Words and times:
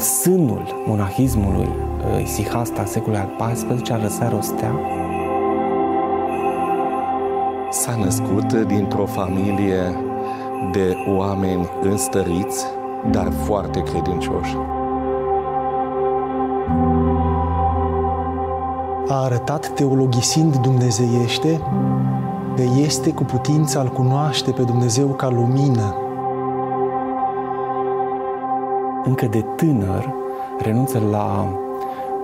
sânul 0.00 0.82
monahismului 0.86 1.68
uh, 1.68 2.22
isihasta 2.22 2.84
secolului 2.84 3.28
al 3.38 3.52
XIV-lea 3.54 3.96
răsare 3.96 4.34
o 4.34 4.40
stea? 4.40 4.74
S-a 7.70 7.96
născut 7.96 8.52
dintr-o 8.52 9.06
familie 9.06 9.96
de 10.72 10.96
oameni 11.16 11.68
înstăriți, 11.82 12.64
dar 13.10 13.32
foarte 13.44 13.82
credincioși. 13.82 14.56
A 19.08 19.24
arătat 19.24 19.72
teologisind 19.74 20.56
dumnezeiește 20.56 21.60
că 22.56 22.62
este 22.78 23.12
cu 23.12 23.24
putință 23.24 23.78
al 23.78 23.88
cunoaște 23.88 24.50
pe 24.50 24.62
Dumnezeu 24.62 25.06
ca 25.06 25.28
lumină. 25.28 25.94
Încă 29.04 29.26
de 29.26 29.44
tânăr 29.56 30.14
renunță 30.62 31.02
la 31.10 31.48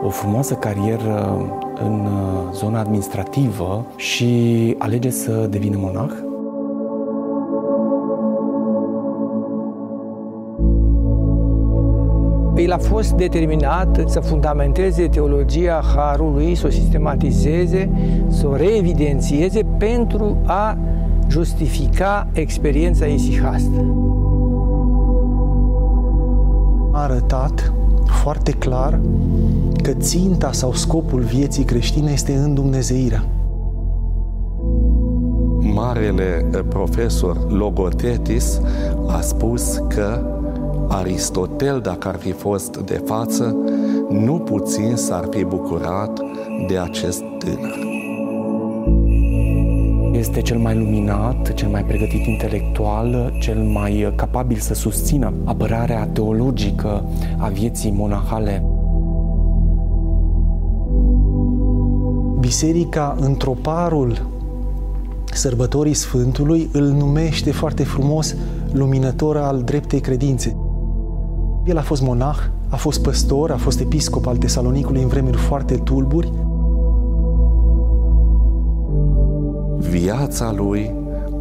o 0.05 0.09
frumoasă 0.09 0.55
carieră 0.55 1.37
în 1.85 2.09
zona 2.53 2.79
administrativă 2.79 3.87
și 3.97 4.75
alege 4.79 5.11
să 5.11 5.47
devină 5.51 5.77
monah. 5.81 6.11
El 12.57 12.73
a 12.73 12.79
fost 12.79 13.13
determinat 13.13 14.03
să 14.07 14.21
fundamenteze 14.21 15.09
teologia 15.09 15.83
Harului, 15.95 16.55
să 16.55 16.67
o 16.67 16.71
sistematizeze, 16.71 17.91
să 18.29 18.47
o 18.49 18.57
reevidențieze 18.57 19.61
pentru 19.79 20.37
a 20.45 20.79
justifica 21.29 22.27
experiența 22.33 23.07
isihastă. 23.07 24.06
A 26.97 27.03
arătat 27.03 27.73
foarte 28.23 28.51
clar 28.51 29.01
că 29.83 29.91
ținta 29.93 30.53
sau 30.53 30.73
scopul 30.73 31.21
vieții 31.21 31.65
creștine 31.65 32.13
este 32.13 32.35
în 32.35 32.55
Dumnezeirea. 32.55 33.25
Marele 35.75 36.47
profesor 36.69 37.53
Logotetis 37.53 38.61
a 39.07 39.21
spus 39.21 39.83
că 39.89 40.37
Aristotel, 40.89 41.81
dacă 41.81 42.09
ar 42.09 42.17
fi 42.17 42.33
fost 42.33 42.77
de 42.77 43.03
față, 43.05 43.57
nu 44.11 44.33
puțin 44.33 44.97
s-ar 44.97 45.27
fi 45.31 45.45
bucurat 45.45 46.21
de 46.69 46.79
acest 46.79 47.23
tânăr. 47.39 47.86
Este 50.27 50.41
cel 50.43 50.59
mai 50.59 50.77
luminat, 50.77 51.55
cel 51.55 51.69
mai 51.69 51.85
pregătit 51.85 52.27
intelectual, 52.27 53.37
cel 53.41 53.59
mai 53.59 54.13
capabil 54.17 54.57
să 54.57 54.75
susțină 54.75 55.33
apărarea 55.45 56.07
teologică 56.07 57.05
a 57.39 57.49
vieții 57.49 57.91
monahale. 57.91 58.65
Biserica, 62.39 63.17
în 63.21 63.35
troparul 63.35 64.27
sărbătorii 65.33 65.95
Sfântului, 65.95 66.69
îl 66.73 66.85
numește 66.85 67.53
foarte 67.53 67.85
frumos 67.85 68.37
luminător 68.73 69.37
al 69.37 69.63
dreptei 69.63 70.01
credințe. 70.01 70.57
El 71.65 71.79
a 71.79 71.83
fost 71.83 72.03
monah, 72.03 72.39
a 72.69 72.77
fost 72.77 73.03
păstor, 73.03 73.51
a 73.51 73.57
fost 73.57 73.81
episcop 73.81 74.27
al 74.27 74.37
Tesalonicului 74.37 75.03
în 75.03 75.09
vremuri 75.09 75.37
foarte 75.37 75.75
tulburi. 75.75 76.33
Viața 79.89 80.53
lui 80.53 80.95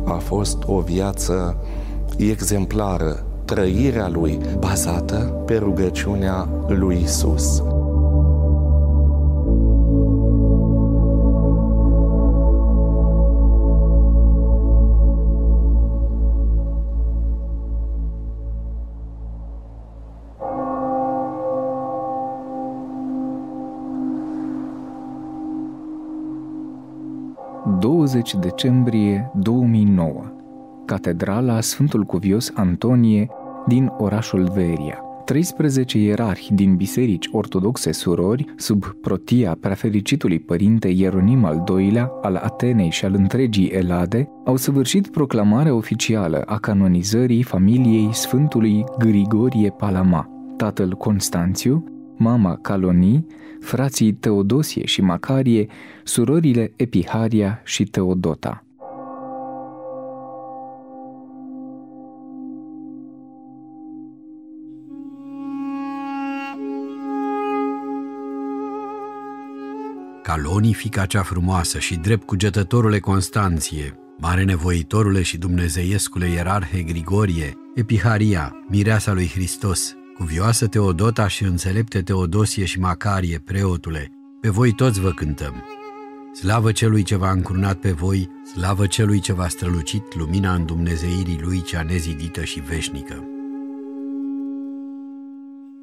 a 0.05 0.13
fost 0.17 0.57
o 0.65 0.79
viață 0.79 1.55
exemplară, 2.17 3.25
trăirea 3.45 4.09
lui 4.09 4.39
bazată 4.59 5.43
pe 5.45 5.55
rugăciunea 5.57 6.49
lui 6.67 6.99
Isus. 7.03 7.63
20 28.05 28.35
decembrie 28.35 29.31
2009, 29.33 30.23
Catedrala 30.85 31.61
Sfântul 31.61 32.03
Cuvios 32.03 32.51
Antonie 32.53 33.27
din 33.67 33.91
orașul 33.97 34.51
Veria. 34.53 34.99
13 35.23 35.97
ierarhi 35.97 36.53
din 36.53 36.75
biserici 36.75 37.29
ortodoxe 37.31 37.91
surori, 37.91 38.45
sub 38.55 38.85
protia 39.01 39.57
prefericitului 39.59 40.39
părinte 40.39 40.87
Ieronim 40.87 41.45
al 41.45 41.63
II-lea, 41.77 42.11
al 42.21 42.35
Atenei 42.35 42.89
și 42.89 43.05
al 43.05 43.13
întregii 43.13 43.67
Elade, 43.67 44.29
au 44.43 44.55
săvârșit 44.55 45.07
proclamarea 45.07 45.75
oficială 45.75 46.41
a 46.45 46.57
canonizării 46.57 47.43
familiei 47.43 48.09
Sfântului 48.11 48.83
Grigorie 48.97 49.69
Palama, 49.69 50.29
tatăl 50.57 50.91
Constanțiu, 50.93 51.83
mama 52.17 52.57
Calonii, 52.61 53.25
frații 53.65 54.13
Teodosie 54.13 54.85
și 54.85 55.01
Macarie, 55.01 55.67
surorile 56.03 56.71
Epiharia 56.75 57.61
și 57.63 57.83
Teodota. 57.83 58.65
Calonii, 70.23 70.73
fica 70.73 71.05
cea 71.05 71.21
frumoasă 71.21 71.79
și 71.79 71.95
drept 71.95 72.25
cugetătorule 72.25 72.99
Constanție, 72.99 73.99
mare 74.17 74.43
nevoitorule 74.43 75.21
și 75.21 75.37
dumnezeiescule 75.37 76.29
ierarhe 76.29 76.81
Grigorie, 76.81 77.53
Epiharia, 77.75 78.55
mireasa 78.69 79.13
lui 79.13 79.27
Hristos, 79.27 79.95
Cuvioasă 80.14 80.66
Teodota 80.66 81.28
și 81.28 81.44
înțelepte 81.44 82.02
Teodosie 82.02 82.64
și 82.64 82.80
Macarie, 82.80 83.42
preotule, 83.44 84.10
pe 84.40 84.48
voi 84.48 84.72
toți 84.72 85.00
vă 85.00 85.10
cântăm. 85.10 85.64
Slavă 86.34 86.72
celui 86.72 87.02
ce 87.02 87.16
v-a 87.16 87.30
încrunat 87.30 87.76
pe 87.76 87.90
voi, 87.90 88.28
slavă 88.54 88.86
celui 88.86 89.20
ce 89.20 89.32
v-a 89.32 89.48
strălucit 89.48 90.14
lumina 90.16 90.54
în 90.54 90.66
Dumnezeirii 90.66 91.40
lui 91.42 91.62
cea 91.62 91.82
nezidită 91.82 92.44
și 92.44 92.60
veșnică. 92.60 93.24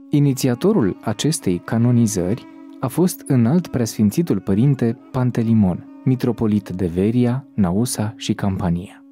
Inițiatorul 0.10 0.98
acestei 1.02 1.62
canonizări 1.66 2.46
a 2.80 2.88
fost 2.88 3.24
înalt 3.26 3.68
preasfințitul 3.68 4.40
părinte 4.40 5.00
Pantelimon, 5.12 6.02
mitropolit 6.04 6.70
de 6.70 6.86
Veria, 6.86 7.48
Nausa 7.54 8.14
și 8.18 8.34
Campania. 8.34 9.04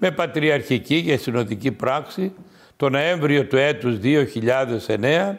Με 0.00 0.10
πατριαρχική 0.10 1.02
και 1.02 1.16
συνοδική 1.16 1.70
πράξη 1.70 2.32
το 2.77 2.89
Νοέμβριο 2.89 3.45
του 3.45 3.57
έτους 3.57 3.97
2009 4.03 5.35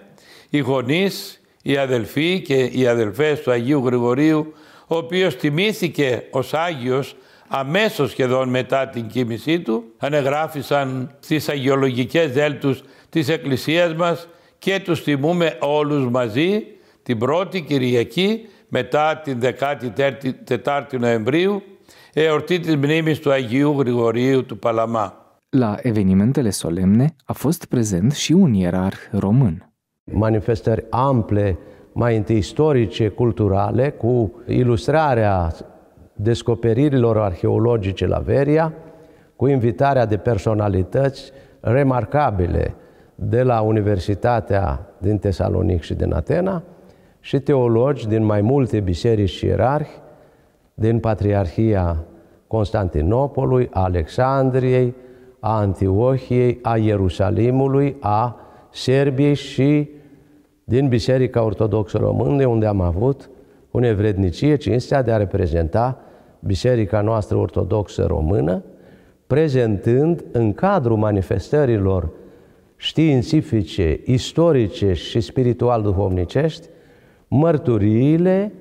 οι 0.51 0.59
γονείς, 0.59 1.41
οι 1.63 1.77
αδελφοί 1.77 2.41
και 2.41 2.55
οι 2.65 2.87
αδελφές 2.87 3.41
του 3.41 3.51
Αγίου 3.51 3.87
Γρηγορίου, 3.87 4.53
ο 4.87 4.97
οποίος 4.97 5.37
τιμήθηκε 5.37 6.23
ως 6.31 6.55
Άγιος 6.55 7.17
αμέσως 7.49 8.11
σχεδόν 8.11 8.49
μετά 8.49 8.89
την 8.89 9.09
κοίμησή 9.09 9.61
του, 9.61 9.85
ανεγράφησαν 9.99 11.17
στις 11.21 11.49
αγιολογικές 11.49 12.33
δέλτους 12.33 12.83
της 13.11 13.29
Εκκλησίας 13.29 13.95
μας 13.95 14.29
και 14.59 14.81
τους 14.81 15.03
τιμούμε 15.03 15.57
όλους 15.61 16.11
μαζί 16.11 16.67
την 17.03 17.19
πρώτη 17.19 17.61
Κυριακή 17.61 18.49
μετά 18.69 19.17
την 19.17 19.41
14η 19.41 20.99
Νοεμβρίου, 20.99 21.63
εορτή 22.13 22.61
της 22.61 22.77
μνήμης 22.77 23.19
του 23.19 23.31
Αγίου 23.31 23.77
Γρηγορίου 23.79 24.45
του 24.45 24.59
Παλαμά. 24.59 25.18
La 25.57 25.77
evenimentele 25.83 26.51
solemne 26.51 27.15
a 27.25 27.33
fost 27.33 27.65
prezent 27.65 28.13
și 28.13 28.33
un 28.33 28.53
ierarh 28.53 28.97
român. 29.13 29.73
Manifestări 30.13 30.87
ample, 30.91 31.59
mai 31.93 32.17
întâi 32.17 32.37
istorice, 32.37 33.09
culturale, 33.09 33.91
cu 33.91 34.43
ilustrarea 34.47 35.55
descoperirilor 36.13 37.19
arheologice 37.19 38.07
la 38.07 38.19
Veria, 38.19 38.73
cu 39.37 39.47
invitarea 39.47 40.07
de 40.07 40.17
personalități 40.17 41.33
remarcabile 41.61 42.75
de 43.15 43.43
la 43.43 43.61
Universitatea 43.61 44.87
din 44.99 45.19
Tesalonic 45.19 45.83
și 45.83 45.95
din 45.95 46.13
Atena 46.13 46.63
și 47.21 47.39
teologi 47.39 48.09
din 48.09 48.25
mai 48.25 48.41
multe 48.41 48.81
biserici 48.81 49.31
și 49.31 49.47
ierarhi, 49.47 50.01
din 50.75 51.01
Patriarhia 51.01 52.05
Constantinopolului, 52.47 53.69
Alexandriei, 53.73 54.95
a 55.41 55.59
Antiohiei, 55.59 56.59
a 56.63 56.77
Ierusalimului, 56.77 57.97
a 58.01 58.37
Serbiei 58.71 59.35
și 59.35 59.89
din 60.65 60.89
Biserica 60.89 61.43
Ortodoxă 61.43 61.99
Română, 61.99 62.47
unde 62.47 62.67
am 62.67 62.81
avut 62.81 63.31
cu 63.71 63.79
nevrednicie 63.79 64.57
cinstea 64.57 65.03
de 65.03 65.13
a 65.13 65.17
reprezenta 65.17 65.99
Biserica 66.41 67.01
noastră 67.01 67.37
Ortodoxă 67.37 68.05
Română, 68.07 68.63
prezentând 69.27 70.25
în 70.33 70.53
cadrul 70.53 70.97
manifestărilor 70.97 72.11
științifice, 72.77 74.01
istorice 74.05 74.93
și 74.93 75.21
spiritual-duhovnicești, 75.21 76.69
mărturiile 77.29 78.53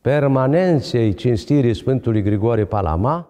permanenței 0.00 1.14
cinstirii 1.14 1.74
Sfântului 1.74 2.22
Grigore 2.22 2.64
Palama, 2.64 3.29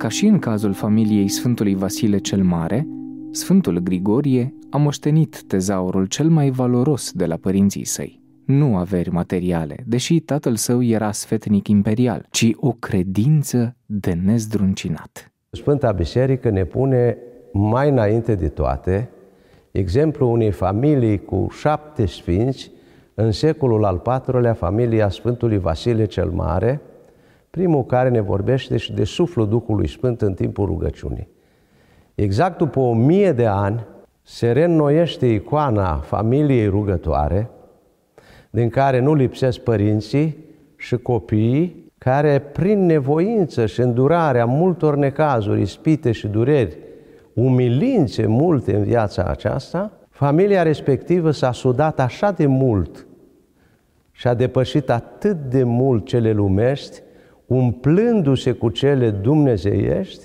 Ca 0.00 0.08
și 0.08 0.26
în 0.26 0.38
cazul 0.38 0.72
familiei 0.72 1.28
Sfântului 1.28 1.74
Vasile 1.74 2.18
cel 2.18 2.42
Mare, 2.42 2.86
Sfântul 3.30 3.78
Grigorie 3.78 4.54
a 4.70 4.76
moștenit 4.76 5.42
tezaurul 5.42 6.06
cel 6.06 6.28
mai 6.28 6.50
valoros 6.50 7.12
de 7.12 7.26
la 7.26 7.36
părinții 7.36 7.84
săi. 7.84 8.20
Nu 8.46 8.76
averi 8.76 9.10
materiale, 9.10 9.84
deși 9.86 10.20
tatăl 10.20 10.56
său 10.56 10.82
era 10.82 11.12
sfetnic 11.12 11.68
imperial, 11.68 12.26
ci 12.30 12.50
o 12.56 12.72
credință 12.72 13.76
de 13.86 14.12
nezdruncinat. 14.24 15.32
Sfânta 15.50 15.92
Biserică 15.92 16.50
ne 16.50 16.64
pune 16.64 17.16
mai 17.52 17.88
înainte 17.88 18.34
de 18.34 18.48
toate 18.48 19.10
exemplu 19.70 20.30
unei 20.30 20.50
familii 20.50 21.24
cu 21.24 21.46
șapte 21.58 22.06
sfinți 22.06 22.70
în 23.14 23.32
secolul 23.32 23.84
al 23.84 24.02
IV-lea, 24.26 24.52
familia 24.52 25.08
Sfântului 25.08 25.58
Vasile 25.58 26.04
cel 26.04 26.30
Mare, 26.30 26.80
primul 27.50 27.84
care 27.84 28.08
ne 28.08 28.20
vorbește 28.20 28.76
și 28.76 28.92
de 28.92 29.04
suflul 29.04 29.48
Duhului 29.48 29.88
Sfânt 29.88 30.22
în 30.22 30.34
timpul 30.34 30.66
rugăciunii. 30.66 31.28
Exact 32.14 32.58
după 32.58 32.80
o 32.80 32.94
mie 32.94 33.32
de 33.32 33.46
ani 33.46 33.86
se 34.22 34.52
reînnoiește 34.52 35.26
icoana 35.26 35.96
familiei 35.96 36.66
rugătoare, 36.66 37.50
din 38.50 38.68
care 38.68 39.00
nu 39.00 39.14
lipsesc 39.14 39.58
părinții 39.58 40.36
și 40.76 40.96
copiii, 40.96 41.92
care 41.98 42.38
prin 42.38 42.86
nevoință 42.86 43.66
și 43.66 43.80
îndurarea 43.80 44.44
multor 44.44 44.96
necazuri, 44.96 45.60
ispite 45.60 46.12
și 46.12 46.26
dureri, 46.26 46.76
umilințe 47.34 48.26
multe 48.26 48.76
în 48.76 48.82
viața 48.82 49.24
aceasta, 49.24 49.92
familia 50.10 50.62
respectivă 50.62 51.30
s-a 51.30 51.52
sudat 51.52 52.00
așa 52.00 52.30
de 52.30 52.46
mult 52.46 53.06
și 54.10 54.28
a 54.28 54.34
depășit 54.34 54.90
atât 54.90 55.36
de 55.36 55.62
mult 55.62 56.06
cele 56.06 56.32
lumești, 56.32 57.02
umplându-se 57.50 58.52
cu 58.52 58.68
cele 58.68 59.10
dumnezeiești, 59.10 60.24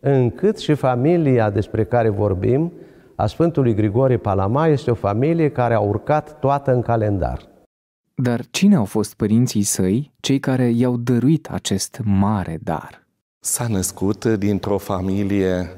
încât 0.00 0.58
și 0.58 0.74
familia 0.74 1.50
despre 1.50 1.84
care 1.84 2.08
vorbim, 2.08 2.72
a 3.14 3.26
Sfântului 3.26 3.74
Grigore 3.74 4.16
Palama, 4.16 4.66
este 4.66 4.90
o 4.90 4.94
familie 4.94 5.50
care 5.50 5.74
a 5.74 5.80
urcat 5.80 6.38
toată 6.38 6.72
în 6.72 6.82
calendar. 6.82 7.48
Dar 8.14 8.40
cine 8.50 8.74
au 8.74 8.84
fost 8.84 9.14
părinții 9.14 9.62
săi, 9.62 10.12
cei 10.20 10.38
care 10.38 10.68
i-au 10.68 10.96
dăruit 10.96 11.48
acest 11.50 12.00
mare 12.04 12.58
dar? 12.62 13.06
S-a 13.40 13.66
născut 13.68 14.24
dintr-o 14.24 14.78
familie 14.78 15.70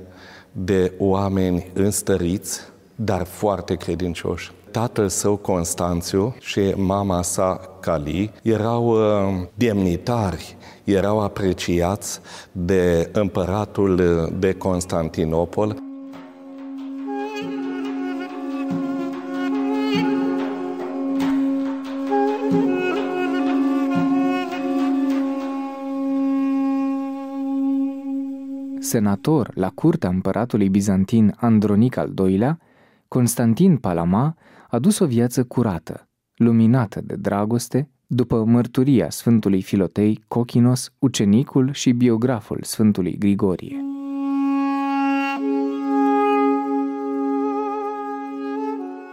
de 0.53 0.93
oameni 0.99 1.71
înstăriți, 1.75 2.61
dar 2.95 3.23
foarte 3.23 3.75
credincioși. 3.75 4.53
Tatăl 4.75 5.09
său, 5.09 5.37
Constanțiu, 5.37 6.35
și 6.41 6.73
mama 6.77 7.23
sa, 7.23 7.61
Cali, 7.81 8.33
erau 8.43 8.87
uh, 8.87 9.47
demnitari, 9.55 10.57
erau 10.85 11.21
apreciați 11.21 12.21
de 12.53 13.11
împăratul 13.13 14.03
de 14.39 14.53
Constantinopol. 14.53 15.77
senator 28.81 29.51
la 29.55 29.71
curtea 29.75 30.09
împăratului 30.09 30.69
bizantin 30.69 31.35
Andronic 31.37 31.97
al 31.97 32.13
II-lea, 32.19 32.59
Constantin 33.09 33.77
Palama 33.77 34.37
a 34.75 34.79
dus 34.79 34.99
o 34.99 35.07
viață 35.07 35.45
curată, 35.45 36.09
luminată 36.35 37.01
de 37.05 37.15
dragoste, 37.15 37.91
după 38.07 38.45
mărturia 38.45 39.11
Sfântului 39.11 39.63
Filotei 39.63 40.25
Cochinos, 40.29 40.93
ucenicul 40.99 41.73
și 41.73 41.93
biograful 41.93 42.59
Sfântului 42.63 43.19
Grigorie. 43.19 43.77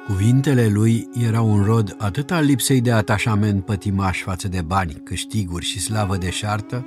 Cuvintele 0.08 0.68
lui 0.68 1.10
erau 1.28 1.52
un 1.52 1.64
rod 1.64 1.96
atât 1.98 2.32
al 2.32 2.46
lipsei 2.46 2.82
de 2.82 2.92
atașament 2.92 3.66
pătimaș 3.66 4.22
față 4.22 4.48
de 4.48 4.62
bani, 4.62 5.02
câștiguri 5.04 5.66
și 5.66 5.80
slavă 5.80 6.18
de 6.18 6.30
șartă, 6.30 6.86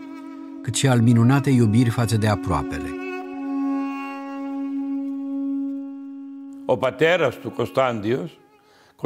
cât 0.63 0.75
și 0.75 0.89
al 0.89 1.01
minunatei 1.01 1.57
iubiri 1.57 1.91
față 1.91 2.17
de 2.17 2.29
aproapele. 2.29 2.89
O 6.67 6.77
pateras 6.77 7.35
tu 7.35 7.51
Costandius 7.51 8.31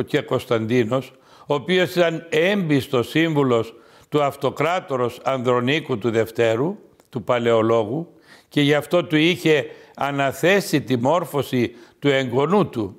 και 0.07 0.21
Κωνσταντίνος, 0.21 1.13
ο 1.47 1.55
οποίος 1.55 1.95
ήταν 1.95 2.27
έμπιστος 2.29 3.09
σύμβουλος 3.09 3.75
του 4.09 4.23
αυτοκράτορος 4.23 5.21
Ανδρονίκου 5.23 5.99
του 5.99 6.11
Δευτέρου, 6.11 6.77
του 7.09 7.23
Παλαιολόγου, 7.23 8.13
και 8.49 8.61
γι' 8.61 8.75
αυτό 8.75 9.05
του 9.05 9.17
είχε 9.17 9.67
αναθέσει 9.97 10.81
τη 10.81 10.97
μόρφωση 10.97 11.75
του 11.99 12.09
εγγονού 12.09 12.69
του. 12.69 12.97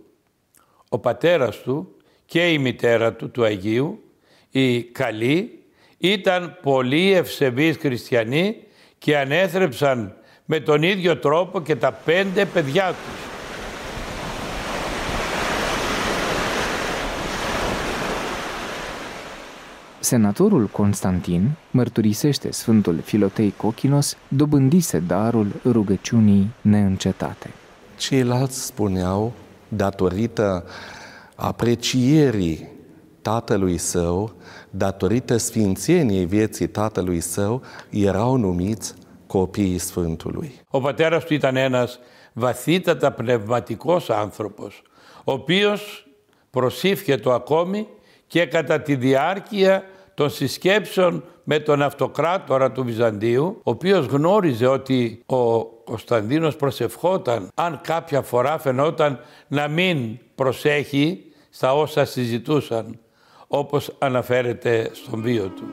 Ο 0.89 0.99
πατέρας 0.99 1.61
του 1.61 1.95
και 2.25 2.51
η 2.51 2.57
μητέρα 2.57 3.13
του, 3.13 3.31
του 3.31 3.43
Αγίου, 3.43 4.03
η 4.49 4.83
Καλή, 4.83 5.63
ήταν 5.97 6.57
πολύ 6.61 7.11
ευσεβείς 7.11 7.77
χριστιανοί 7.77 8.55
και 8.97 9.17
ανέθρεψαν 9.17 10.15
με 10.45 10.59
τον 10.59 10.83
ίδιο 10.83 11.17
τρόπο 11.17 11.61
και 11.61 11.75
τα 11.75 11.91
πέντε 11.91 12.45
παιδιά 12.45 12.87
τους. 12.87 13.28
Senatorul 20.00 20.66
Constantin 20.66 21.50
mărturisește 21.70 22.52
Sfântul 22.52 23.00
Filotei 23.04 23.54
Cochinos 23.56 24.16
dobândise 24.28 24.98
darul 24.98 25.46
rugăciunii 25.64 26.50
neîncetate. 26.60 27.50
Ceilalți 27.96 28.64
spuneau, 28.64 29.32
datorită 29.68 30.64
aprecierii 31.34 32.68
tatălui 33.22 33.78
său, 33.78 34.32
datorită 34.70 35.36
sfințeniei 35.36 36.24
vieții 36.24 36.66
tatălui 36.66 37.20
său, 37.20 37.62
erau 37.90 38.36
numiți 38.36 38.94
copiii 39.26 39.78
Sfântului. 39.78 40.60
Ο 40.70 40.80
πατέρας 40.80 41.24
του 41.24 41.34
ήταν 41.34 41.56
ένας 41.56 41.98
βαθύτατα 42.32 43.12
πνευματικός 43.12 44.10
άνθρωπος, 44.10 44.82
ο 45.24 45.32
οποίος 45.32 46.06
προσήφιε 46.50 47.18
ακόμη 47.24 47.86
και 48.29 48.45
κατά 48.45 48.81
τη 48.81 48.95
διάρκεια 48.95 49.83
των 50.13 50.29
συσκέψεων 50.29 51.23
με 51.43 51.59
τον 51.59 51.81
αυτοκράτορα 51.81 52.71
του 52.71 52.83
Βυζαντίου, 52.83 53.45
ο 53.63 53.71
οποίος 53.71 54.05
γνώριζε 54.05 54.67
ότι 54.67 55.23
ο 55.25 55.65
Κωνσταντίνος 55.65 56.55
προσευχόταν 56.55 57.47
αν 57.53 57.79
κάποια 57.83 58.21
φορά 58.21 58.57
φαινόταν 58.57 59.19
να 59.47 59.67
μην 59.67 60.17
προσέχει 60.35 61.23
στα 61.49 61.73
όσα 61.73 62.05
συζητούσαν 62.05 62.99
όπως 63.47 63.95
αναφέρεται 63.99 64.89
στον 64.93 65.21
βίο 65.21 65.47
του. 65.47 65.65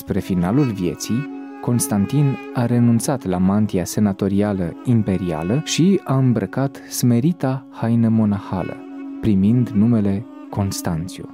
Spre 0.00 0.20
finalul 0.20 0.72
vieții, 0.72 1.28
Constantin 1.60 2.36
a 2.54 2.66
renunțat 2.66 3.24
la 3.24 3.38
mantia 3.38 3.84
senatorială 3.84 4.72
imperială 4.84 5.62
și 5.64 6.00
a 6.04 6.16
îmbrăcat 6.16 6.80
smerita 6.88 7.66
haină 7.70 8.08
monahală, 8.08 8.76
primind 9.20 9.68
numele 9.68 10.26
Constanțiu. 10.50 11.28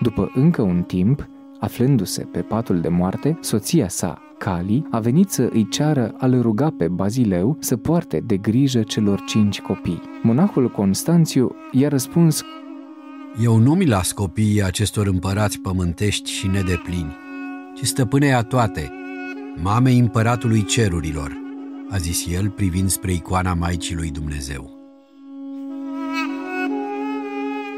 După 0.00 0.30
încă 0.34 0.62
un 0.62 0.82
timp, 0.82 1.28
aflându-se 1.60 2.22
pe 2.22 2.40
patul 2.40 2.80
de 2.80 2.88
moarte, 2.88 3.38
soția 3.40 3.88
sa, 3.88 4.22
Cali 4.38 4.86
a 4.90 4.98
venit 4.98 5.30
să 5.30 5.48
îi 5.52 5.68
ceară 5.68 6.14
a-l 6.18 6.40
ruga 6.40 6.70
pe 6.78 6.88
Bazileu 6.88 7.56
să 7.60 7.76
poarte 7.76 8.22
de 8.26 8.36
grijă 8.36 8.82
celor 8.82 9.20
cinci 9.26 9.60
copii. 9.60 10.02
Monahul 10.22 10.68
Constanțiu 10.70 11.54
i-a 11.72 11.88
răspuns 11.88 12.42
Eu 13.42 13.56
nu 13.56 13.74
mi 13.74 13.86
las 13.86 14.12
copiii 14.12 14.62
acestor 14.62 15.06
împărați 15.06 15.60
pământești 15.60 16.30
și 16.30 16.46
nedeplini, 16.46 17.16
ci 17.74 17.84
stăpâne 17.84 18.32
a 18.32 18.42
toate, 18.42 18.92
mamei 19.62 19.98
împăratului 19.98 20.64
cerurilor, 20.64 21.36
a 21.90 21.96
zis 21.96 22.26
el 22.26 22.50
privind 22.50 22.88
spre 22.88 23.12
icoana 23.12 23.54
Maicii 23.54 23.94
lui 23.94 24.10
Dumnezeu. 24.10 24.77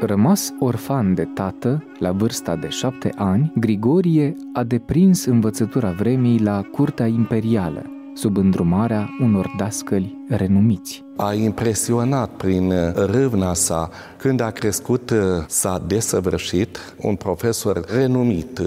Rămas 0.03 0.53
orfan 0.59 1.13
de 1.13 1.27
tată, 1.33 1.83
la 1.99 2.11
vârsta 2.11 2.55
de 2.55 2.69
șapte 2.69 3.11
ani, 3.15 3.51
Grigorie 3.55 4.35
a 4.53 4.63
deprins 4.63 5.25
învățătura 5.25 5.91
vremii 5.91 6.39
la 6.39 6.61
curtea 6.71 7.07
imperială, 7.07 7.83
sub 8.13 8.37
îndrumarea 8.37 9.09
unor 9.19 9.53
dascăli 9.57 10.25
renumiți. 10.27 11.03
A 11.17 11.33
impresionat 11.33 12.29
prin 12.29 12.73
râvna 12.95 13.53
sa 13.53 13.89
când 14.17 14.39
a 14.39 14.51
crescut, 14.51 15.13
s-a 15.47 15.83
desăvârșit 15.87 16.77
un 17.01 17.15
profesor 17.15 17.85
renumit 17.95 18.61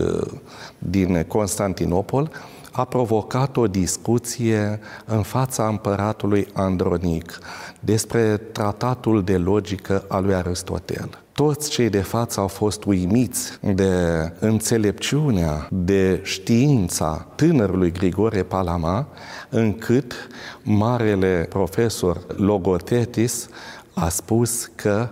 din 0.79 1.25
Constantinopol, 1.29 2.31
a 2.77 2.85
provocat 2.85 3.57
o 3.57 3.67
discuție 3.67 4.81
în 5.05 5.23
fața 5.23 5.67
împăratului 5.67 6.49
Andronic 6.53 7.39
despre 7.81 8.37
tratatul 8.37 9.25
de 9.25 9.37
logică 9.37 10.05
al 10.09 10.25
lui 10.25 10.35
Aristotel. 10.35 11.19
Toți 11.33 11.71
cei 11.71 11.89
de 11.89 12.01
față 12.01 12.41
au 12.41 12.47
fost 12.47 12.85
uimiți 12.85 13.59
de 13.61 13.93
înțelepciunea, 14.39 15.69
de 15.71 16.21
știința 16.23 17.27
tânărului 17.35 17.93
Grigore 17.93 18.43
Palama, 18.43 19.07
încât 19.49 20.15
marele 20.63 21.47
profesor 21.49 22.21
Logotetis 22.37 23.49
a 23.95 24.09
spus 24.09 24.71
că 24.75 25.09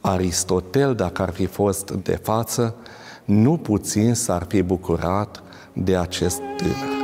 Aristotel, 0.00 0.94
dacă 0.94 1.22
ar 1.22 1.30
fi 1.30 1.46
fost 1.46 1.90
de 1.90 2.18
față, 2.22 2.74
nu 3.24 3.56
puțin 3.56 4.14
s-ar 4.14 4.44
fi 4.48 4.62
bucurat 4.62 5.42
de 5.72 5.96
acest 5.96 6.40
tânăr. 6.56 6.98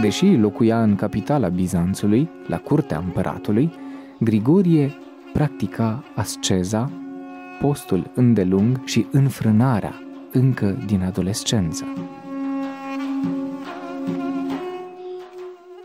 Deși 0.00 0.26
locuia 0.26 0.82
în 0.82 0.96
capitala 0.96 1.48
Bizanțului, 1.48 2.28
la 2.46 2.58
curtea 2.58 2.98
împăratului, 2.98 3.72
Grigorie 4.20 4.94
practica 5.32 6.04
asceza, 6.14 6.90
postul 7.60 8.10
îndelung 8.14 8.80
și 8.84 9.06
înfrânarea 9.10 10.02
încă 10.32 10.78
din 10.86 11.02
adolescență. 11.02 11.84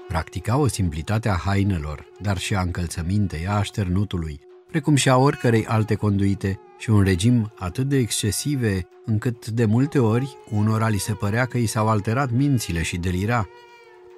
Practica 0.08 0.58
o 0.58 0.68
simplitate 0.68 1.30
a 1.30 1.36
hainelor, 1.36 2.06
dar 2.22 2.38
și 2.38 2.56
a 2.56 2.62
încălțămintei, 2.62 3.48
a 3.48 3.54
așternutului, 3.54 4.40
precum 4.70 4.96
și 4.96 5.10
a 5.10 5.18
oricărei 5.18 5.66
alte 5.66 5.96
conduite 5.96 6.60
și 6.78 6.90
un 6.90 7.04
regim 7.04 7.52
atât 7.56 7.88
de 7.88 7.98
excesive 7.98 8.88
încât 9.06 9.48
de 9.50 9.66
multe 9.66 10.00
ori 10.00 10.38
unora 10.52 10.88
li 10.88 10.98
se 10.98 11.14
părea 11.14 11.46
că 11.46 11.58
i 11.58 11.66
s-au 11.66 11.88
alterat 11.88 12.32
mințile 12.32 12.82
și 12.82 12.98
delira, 12.98 13.48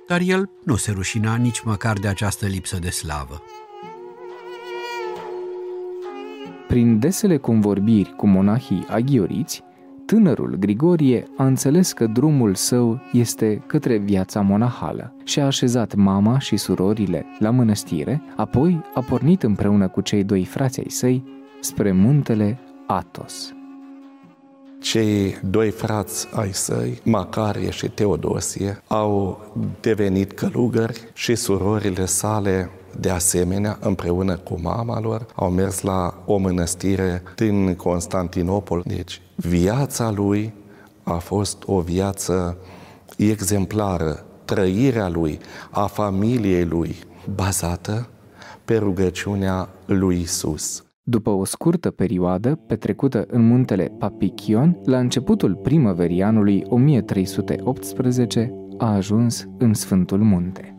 dar 0.08 0.22
el 0.22 0.50
nu 0.64 0.76
se 0.76 0.92
rușina 0.92 1.36
nici 1.36 1.62
măcar 1.62 1.98
de 1.98 2.08
această 2.08 2.46
lipsă 2.46 2.80
de 2.80 2.90
slavă. 2.90 3.42
Prin 6.68 7.00
desele 7.00 7.38
convorbiri 7.38 8.14
cu 8.18 8.28
monahii 8.28 8.86
aghioriți, 8.90 9.64
tânărul 10.06 10.56
Grigorie 10.60 11.28
a 11.38 11.46
înțeles 11.46 11.92
că 11.92 12.06
drumul 12.06 12.56
său 12.56 13.02
este 13.12 13.64
către 13.68 13.98
viața 13.98 14.42
monahală 14.42 15.16
și 15.24 15.40
a 15.40 15.46
așezat 15.46 15.96
mama 15.96 16.40
și 16.40 16.58
surorile 16.58 17.26
la 17.40 17.50
mănăstire, 17.50 18.22
apoi 18.36 18.82
a 18.94 19.02
pornit 19.02 19.44
împreună 19.44 19.88
cu 19.88 20.02
cei 20.02 20.24
doi 20.24 20.46
frați 20.46 20.80
ai 20.80 20.90
săi 20.90 21.24
spre 21.60 21.92
muntele 21.92 22.60
Atos. 22.88 23.52
Cei 24.82 25.38
doi 25.44 25.70
frați 25.70 26.28
ai 26.34 26.54
săi, 26.54 27.02
Macarie 27.04 27.70
și 27.70 27.90
Teodosie, 27.90 28.82
au 28.88 29.42
devenit 29.80 30.32
călugări 30.32 31.12
și 31.14 31.36
surorile 31.36 32.06
sale 32.06 32.70
de 33.00 33.10
asemenea, 33.10 33.78
împreună 33.82 34.38
cu 34.38 34.60
mama 34.62 35.00
lor, 35.00 35.26
au 35.36 35.50
mers 35.50 35.82
la 35.82 36.24
o 36.26 36.38
mănăstire 36.38 37.24
din 37.36 37.76
Constantinopol. 37.76 38.84
Deci, 38.86 39.22
viața 39.36 40.12
lui 40.12 40.54
a 41.04 41.18
fost 41.18 41.64
o 41.66 41.82
viață 41.82 42.58
exemplară, 43.18 44.26
trăirea 44.46 45.10
lui, 45.10 45.40
a 45.72 45.86
familiei 45.86 46.66
lui, 46.66 46.96
bazată 47.36 48.08
pe 48.66 48.78
rugăciunea 48.78 49.70
lui 49.86 50.20
Isus. 50.22 50.87
După 51.10 51.30
o 51.30 51.46
scurtă 51.46 51.92
perioadă 51.92 52.56
petrecută 52.56 53.26
în 53.28 53.48
muntele 53.48 53.92
Papichion, 54.00 54.80
la 54.86 55.00
începutul 55.00 55.56
primăverii 55.56 56.24
anului 56.24 56.64
1318, 56.68 58.54
a 58.78 58.94
ajuns 58.94 59.48
în 59.58 59.74
Sfântul 59.74 60.20
Munte. 60.20 60.78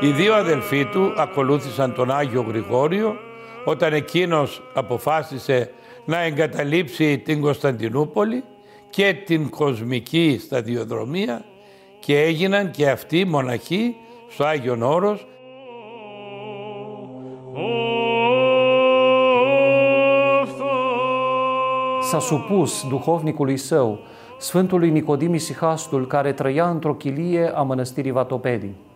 Οι 0.00 0.10
δύο 0.10 0.34
αδελφοί 0.34 0.84
του 0.84 1.12
ακολούθησαν 1.16 1.94
τον 1.94 2.10
Άγιο 2.10 2.44
Γρηγόριο 2.48 3.16
όταν 3.64 3.92
εκείνος 3.92 4.62
αποφάσισε 4.74 5.70
να 6.04 6.22
εγκαταλείψει 6.22 7.18
την 7.18 7.40
Κωνσταντινούπολη 7.40 8.44
και 8.90 9.22
την 9.24 9.50
κοσμική 9.50 10.38
σταδιοδρομία 10.40 11.44
και 11.98 12.20
έγιναν 12.20 12.70
και 12.70 12.88
αυτοί 12.90 13.24
μοναχοί 13.24 13.96
στο 14.28 14.44
Άγιον 14.44 14.82
Όρος. 14.82 15.26
S-a 22.00 22.20
supus 22.20 22.86
duhovnicului 22.88 23.56
său, 23.56 23.98
Sfântului 24.38 24.90
Nicodim 24.90 25.34
Isihastul, 25.34 26.06
care 26.06 26.32
trăia 26.32 26.70
într-o 26.70 26.94
chilie 26.94 27.52
a 27.54 27.62
mănăstirii 27.62 28.10
Vatopedii 28.10 28.86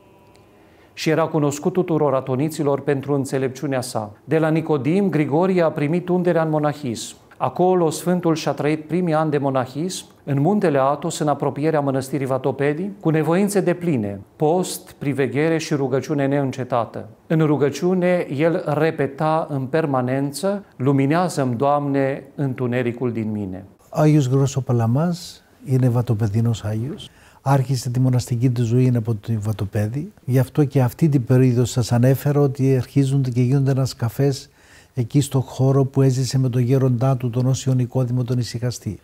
și 0.93 1.10
era 1.10 1.25
cunoscut 1.25 1.74
tuturor 1.74 2.13
atoniților 2.13 2.81
pentru 2.81 3.13
înțelepciunea 3.13 3.81
sa. 3.81 4.12
De 4.24 4.38
la 4.38 4.50
Nicodim, 4.50 5.10
Grigorie 5.10 5.62
a 5.62 5.72
primit 5.72 6.10
underea 6.10 6.43
în 6.43 6.50
monahism. 6.50 7.15
Acolo 7.38 7.89
Sfântul 7.89 8.36
și-a 8.36 8.51
trăit 8.51 8.88
primii 8.88 9.13
ani 9.13 9.31
de 9.31 9.38
monahism, 9.38 10.05
în 10.24 10.41
muntele 10.41 10.79
Atos, 10.79 11.19
în 11.19 11.27
apropierea 11.27 11.79
mănăstirii 11.79 12.25
Vatopedii, 12.25 12.91
cu 13.00 13.10
nevoințe 13.10 13.60
de 13.62 13.74
pline, 13.74 14.22
post, 14.36 14.91
priveghere 14.91 15.57
și 15.57 15.74
rugăciune 15.74 16.27
neîncetată. 16.27 17.07
În 17.27 17.39
rugăciune, 17.39 18.27
el 18.36 18.63
repeta 18.65 19.48
în 19.50 19.65
permanență, 19.65 20.63
luminează-mi, 20.75 21.55
Doamne, 21.55 22.24
întunericul 22.36 23.12
din 23.12 23.31
mine. 23.31 23.65
Άγιος 23.89 24.27
Γρόσο 24.29 24.62
Παλαμάς 24.62 25.43
είναι 25.65 25.89
βατοπεδινός 25.89 26.63
Άγιος 26.63 27.10
Άρχισε 27.42 27.90
τη 27.90 28.00
μοναστική 28.00 28.50
του 28.50 28.64
ζωή 28.64 28.92
από 28.96 29.14
το 29.14 29.32
Βατοπέδι. 29.38 30.12
Γι' 30.25 30.38
αυτό 30.38 30.64
και 30.64 30.82
αυτή 30.82 31.08
την 31.08 31.25
περίοδο 31.25 31.64
σας 31.64 31.92
ανέφερα 31.92 32.40
ότι 32.40 32.76
αρχίζουν 32.76 33.22
και 33.22 33.42
γίνονται 33.42 33.70
ένας 33.70 33.94
καφές 33.94 34.50
εκεί 34.94 35.20
στο 35.20 35.40
χώρο 35.40 35.84
που 35.84 36.02
έζησε 36.02 36.38
με 36.38 36.49
τον 36.49 36.62
γέροντά 36.62 37.16
του, 37.16 37.30
τον 37.30 37.46
Όσιο 37.46 37.75
Νικόδημο, 37.75 38.25
τον 38.25 38.38
Ισυχαστή. 38.38 38.99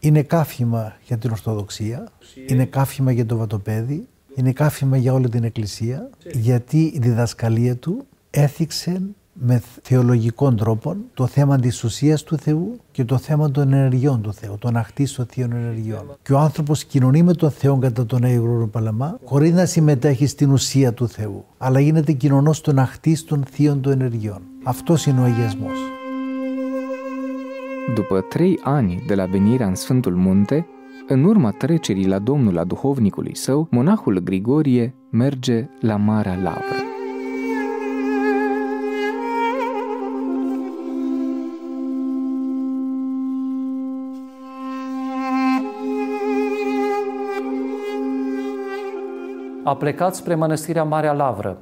Είναι 0.00 0.22
κάφημα 0.22 0.96
για 1.06 1.16
την 1.18 1.30
Ορθοδοξία, 1.30 2.08
είναι 2.46 2.64
κάφημα 2.64 3.12
για 3.12 3.26
το 3.26 3.36
Βατοπέδι, 3.36 4.06
είναι 4.34 4.52
κάφημα 4.52 4.96
για 4.96 5.12
όλη 5.12 5.28
την 5.28 5.44
Εκκλησία, 5.44 6.10
γιατί 6.32 6.80
η 6.94 6.98
διδασκαλία 6.98 7.76
του 7.76 8.06
έθιξε 8.30 9.00
με 9.40 9.62
θεολογικών 9.82 10.56
τρόπων 10.56 10.96
το 11.14 11.26
θέμα 11.26 11.58
της 11.58 11.84
ουσίας 11.84 12.22
του 12.22 12.38
Θεού 12.38 12.80
και 12.90 13.04
το 13.04 13.16
θέμα 13.18 13.50
των 13.50 13.72
ενεργειών 13.72 14.22
του 14.22 14.32
Θεού, 14.32 14.56
των 14.58 14.76
αχτής 14.76 15.20
θείων 15.28 15.52
ενεργειών. 15.52 16.16
Και 16.22 16.32
ο 16.32 16.38
άνθρωπος 16.38 16.84
κοινωνεί 16.84 17.22
με 17.22 17.34
τον 17.34 17.50
Θεό 17.50 17.78
κατά 17.78 18.06
τον 18.06 18.24
Άγιο 18.24 18.68
Παλαμά 18.72 19.18
χωρίς 19.24 19.52
να 19.52 19.64
συμμετέχει 19.64 20.26
στην 20.26 20.50
ουσία 20.50 20.92
του 20.92 21.08
Θεού, 21.08 21.44
αλλά 21.58 21.80
γίνεται 21.80 22.12
κοινωνός 22.12 22.60
των 22.60 22.78
αχτής 22.78 23.24
των 23.24 23.44
θείων 23.50 23.80
των 23.80 23.92
ενεργειών. 23.92 24.40
Αυτός 24.62 25.06
είναι 25.06 25.20
ο 25.20 25.24
αγιασμός. 25.24 25.78
După 27.94 28.20
trei 28.20 28.58
ani 28.62 29.02
de 29.06 29.14
la 29.14 29.24
venirea 29.24 29.66
în 29.66 29.74
Sfântul 29.74 30.14
Munte, 30.14 30.66
în 31.08 31.24
urma 31.24 31.50
trecerii 31.50 32.06
la 32.06 32.18
Domnul 32.18 32.58
a 32.58 32.64
duhovnicului 32.64 33.36
său, 33.36 33.66
monahul 33.70 34.18
Grigorie 34.18 34.94
merge 35.10 35.68
la 35.80 35.96
Marea 35.96 36.34
Lavră. 36.34 36.87
A 49.68 49.76
plecat 49.76 50.14
spre 50.14 50.34
mănăstirea 50.34 50.84
Marea 50.84 51.12
Lavră, 51.12 51.58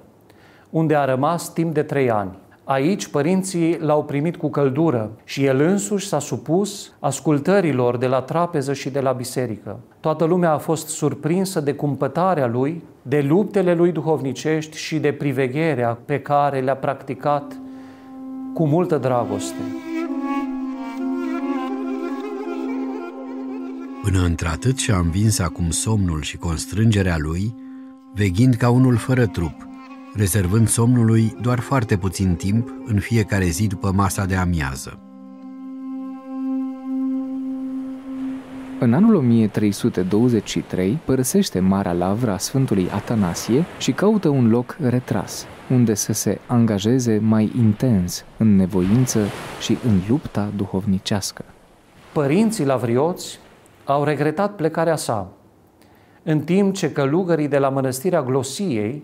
unde 0.70 0.94
a 0.94 1.04
rămas 1.04 1.52
timp 1.52 1.74
de 1.74 1.82
trei 1.82 2.10
ani. 2.10 2.30
Aici 2.64 3.06
părinții 3.06 3.78
l-au 3.80 4.04
primit 4.04 4.36
cu 4.36 4.48
căldură 4.48 5.10
și 5.24 5.44
el 5.44 5.60
însuși 5.60 6.06
s-a 6.06 6.18
supus 6.18 6.92
ascultărilor 7.00 7.96
de 7.96 8.06
la 8.06 8.20
trapeză 8.20 8.72
și 8.72 8.90
de 8.90 9.00
la 9.00 9.12
biserică. 9.12 9.78
Toată 10.00 10.24
lumea 10.24 10.52
a 10.52 10.58
fost 10.58 10.88
surprinsă 10.88 11.60
de 11.60 11.74
cumpătarea 11.74 12.46
lui, 12.46 12.82
de 13.02 13.20
luptele 13.28 13.74
lui 13.74 13.92
duhovnicești 13.92 14.76
și 14.76 14.98
de 14.98 15.12
privegherea 15.12 15.98
pe 16.04 16.20
care 16.20 16.60
le-a 16.60 16.76
practicat 16.76 17.56
cu 18.54 18.66
multă 18.66 18.96
dragoste. 18.96 19.60
Până 24.02 24.24
într-atât 24.24 24.78
și-a 24.78 24.96
învins 24.96 25.38
acum 25.38 25.70
somnul 25.70 26.22
și 26.22 26.36
constrângerea 26.36 27.16
lui, 27.18 27.54
veghind 28.16 28.54
ca 28.54 28.70
unul 28.70 28.96
fără 28.96 29.26
trup, 29.26 29.68
rezervând 30.14 30.68
somnului 30.68 31.36
doar 31.40 31.60
foarte 31.60 31.96
puțin 31.96 32.34
timp 32.34 32.68
în 32.84 33.00
fiecare 33.00 33.44
zi 33.44 33.66
după 33.66 33.92
masa 33.92 34.24
de 34.24 34.34
amiază. 34.34 34.98
În 38.80 38.94
anul 38.94 39.14
1323 39.14 40.98
părăsește 41.04 41.60
Marea 41.60 41.92
Lavră 41.92 42.30
a 42.30 42.38
Sfântului 42.38 42.88
Atanasie 42.90 43.64
și 43.78 43.92
caută 43.92 44.28
un 44.28 44.48
loc 44.48 44.76
retras, 44.80 45.46
unde 45.70 45.94
să 45.94 46.12
se 46.12 46.38
angajeze 46.46 47.18
mai 47.22 47.52
intens 47.56 48.24
în 48.36 48.56
nevoință 48.56 49.26
și 49.60 49.78
în 49.86 50.00
lupta 50.08 50.48
duhovnicească. 50.56 51.44
Părinții 52.12 52.64
lavrioți 52.64 53.38
au 53.84 54.04
regretat 54.04 54.54
plecarea 54.54 54.96
sa, 54.96 55.32
în 56.28 56.40
timp 56.40 56.74
ce 56.74 56.92
călugării 56.92 57.48
de 57.48 57.58
la 57.58 57.68
mănăstirea 57.68 58.22
Glosiei, 58.22 59.02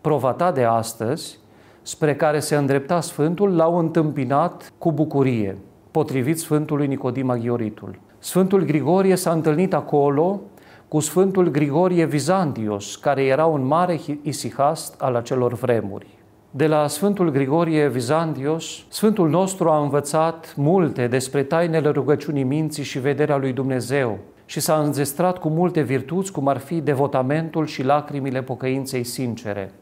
provata 0.00 0.52
de 0.52 0.64
astăzi, 0.64 1.38
spre 1.82 2.14
care 2.14 2.40
se 2.40 2.56
îndrepta 2.56 3.00
Sfântul, 3.00 3.56
l-au 3.56 3.78
întâmpinat 3.78 4.72
cu 4.78 4.92
bucurie, 4.92 5.56
potrivit 5.90 6.38
Sfântului 6.38 6.86
Nicodim 6.86 7.30
Aghioritul. 7.30 7.98
Sfântul 8.18 8.62
Grigorie 8.62 9.14
s-a 9.16 9.30
întâlnit 9.30 9.74
acolo 9.74 10.40
cu 10.88 11.00
Sfântul 11.00 11.50
Grigorie 11.50 12.04
Vizantios, 12.04 12.96
care 12.96 13.24
era 13.24 13.46
un 13.46 13.66
mare 13.66 14.00
isihast 14.22 15.00
al 15.00 15.14
acelor 15.14 15.52
vremuri. 15.52 16.06
De 16.50 16.66
la 16.66 16.86
Sfântul 16.86 17.30
Grigorie 17.30 17.88
Vizantios, 17.88 18.84
Sfântul 18.88 19.28
nostru 19.28 19.68
a 19.68 19.82
învățat 19.82 20.54
multe 20.56 21.06
despre 21.06 21.42
tainele 21.42 21.88
rugăciunii 21.88 22.42
minții 22.44 22.84
și 22.84 22.98
vederea 22.98 23.36
lui 23.36 23.52
Dumnezeu 23.52 24.18
și 24.48 24.60
s-a 24.60 24.82
înzestrat 24.82 25.38
cu 25.38 25.48
multe 25.48 25.82
virtuți, 25.82 26.32
cum 26.32 26.48
ar 26.48 26.58
fi 26.58 26.80
devotamentul 26.80 27.66
și 27.66 27.82
lacrimile 27.82 28.42
pocăinței 28.42 29.04
sincere. 29.04 29.72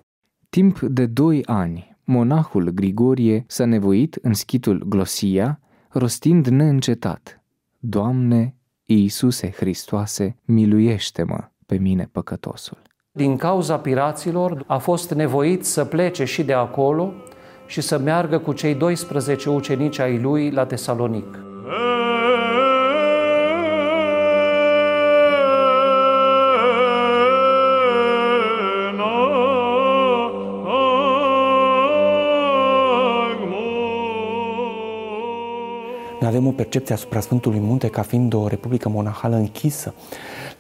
Timp 0.51 0.81
de 0.81 1.07
doi 1.07 1.45
ani, 1.45 1.97
monahul 2.05 2.71
Grigorie 2.71 3.45
s-a 3.49 3.65
nevoit 3.65 4.19
în 4.23 4.35
schitul 4.35 4.85
Glosia, 4.89 5.61
rostind 5.89 6.47
neîncetat, 6.47 7.43
Doamne, 7.79 8.55
Iisuse 8.85 9.51
Hristoase, 9.51 10.37
miluiește-mă 10.45 11.49
pe 11.67 11.77
mine 11.77 12.09
păcătosul. 12.13 12.83
Din 13.13 13.37
cauza 13.37 13.79
piraților 13.79 14.65
a 14.67 14.79
fost 14.79 15.11
nevoit 15.11 15.65
să 15.65 15.85
plece 15.85 16.25
și 16.25 16.45
de 16.45 16.53
acolo 16.53 17.13
și 17.67 17.81
să 17.81 17.99
meargă 17.99 18.39
cu 18.39 18.53
cei 18.53 18.75
12 18.75 19.51
ucenici 19.51 19.99
ai 19.99 20.21
lui 20.21 20.51
la 20.51 20.67
Tesalonic. 20.67 21.39
Avem 36.37 36.49
o 36.49 36.53
percepție 36.53 36.95
asupra 36.95 37.21
Sfântului 37.21 37.59
Munte 37.59 37.89
ca 37.89 38.03
fiind 38.03 38.33
o 38.33 38.47
republică 38.47 38.89
monahală 38.89 39.37
închisă, 39.37 39.95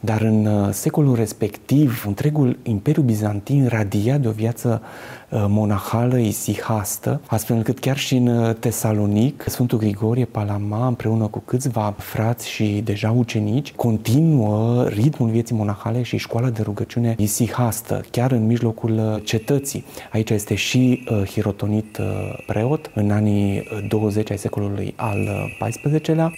dar 0.00 0.20
în 0.20 0.46
uh, 0.46 0.68
secolul 0.72 1.14
respectiv, 1.14 2.04
întregul 2.06 2.58
Imperiu 2.62 3.02
Bizantin 3.02 3.66
radia 3.68 4.18
de 4.18 4.28
o 4.28 4.30
viață 4.30 4.82
uh, 5.30 5.44
monahală, 5.48 6.18
isihastă, 6.18 7.20
astfel 7.26 7.56
încât 7.56 7.78
chiar 7.78 7.96
și 7.96 8.16
în 8.16 8.26
uh, 8.26 8.54
Tesalonic, 8.54 9.44
Sfântul 9.46 9.78
Grigorie 9.78 10.24
Palama, 10.24 10.86
împreună 10.86 11.26
cu 11.26 11.38
câțiva 11.38 11.94
frați 11.98 12.48
și 12.48 12.80
deja 12.84 13.10
ucenici, 13.10 13.72
continuă 13.72 14.88
ritmul 14.88 15.28
vieții 15.30 15.56
monahale 15.56 16.02
și 16.02 16.16
școala 16.16 16.50
de 16.50 16.62
rugăciune 16.62 17.14
isihastă, 17.18 18.04
chiar 18.10 18.32
în 18.32 18.46
mijlocul 18.46 19.20
cetății. 19.24 19.84
Aici 20.12 20.30
este 20.30 20.54
și 20.54 21.08
Hirotonit 21.30 21.98
preot 22.46 22.90
în 22.94 23.10
anii 23.10 23.68
20 23.88 24.30
ai 24.30 24.38
secolului 24.38 24.94
al 24.96 25.28
XIV-lea. 25.58 26.32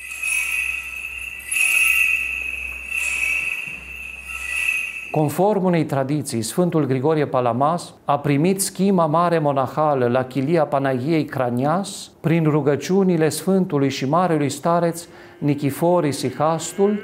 Conform 5.10 5.64
unei 5.64 5.84
tradiții, 5.84 6.42
Sfântul 6.42 6.86
Grigorie 6.86 7.26
Palamas 7.26 7.94
a 8.04 8.18
primit 8.18 8.60
schima 8.60 9.06
mare 9.06 9.38
monahală 9.38 10.06
la 10.06 10.24
chilia 10.24 10.64
Panagiei 10.64 11.24
Cranias 11.24 12.10
prin 12.20 12.44
rugăciunile 12.44 13.28
Sfântului 13.28 13.88
și 13.88 14.08
Marelui 14.08 14.48
Stareț 14.48 15.06
Nichifor 15.38 16.10
Sihastul, 16.10 17.00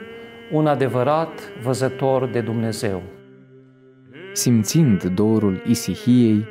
un 0.52 0.66
adevărat 0.66 1.40
văzător 1.62 2.28
de 2.32 2.40
Dumnezeu. 2.40 3.02
Simțind 4.32 5.02
dorul 5.04 5.62
Isihiei, 5.66 6.44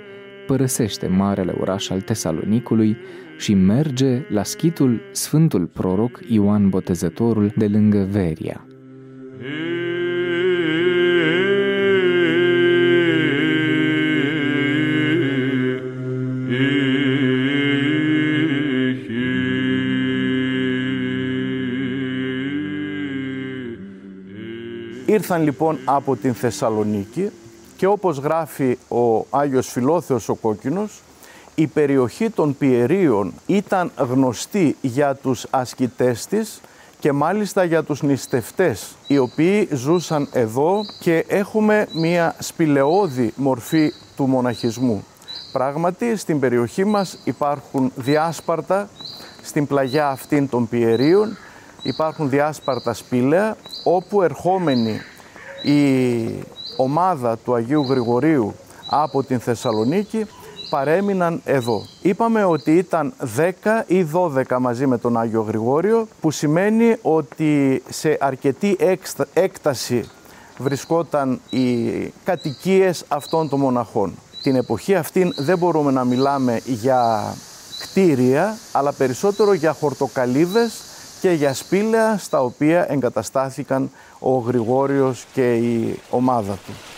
părăsește 0.47 1.07
marele 1.07 1.53
oraș 1.59 1.89
al 1.89 2.01
Tesalonicului 2.01 2.97
și 3.37 3.53
merge 3.53 4.25
la 4.29 4.43
schitul 4.43 5.01
Sfântul 5.11 5.65
Proroc 5.65 6.19
Ioan 6.27 6.69
Botezătorul 6.69 7.51
de 7.55 7.67
lângă 7.67 8.07
Veria. 8.11 8.65
Ήρθαν 25.23 25.43
λοιπόν 25.43 25.79
από 25.85 26.15
την 26.15 26.33
Θεσσαλονίκη 26.33 27.29
και 27.77 27.85
όπως 27.85 28.17
γράφει 28.17 28.77
ο 28.87 29.25
Άγιος 29.29 29.67
Φιλόθεος 29.67 30.29
ο 30.29 30.35
Κόκκινος, 30.35 31.01
η 31.55 31.67
περιοχή 31.67 32.29
των 32.29 32.57
Πιερίων 32.57 33.33
ήταν 33.45 33.91
γνωστή 33.97 34.75
για 34.81 35.15
τους 35.15 35.45
ασκητές 35.49 36.25
της 36.25 36.61
και 36.99 37.11
μάλιστα 37.11 37.63
για 37.63 37.83
τους 37.83 38.01
νηστευτές 38.01 38.95
οι 39.07 39.17
οποίοι 39.17 39.67
ζούσαν 39.71 40.27
εδώ 40.31 40.81
και 40.99 41.25
έχουμε 41.27 41.87
μία 41.93 42.35
σπηλαιώδη 42.39 43.33
μορφή 43.35 43.93
του 44.15 44.25
μοναχισμού. 44.25 45.05
Πράγματι 45.51 46.15
στην 46.15 46.39
περιοχή 46.39 46.85
μας 46.85 47.19
υπάρχουν 47.23 47.91
διάσπαρτα 47.95 48.89
στην 49.43 49.67
πλαγιά 49.67 50.07
αυτήν 50.07 50.49
των 50.49 50.69
Πιερίων 50.69 51.37
υπάρχουν 51.83 52.29
διάσπαρτα 52.29 52.93
σπήλαια 52.93 53.57
όπου 53.83 54.21
ερχόμενοι 54.21 55.01
η 55.63 56.25
ομάδα 56.77 57.37
του 57.37 57.53
Αγίου 57.53 57.85
Γρηγορίου 57.89 58.53
από 58.89 59.23
την 59.23 59.39
Θεσσαλονίκη 59.39 60.25
παρέμειναν 60.69 61.41
εδώ. 61.45 61.81
Είπαμε 62.01 62.43
ότι 62.43 62.71
ήταν 62.71 63.13
10 63.37 63.83
ή 63.87 64.07
12 64.13 64.57
μαζί 64.59 64.87
με 64.87 64.97
τον 64.97 65.17
Άγιο 65.17 65.41
Γρηγόριο 65.41 66.07
που 66.21 66.31
σημαίνει 66.31 66.95
ότι 67.01 67.83
σε 67.89 68.17
αρκετή 68.19 68.77
έκταση 69.33 70.09
βρισκόταν 70.57 71.39
οι 71.49 71.89
κατοικίες 72.23 73.05
αυτών 73.07 73.49
των 73.49 73.59
μοναχών. 73.59 74.13
Την 74.41 74.55
εποχή 74.55 74.95
αυτή 74.95 75.33
δεν 75.35 75.57
μπορούμε 75.57 75.91
να 75.91 76.03
μιλάμε 76.03 76.61
για 76.65 77.33
κτίρια 77.79 78.57
αλλά 78.71 78.91
περισσότερο 78.91 79.53
για 79.53 79.73
χορτοκαλίδες 79.73 80.81
και 81.23 81.31
για 81.31 81.53
σπήλαια 81.53 82.17
στα 82.17 82.41
οποία 82.41 82.91
εγκαταστάθηκαν 82.91 83.91
ο 84.19 84.37
Γρηγόριος 84.37 85.25
και 85.33 85.55
η 85.55 85.99
ομάδα 86.09 86.53
του. 86.53 86.92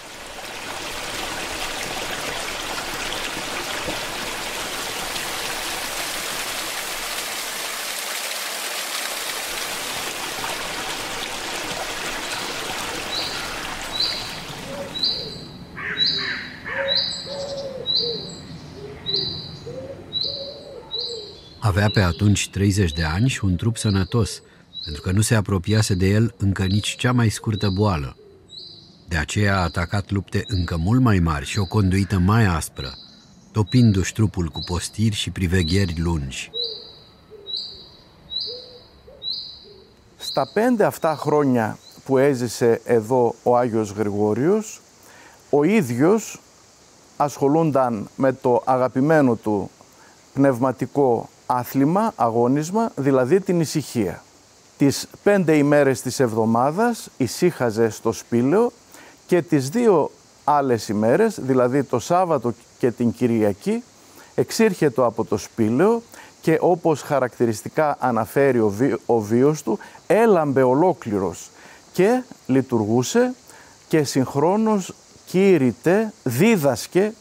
Avea 21.74 21.90
pe 21.90 22.00
atunci 22.00 22.50
30 22.50 22.92
de 22.92 23.02
ani 23.02 23.28
și 23.28 23.44
un 23.44 23.56
trup 23.56 23.76
sănătos, 23.76 24.42
pentru 24.84 25.02
că 25.02 25.10
nu 25.10 25.20
se 25.20 25.34
apropiase 25.34 25.94
de 25.94 26.06
el 26.06 26.34
încă 26.38 26.64
nici 26.64 26.96
cea 26.96 27.12
mai 27.12 27.28
scurtă 27.28 27.68
boală. 27.68 28.16
De 29.08 29.16
aceea 29.16 29.56
a 29.56 29.62
atacat 29.62 30.10
lupte 30.10 30.44
încă 30.46 30.76
mult 30.76 31.00
mai 31.00 31.18
mari 31.18 31.46
și 31.46 31.58
o 31.58 31.64
conduită 31.64 32.18
mai 32.18 32.44
aspră, 32.44 32.94
topindu-și 33.52 34.12
trupul 34.12 34.48
cu 34.48 34.60
postiri 34.66 35.14
și 35.14 35.30
privegheri 35.30 36.00
lungi. 36.00 36.50
Στα 40.16 40.50
πέντε 40.52 40.84
αυτά 40.84 41.16
χρόνια 41.16 41.78
που 42.04 42.18
έζησε 42.18 42.80
εδώ 42.84 43.34
ο 43.42 43.56
Άγιος 43.56 43.90
Γρηγόριος, 43.92 44.80
ο 45.50 45.64
ίδιος 45.64 46.40
ασχολούνταν 47.16 48.08
με 48.16 48.32
το 48.32 48.62
αγαπημένο 48.64 49.34
του 49.34 49.70
πνευματικό 50.32 51.28
άθλημα, 51.45 52.13
αγώνισμα, 52.15 52.91
δηλαδή 52.95 53.39
την 53.39 53.59
ησυχία. 53.59 54.23
Τις 54.77 55.07
πέντε 55.23 55.57
ημέρες 55.57 56.01
της 56.01 56.19
εβδομάδας 56.19 57.09
ησύχαζε 57.17 57.89
στο 57.89 58.11
σπήλαιο 58.11 58.71
και 59.27 59.41
τις 59.41 59.69
δύο 59.69 60.11
άλλες 60.43 60.89
ημέρες, 60.89 61.39
δηλαδή 61.41 61.83
το 61.83 61.99
Σάββατο 61.99 62.53
και 62.77 62.91
την 62.91 63.11
Κυριακή, 63.11 63.83
εξήρχεται 64.35 65.03
από 65.03 65.25
το 65.25 65.37
σπήλαιο 65.37 66.01
και 66.41 66.57
όπως 66.61 67.01
χαρακτηριστικά 67.01 67.97
αναφέρει 67.99 68.59
ο, 68.59 68.69
βί, 68.69 68.97
ο 69.05 69.19
βίος 69.19 69.63
του, 69.63 69.79
έλαμπε 70.07 70.63
ολόκληρος 70.63 71.49
και 71.93 72.23
λειτουργούσε 72.45 73.33
και 73.87 74.03
συγχρόνως 74.03 74.93
κήρυτε, 75.25 76.13
δίδασκε 76.23 77.13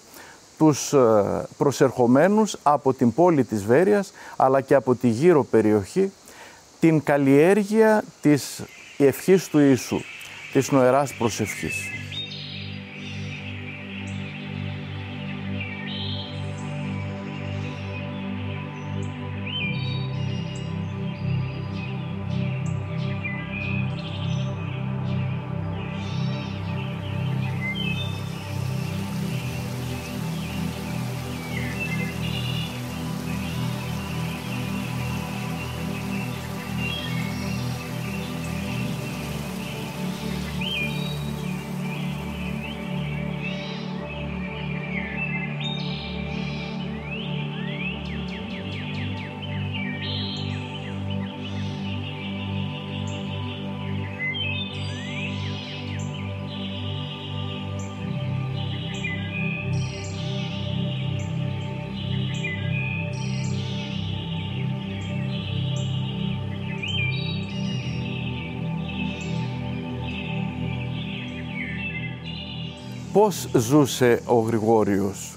τους 0.58 0.92
ε, 0.92 1.46
προσερχομένους 1.56 2.56
από 2.62 2.92
την 2.92 3.14
πόλη 3.14 3.44
της 3.44 3.64
Βέρειας 3.64 4.12
αλλά 4.36 4.60
και 4.60 4.74
από 4.74 4.94
τη 4.94 5.08
γύρω 5.08 5.44
περιοχή 5.44 6.12
την 6.80 7.02
καλλιέργεια 7.02 8.04
της 8.20 8.62
ευχής 8.98 9.48
του 9.48 9.58
Ιησού, 9.58 10.00
της 10.52 10.70
νοεράς 10.70 11.14
προσευχής. 11.14 12.03
Πώς 73.24 73.48
ζούσε 73.52 74.20
ο 74.26 74.38
Γρηγόριος; 74.38 75.36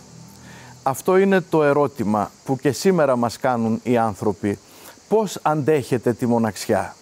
Αυτό 0.83 1.17
είναι 1.17 1.41
το 1.41 1.63
ερώτημα 1.63 2.31
που 2.45 2.57
και 2.57 2.71
σήμερα 2.71 3.15
μας 3.15 3.37
κάνουν 3.37 3.79
οι 3.83 3.97
άνθρωποι. 3.97 4.59
Πώς 5.07 5.39
αντέχετε 5.41 6.13
τη 6.13 6.25
μοναξιά; 6.25 6.95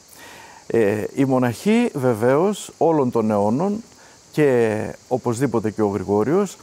Ε, 0.68 1.04
η 1.16 1.26
μοναχή 1.26 1.90
βεβαίως 1.94 2.72
όλων 2.78 3.12
των 3.12 3.32
αιώνων 3.32 3.84
και 4.32 4.82
οπωσδήποτε 5.08 5.72
και 5.72 5.82
ο 5.82 5.88
Γρηγόριος 5.88 6.58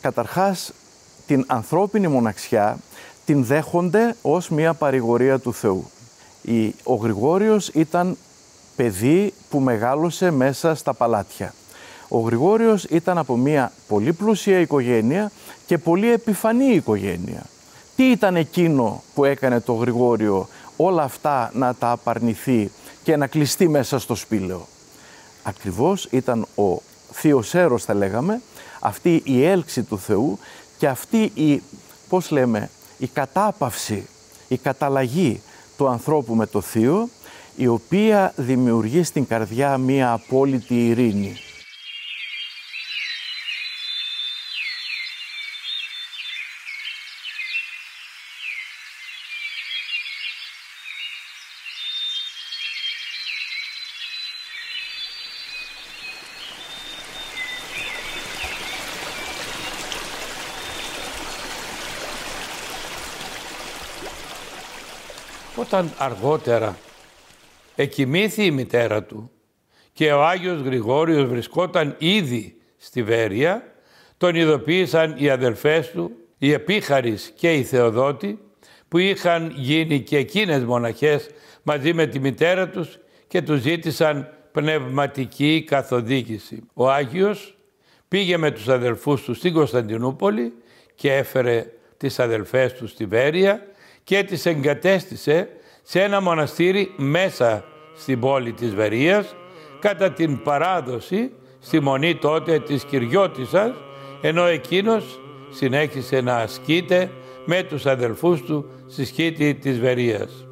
καταρχάς 0.00 0.72
την 1.26 1.44
ανθρώπινη 1.46 2.08
μοναξιά 2.08 2.78
την 3.24 3.44
δέχονται 3.44 4.16
ως 4.22 4.48
μια 4.48 4.74
παρηγορία 4.74 5.38
του 5.38 5.54
Θεού. 5.54 5.90
Ο 6.82 6.94
Γρηγόριος 6.94 7.68
ήταν 7.68 8.16
παιδί 8.76 9.32
που 9.50 9.60
μεγάλωσε 9.60 10.30
μέσα 10.30 10.74
στα 10.74 10.92
παλάτια. 10.94 11.54
Ο 12.14 12.18
Γρηγόριος 12.18 12.84
ήταν 12.84 13.18
από 13.18 13.36
μια 13.36 13.72
πολύ 13.88 14.12
πλούσια 14.12 14.60
οικογένεια 14.60 15.30
και 15.66 15.78
πολύ 15.78 16.12
επιφανή 16.12 16.74
οικογένεια. 16.74 17.42
Τι 17.96 18.10
ήταν 18.10 18.36
εκείνο 18.36 19.02
που 19.14 19.24
έκανε 19.24 19.60
το 19.60 19.72
Γρηγόριο 19.72 20.48
όλα 20.76 21.02
αυτά 21.02 21.50
να 21.54 21.74
τα 21.74 21.90
απαρνηθεί 21.90 22.70
και 23.02 23.16
να 23.16 23.26
κλειστεί 23.26 23.68
μέσα 23.68 23.98
στο 23.98 24.14
σπήλαιο; 24.14 24.66
Ακριβώς 25.42 26.04
ήταν 26.10 26.46
ο 26.54 26.82
θείος 27.12 27.54
έρος 27.54 27.84
θα 27.84 27.94
λέγαμε, 27.94 28.40
αυτή 28.80 29.22
η 29.24 29.44
έλξη 29.44 29.82
του 29.82 29.98
Θεού 29.98 30.38
και 30.78 30.86
αυτή 30.86 31.30
η, 31.34 31.62
πώς 32.08 32.30
λέμε, 32.30 32.70
η 32.98 33.06
κατάπαυση, 33.06 34.06
η 34.48 34.56
καταλλαγή 34.56 35.40
του 35.76 35.88
ανθρώπου 35.88 36.34
με 36.34 36.46
το 36.46 36.60
Θείο, 36.60 37.08
η 37.56 37.66
οποία 37.66 38.32
δημιουργεί 38.36 39.02
στην 39.02 39.26
καρδιά 39.26 39.78
μία 39.78 40.12
απόλυτη 40.12 40.86
ειρήνη. 40.86 41.36
Όταν 65.72 65.92
αργότερα 65.98 66.76
εκοιμήθη 67.74 68.44
η 68.44 68.50
μητέρα 68.50 69.02
του 69.02 69.30
και 69.92 70.12
ο 70.12 70.24
Άγιος 70.24 70.60
Γρηγόριος 70.60 71.24
βρισκόταν 71.24 71.94
ήδη 71.98 72.56
στη 72.76 73.02
Βέρεια, 73.02 73.74
τον 74.16 74.34
ειδοποίησαν 74.34 75.14
οι 75.18 75.30
αδελφές 75.30 75.90
του, 75.90 76.10
οι 76.38 76.52
Επίχαρης 76.52 77.32
και 77.36 77.54
οι 77.54 77.62
Θεοδότη, 77.62 78.38
που 78.88 78.98
είχαν 78.98 79.52
γίνει 79.56 80.00
και 80.00 80.16
εκείνες 80.16 80.64
μοναχές 80.64 81.28
μαζί 81.62 81.92
με 81.92 82.06
τη 82.06 82.18
μητέρα 82.18 82.68
τους 82.68 82.98
και 83.26 83.42
τους 83.42 83.60
ζήτησαν 83.60 84.28
πνευματική 84.52 85.64
καθοδήγηση. 85.66 86.62
Ο 86.72 86.90
Άγιος 86.90 87.58
πήγε 88.08 88.36
με 88.36 88.50
τους 88.50 88.68
αδελφούς 88.68 89.22
του 89.22 89.34
στην 89.34 89.52
Κωνσταντινούπολη 89.52 90.52
και 90.94 91.12
έφερε 91.12 91.66
τις 91.96 92.18
αδελφές 92.18 92.72
του 92.72 92.86
στη 92.86 93.06
Βέρεια 93.06 93.66
και 94.04 94.22
τις 94.22 94.46
εγκατέστησε 94.46 95.48
σε 95.82 96.02
ένα 96.02 96.20
μοναστήρι 96.20 96.92
μέσα 96.96 97.64
στην 97.94 98.20
πόλη 98.20 98.52
της 98.52 98.74
Βερίας 98.74 99.34
κατά 99.78 100.12
την 100.12 100.42
παράδοση 100.42 101.32
στη 101.58 101.80
μονή 101.80 102.14
τότε 102.14 102.58
της 102.58 102.84
Κυριώτισσας 102.84 103.72
ενώ 104.20 104.44
εκείνος 104.44 105.20
συνέχισε 105.50 106.20
να 106.20 106.36
ασκείται 106.36 107.10
με 107.44 107.62
τους 107.62 107.86
αδελφούς 107.86 108.42
του 108.42 108.70
στη 108.86 109.04
σκήτη 109.04 109.54
της 109.54 109.80
Βερίας. 109.80 110.46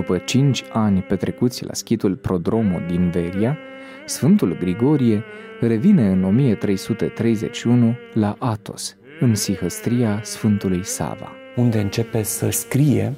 După 0.00 0.18
cinci 0.18 0.64
ani 0.72 1.00
petrecuți 1.00 1.64
la 1.64 1.72
schitul 1.72 2.16
Prodromo 2.16 2.78
din 2.88 3.10
Veria, 3.10 3.58
Sfântul 4.06 4.56
Grigorie 4.60 5.24
revine 5.60 6.08
în 6.08 6.24
1331 6.24 7.96
la 8.12 8.36
Atos, 8.38 8.96
în 9.20 9.34
sihăstria 9.34 10.20
Sfântului 10.22 10.84
Sava. 10.84 11.32
Unde 11.56 11.78
începe 11.80 12.22
să 12.22 12.50
scrie 12.50 13.14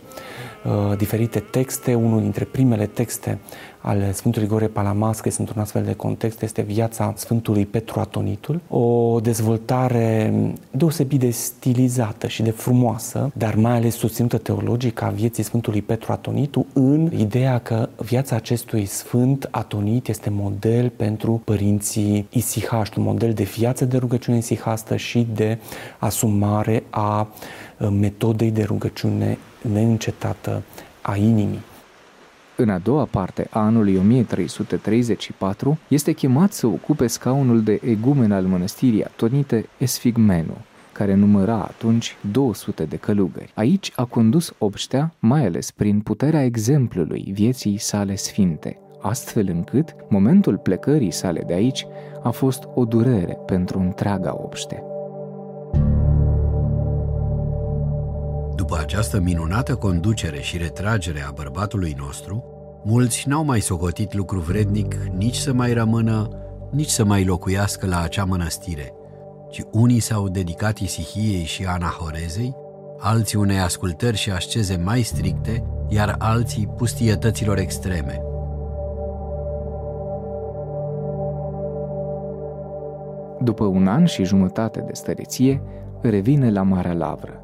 uh, 0.65 0.97
diferite 0.97 1.41
texte. 1.41 1.95
Unul 1.95 2.21
dintre 2.21 2.45
primele 2.45 2.87
texte 2.87 3.39
ale 3.83 4.13
Sfântului 4.13 4.49
Grigore 4.49 4.67
Palamască 4.67 5.31
sunt 5.31 5.51
un 5.55 5.61
astfel 5.61 5.85
de 5.85 5.95
context, 5.95 6.43
este 6.43 6.63
viața 6.63 7.13
Sfântului 7.17 7.67
Petru 7.67 8.01
Atonitul, 8.01 8.61
o 8.69 9.21
dezvoltare 9.21 10.33
deosebit 10.71 11.21
de 11.21 11.31
stilizată 11.31 12.27
și 12.27 12.43
de 12.43 12.51
frumoasă, 12.51 13.31
dar 13.35 13.55
mai 13.55 13.73
ales 13.73 13.95
susținută 13.95 14.39
teologic 14.39 15.03
a 15.03 15.09
vieții 15.09 15.43
Sfântului 15.43 15.83
Petru 15.83 16.13
Atonitu 16.13 16.67
în 16.73 17.13
ideea 17.17 17.59
că 17.59 17.89
viața 17.97 18.37
acestui 18.37 18.85
Sfânt 18.85 19.49
Atonit 19.51 20.09
este 20.09 20.31
model 20.31 20.89
pentru 20.89 21.43
părinții 21.45 22.27
isihaști, 22.31 22.99
un 22.99 23.05
model 23.05 23.33
de 23.33 23.43
viață 23.43 23.85
de 23.85 23.97
rugăciune 23.97 24.37
isihastă 24.37 24.97
și 24.97 25.27
de 25.35 25.59
asumare 25.99 26.83
a 26.91 27.29
metodei 27.91 28.51
de 28.51 28.63
rugăciune 28.63 29.39
neîncetată 29.73 30.63
a 31.03 31.17
inimii. 31.17 31.63
În 32.57 32.69
a 32.69 32.79
doua 32.79 33.05
parte 33.05 33.47
a 33.51 33.61
anului 33.61 33.97
1334 33.97 35.79
este 35.89 36.13
chemat 36.13 36.53
să 36.53 36.67
ocupe 36.67 37.07
scaunul 37.07 37.63
de 37.63 37.81
egumen 37.85 38.33
al 38.33 38.45
mănăstirii 38.45 39.05
atonite 39.05 39.69
Esfigmenu, 39.79 40.57
care 40.93 41.15
număra 41.15 41.63
atunci 41.63 42.17
200 42.31 42.85
de 42.85 42.97
călugări. 42.97 43.53
Aici 43.55 43.93
a 43.97 44.05
condus 44.05 44.55
obștea, 44.59 45.15
mai 45.19 45.47
ales 45.47 45.71
prin 45.71 46.01
puterea 46.01 46.45
exemplului 46.45 47.31
vieții 47.33 47.79
sale 47.79 48.17
sfinte, 48.17 48.79
astfel 49.01 49.49
încât 49.49 49.95
momentul 50.09 50.57
plecării 50.59 51.13
sale 51.13 51.43
de 51.47 51.55
aici 51.55 51.87
a 52.23 52.31
fost 52.31 52.69
o 52.75 52.85
durere 52.85 53.39
pentru 53.47 53.79
întreaga 53.79 54.35
obște. 54.43 54.92
După 58.63 58.79
această 58.81 59.21
minunată 59.21 59.75
conducere 59.75 60.41
și 60.41 60.57
retragere 60.57 61.25
a 61.29 61.31
bărbatului 61.31 61.97
nostru, 61.99 62.45
mulți 62.85 63.29
n-au 63.29 63.45
mai 63.45 63.61
socotit 63.61 64.15
lucru 64.15 64.39
vrednic 64.39 64.95
nici 64.95 65.35
să 65.37 65.53
mai 65.53 65.73
rămână, 65.73 66.29
nici 66.71 66.89
să 66.89 67.05
mai 67.05 67.25
locuiască 67.25 67.87
la 67.87 68.01
acea 68.01 68.25
mănăstire, 68.25 68.93
ci 69.51 69.63
unii 69.73 70.01
s-au 70.01 70.29
dedicat 70.29 70.79
isihiei 70.79 71.45
și 71.45 71.65
anahorezei, 71.65 72.57
alții 72.99 73.39
unei 73.39 73.59
ascultări 73.59 74.17
și 74.17 74.31
asceze 74.31 74.77
mai 74.85 75.03
stricte, 75.03 75.65
iar 75.89 76.15
alții 76.19 76.67
pustietăților 76.77 77.59
extreme. 77.59 78.23
După 83.41 83.65
un 83.65 83.87
an 83.87 84.05
și 84.05 84.25
jumătate 84.25 84.81
de 84.81 84.93
stăreție, 84.93 85.63
revine 86.01 86.51
la 86.51 86.63
Marea 86.63 86.93
Lavră, 86.93 87.42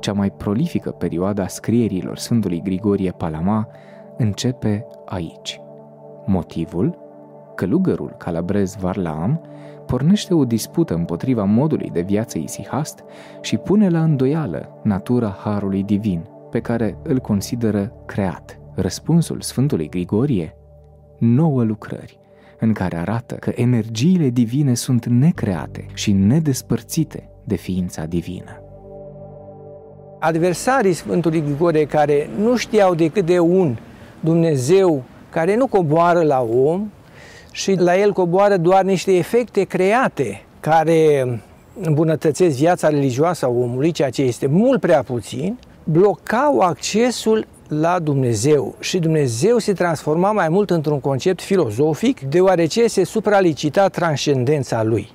cea 0.00 0.12
mai 0.12 0.30
prolifică 0.30 0.90
perioadă 0.90 1.42
a 1.42 1.46
scrierilor 1.46 2.18
Sfântului 2.18 2.62
Grigorie 2.62 3.10
Palama 3.10 3.68
începe 4.16 4.86
aici. 5.04 5.60
Motivul? 6.26 6.98
Călugărul 7.54 8.14
calabrez 8.18 8.76
Varlaam 8.80 9.40
pornește 9.86 10.34
o 10.34 10.44
dispută 10.44 10.94
împotriva 10.94 11.44
modului 11.44 11.90
de 11.92 12.00
viață 12.00 12.38
isihast 12.38 13.04
și 13.40 13.56
pune 13.56 13.88
la 13.88 14.02
îndoială 14.02 14.80
natura 14.82 15.36
Harului 15.38 15.82
Divin, 15.82 16.28
pe 16.50 16.60
care 16.60 16.98
îl 17.02 17.18
consideră 17.18 17.92
creat. 18.06 18.60
Răspunsul 18.74 19.40
Sfântului 19.40 19.88
Grigorie? 19.88 20.56
Nouă 21.18 21.62
lucrări, 21.62 22.18
în 22.60 22.72
care 22.72 22.96
arată 22.96 23.34
că 23.34 23.52
energiile 23.54 24.28
divine 24.28 24.74
sunt 24.74 25.06
necreate 25.06 25.86
și 25.94 26.12
nedespărțite 26.12 27.28
de 27.44 27.56
ființa 27.56 28.04
divină 28.04 28.69
adversarii 30.20 30.92
Sfântului 30.92 31.42
Grigore 31.42 31.84
care 31.84 32.30
nu 32.38 32.56
știau 32.56 32.94
decât 32.94 33.26
de 33.26 33.38
un 33.38 33.76
Dumnezeu 34.20 35.02
care 35.30 35.56
nu 35.56 35.66
coboară 35.66 36.22
la 36.22 36.46
om 36.64 36.90
și 37.52 37.74
la 37.74 37.98
el 37.98 38.12
coboară 38.12 38.56
doar 38.56 38.82
niște 38.82 39.12
efecte 39.12 39.62
create 39.62 40.42
care 40.60 41.40
îmbunătățesc 41.80 42.56
viața 42.56 42.88
religioasă 42.88 43.46
a 43.46 43.48
omului, 43.48 43.90
ceea 43.90 44.10
ce 44.10 44.22
este 44.22 44.46
mult 44.46 44.80
prea 44.80 45.02
puțin, 45.02 45.58
blocau 45.84 46.58
accesul 46.58 47.46
la 47.68 47.98
Dumnezeu 47.98 48.74
și 48.80 48.98
Dumnezeu 48.98 49.58
se 49.58 49.72
transforma 49.72 50.32
mai 50.32 50.48
mult 50.48 50.70
într-un 50.70 51.00
concept 51.00 51.42
filozofic, 51.42 52.20
deoarece 52.20 52.86
se 52.86 53.04
supralicita 53.04 53.88
transcendența 53.88 54.82
lui. 54.82 55.08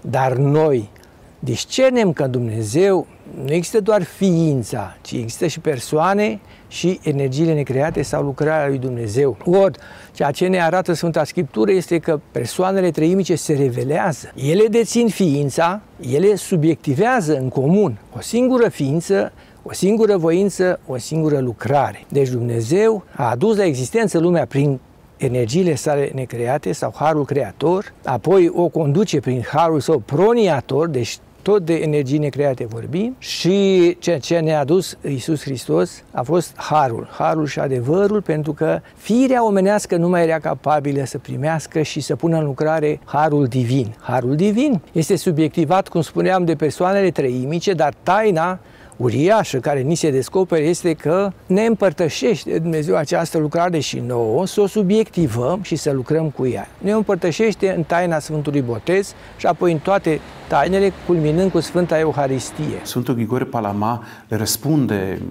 Dar 0.00 0.32
noi 0.36 0.90
discernem 1.38 2.12
că 2.12 2.26
Dumnezeu 2.26 3.06
nu 3.44 3.52
există 3.52 3.80
doar 3.80 4.02
ființa, 4.02 4.96
ci 5.00 5.12
există 5.12 5.46
și 5.46 5.60
persoane 5.60 6.40
și 6.68 7.00
energiile 7.02 7.54
necreate 7.54 8.02
sau 8.02 8.22
lucrarea 8.22 8.68
lui 8.68 8.78
Dumnezeu. 8.78 9.36
Ori, 9.44 9.78
ceea 10.12 10.30
ce 10.30 10.46
ne 10.46 10.62
arată 10.62 10.92
Sfânta 10.92 11.24
Scriptură 11.24 11.70
este 11.70 11.98
că 11.98 12.20
persoanele 12.32 12.90
treimice 12.90 13.34
se 13.34 13.54
revelează. 13.54 14.32
Ele 14.34 14.66
dețin 14.66 15.08
ființa, 15.08 15.80
ele 16.12 16.34
subiectivează 16.34 17.36
în 17.36 17.48
comun 17.48 17.98
o 18.16 18.20
singură 18.20 18.68
ființă 18.68 19.32
o 19.62 19.72
singură 19.72 20.16
voință, 20.16 20.80
o 20.86 20.96
singură 20.96 21.38
lucrare. 21.38 22.04
Deci 22.08 22.28
Dumnezeu 22.28 23.04
a 23.16 23.30
adus 23.30 23.56
la 23.56 23.64
existență 23.64 24.18
lumea 24.18 24.46
prin 24.46 24.80
energiile 25.16 25.74
sale 25.74 26.10
necreate 26.14 26.72
sau 26.72 26.92
harul 26.96 27.24
creator, 27.24 27.92
apoi 28.04 28.50
o 28.54 28.68
conduce 28.68 29.20
prin 29.20 29.44
harul 29.52 29.80
său 29.80 29.98
proniator, 29.98 30.88
deci 30.88 31.18
tot 31.48 31.64
de 31.64 31.74
energii 31.74 32.18
necreate 32.18 32.66
vorbim 32.66 33.16
și 33.18 33.96
ceea 33.98 34.18
ce 34.18 34.38
ne-a 34.38 34.60
adus 34.60 34.98
Iisus 35.08 35.42
Hristos 35.42 36.02
a 36.10 36.22
fost 36.22 36.56
harul, 36.56 37.08
harul 37.10 37.46
și 37.46 37.58
adevărul, 37.58 38.22
pentru 38.22 38.52
că 38.52 38.80
firea 38.96 39.44
omenească 39.44 39.96
nu 39.96 40.08
mai 40.08 40.22
era 40.22 40.38
capabilă 40.38 41.04
să 41.04 41.18
primească 41.18 41.82
și 41.82 42.00
să 42.00 42.16
pună 42.16 42.38
în 42.38 42.44
lucrare 42.44 43.00
harul 43.04 43.46
divin. 43.46 43.94
Harul 44.00 44.36
divin 44.36 44.80
este 44.92 45.16
subiectivat, 45.16 45.88
cum 45.88 46.00
spuneam, 46.00 46.44
de 46.44 46.54
persoanele 46.54 47.10
treimice, 47.10 47.72
dar 47.72 47.94
taina 48.02 48.58
uriașă 48.98 49.58
care 49.58 49.80
ni 49.80 49.94
se 49.94 50.10
descoperă 50.10 50.62
este 50.62 50.92
că 50.92 51.30
ne 51.46 51.64
împărtășește 51.64 52.58
Dumnezeu 52.58 52.96
această 52.96 53.38
lucrare 53.38 53.78
și 53.78 53.98
nouă, 53.98 54.46
să 54.46 54.60
o 54.60 54.66
subiectivăm 54.66 55.62
și 55.62 55.76
să 55.76 55.92
lucrăm 55.92 56.30
cu 56.30 56.46
ea. 56.46 56.68
Ne 56.78 56.90
împărtășește 56.90 57.74
în 57.76 57.82
taina 57.82 58.18
Sfântului 58.18 58.60
Botez 58.60 59.14
și 59.36 59.46
apoi 59.46 59.72
în 59.72 59.78
toate 59.78 60.20
tainele, 60.48 60.92
culminând 61.06 61.50
cu 61.50 61.60
Sfânta 61.60 61.98
Euharistie. 61.98 62.80
Sfântul 62.82 63.14
Grigore 63.14 63.44
Palama 63.44 64.04
le 64.28 64.36
răspunde 64.36 65.22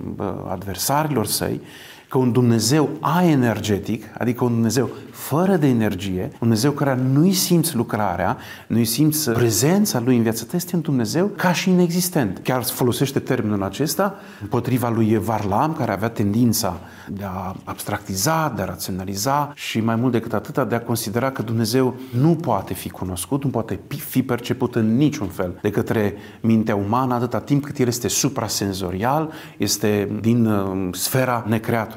adversarilor 0.50 1.26
săi 1.26 1.62
că 2.10 2.18
un 2.18 2.32
Dumnezeu 2.32 2.90
a-energetic, 3.00 4.04
adică 4.18 4.44
un 4.44 4.52
Dumnezeu 4.52 4.90
fără 5.12 5.56
de 5.56 5.68
energie, 5.68 6.22
un 6.22 6.38
Dumnezeu 6.40 6.72
care 6.72 7.00
nu-i 7.14 7.34
simți 7.34 7.76
lucrarea, 7.76 8.38
nu-i 8.68 8.86
simți 8.86 9.32
prezența 9.32 10.00
lui 10.00 10.16
în 10.16 10.22
viața 10.22 10.44
ta, 10.46 10.56
este 10.56 10.76
un 10.76 10.82
Dumnezeu 10.82 11.26
ca 11.26 11.54
și 11.54 11.70
inexistent. 11.70 12.40
Chiar 12.44 12.64
folosește 12.64 13.20
termenul 13.20 13.64
acesta 13.64 14.16
împotriva 14.42 14.90
lui 14.90 15.18
Varlam, 15.18 15.74
care 15.74 15.92
avea 15.92 16.10
tendința 16.10 16.80
de 17.08 17.24
a 17.24 17.56
abstractiza, 17.64 18.54
de 18.56 18.62
a 18.62 18.66
raționaliza 18.66 19.52
și 19.56 19.80
mai 19.80 19.96
mult 19.96 20.12
decât 20.12 20.34
atâta 20.34 20.66
de 20.66 20.76
a 20.76 20.82
considera 20.82 21.32
că 21.32 21.42
Dumnezeu 21.42 21.96
nu 22.20 22.36
poate 22.36 22.74
fi 22.74 22.90
cunoscut, 22.90 23.44
nu 23.44 23.50
poate 23.50 23.80
fi 23.88 24.24
perceput 24.24 24.76
în 24.76 24.96
niciun 24.96 25.28
fel 25.28 25.60
de 25.62 25.70
către 25.70 26.16
mintea 26.42 26.76
umană 26.76 27.14
atâta 27.14 27.40
timp 27.40 27.66
cât 27.66 27.78
el 27.78 27.88
este 27.88 28.08
suprasenzorial, 28.08 29.32
este 29.58 30.10
din 30.22 30.46
uh, 30.46 30.90
sfera 30.92 31.44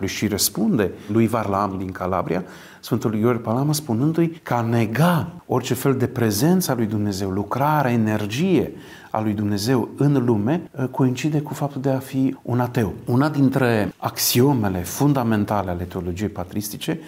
necreatului 0.01 0.09
și 0.09 0.27
răspunde 0.27 0.91
lui 1.07 1.27
Varlam 1.27 1.75
din 1.79 1.93
Calabria 1.93 2.45
Sfântul 2.81 3.17
Gheorghe 3.21 3.43
Palama 3.43 3.73
spunându-i 3.73 4.41
că 4.43 4.55
a 4.55 4.61
nega 4.61 5.33
orice 5.47 5.75
fel 5.75 5.97
de 5.97 6.07
prezență 6.07 6.71
a 6.71 6.75
lui 6.75 6.87
Dumnezeu, 6.87 7.31
lucrare, 7.31 7.93
energie 7.93 8.73
a 9.11 9.21
lui 9.21 9.33
Dumnezeu 9.33 9.89
în 9.97 10.25
lume, 10.25 10.71
ă, 10.79 10.87
coincide 10.87 11.41
cu 11.41 11.55
faptul 11.55 11.81
de 11.81 11.91
a 11.91 11.99
fi 11.99 12.37
un 12.43 12.61
ateu. 12.61 12.95
Una 13.07 13.29
dintre 13.29 13.93
axiomele 13.97 14.79
fundamentale 14.79 15.71
ale 15.71 15.85
teologiei 15.85 16.29
patristice 16.29 16.99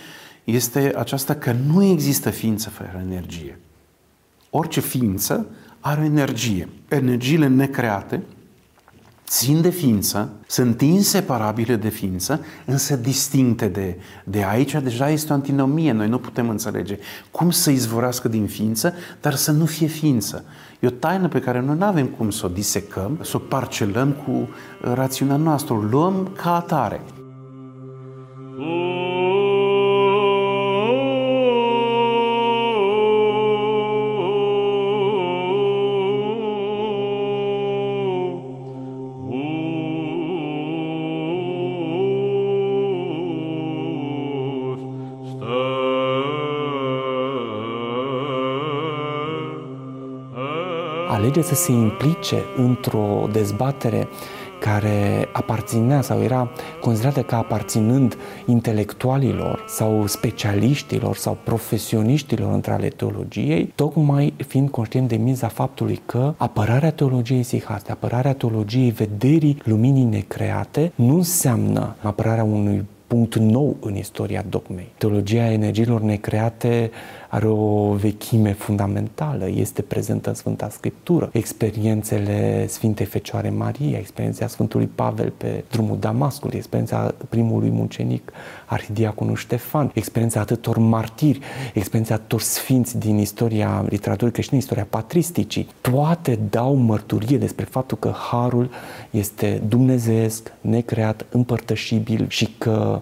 este 0.45 0.93
aceasta 0.97 1.35
că 1.35 1.55
nu 1.67 1.83
există 1.83 2.31
ființă 2.31 2.71
fără 2.71 3.03
energie. 3.11 3.59
Orice 4.51 4.81
ființă 4.81 5.47
are 5.81 6.01
o 6.01 6.05
energie. 6.05 6.69
Energiile 6.89 7.49
necreate 7.49 8.23
țin 9.33 9.61
de 9.61 9.71
ființă, 9.71 10.31
sunt 10.47 10.81
inseparabile 10.81 11.77
de 11.77 11.89
ființă, 11.89 12.45
însă 12.65 12.97
distincte 12.97 13.69
de, 13.69 13.99
de 14.25 14.45
aici. 14.45 14.73
Deja 14.73 15.09
este 15.09 15.33
o 15.33 15.35
antinomie. 15.35 15.93
Noi 15.93 16.09
nu 16.09 16.19
putem 16.19 16.49
înțelege 16.49 16.99
cum 17.31 17.51
să 17.51 17.71
izvorească 17.71 18.29
din 18.29 18.47
ființă, 18.47 18.95
dar 19.21 19.35
să 19.35 19.51
nu 19.51 19.65
fie 19.65 19.87
ființă. 19.87 20.45
E 20.81 20.87
o 20.87 20.91
taină 20.91 21.29
pe 21.29 21.41
care 21.41 21.61
noi 21.61 21.77
nu 21.77 21.85
avem 21.85 22.07
cum 22.07 22.31
să 22.31 22.47
o 22.47 22.49
disecăm, 22.49 23.19
să 23.23 23.37
o 23.37 23.39
parcelăm 23.39 24.11
cu 24.11 24.49
rațiunea 24.81 25.37
noastră. 25.37 25.75
O 25.75 25.77
luăm 25.77 26.33
ca 26.37 26.55
atare. 26.55 27.01
Mm. 28.57 29.02
Alege 51.33 51.55
să 51.55 51.63
se 51.63 51.73
implice 51.73 52.37
într-o 52.57 53.29
dezbatere 53.33 54.09
care 54.61 55.29
aparținea 55.33 56.01
sau 56.01 56.23
era 56.23 56.51
considerată 56.81 57.23
ca 57.23 57.37
aparținând 57.37 58.17
intelectualilor 58.47 59.65
sau 59.69 60.07
specialiștilor 60.07 61.17
sau 61.17 61.39
profesioniștilor 61.45 62.53
între 62.53 62.73
ale 62.73 62.89
teologiei, 62.89 63.73
tocmai 63.75 64.35
fiind 64.47 64.71
conștient 64.71 65.09
de 65.09 65.17
miza 65.17 65.49
faptului 65.49 66.01
că 66.07 66.35
apărarea 66.37 66.93
teologiei 66.93 67.43
sihaste, 67.43 67.93
apărarea 67.93 68.35
teologiei 68.35 68.91
vederii 68.91 69.63
luminii 69.65 70.05
necreate, 70.05 70.93
nu 70.95 71.15
înseamnă 71.15 71.97
apărarea 72.03 72.45
unui 72.45 72.85
punct 73.13 73.37
nou 73.37 73.77
în 73.81 73.97
istoria 73.97 74.45
dogmei. 74.49 74.93
Teologia 74.99 75.53
energiilor 75.53 76.01
necreate 76.01 76.91
are 77.33 77.47
o 77.47 77.93
vechime 77.93 78.53
fundamentală, 78.53 79.49
este 79.49 79.83
prezentă 79.83 80.29
în 80.29 80.35
Sfânta 80.35 80.69
Scriptură. 80.69 81.31
Experiențele 81.33 82.67
Sfintei 82.67 83.07
Fecioare 83.07 83.51
Maria, 83.51 83.99
experiența 83.99 84.47
Sfântului 84.47 84.87
Pavel 84.87 85.33
pe 85.37 85.65
drumul 85.71 85.99
Damascului, 85.99 86.57
experiența 86.57 87.15
primului 87.29 87.71
mucenic 87.71 88.33
Arhidiaconul 88.67 89.37
Ștefan, 89.37 89.91
experiența 89.95 90.41
atâtor 90.41 90.79
martiri, 90.79 91.41
experiența 91.75 92.15
atâtor 92.15 92.41
sfinți 92.41 92.99
din 92.99 93.19
istoria 93.19 93.85
literaturii 93.89 94.33
creștine, 94.33 94.59
istoria 94.59 94.87
patristicii, 94.91 95.69
toate 95.81 96.39
dau 96.51 96.75
mărturie 96.75 97.39
despre 97.39 97.65
faptul 97.65 97.99
că 97.99 98.13
Harul 98.31 98.71
este 99.11 99.63
dumnezeesc, 99.69 100.53
necreat, 100.61 101.27
împărtășibil 101.31 102.27
și 102.29 102.49
că 102.59 103.01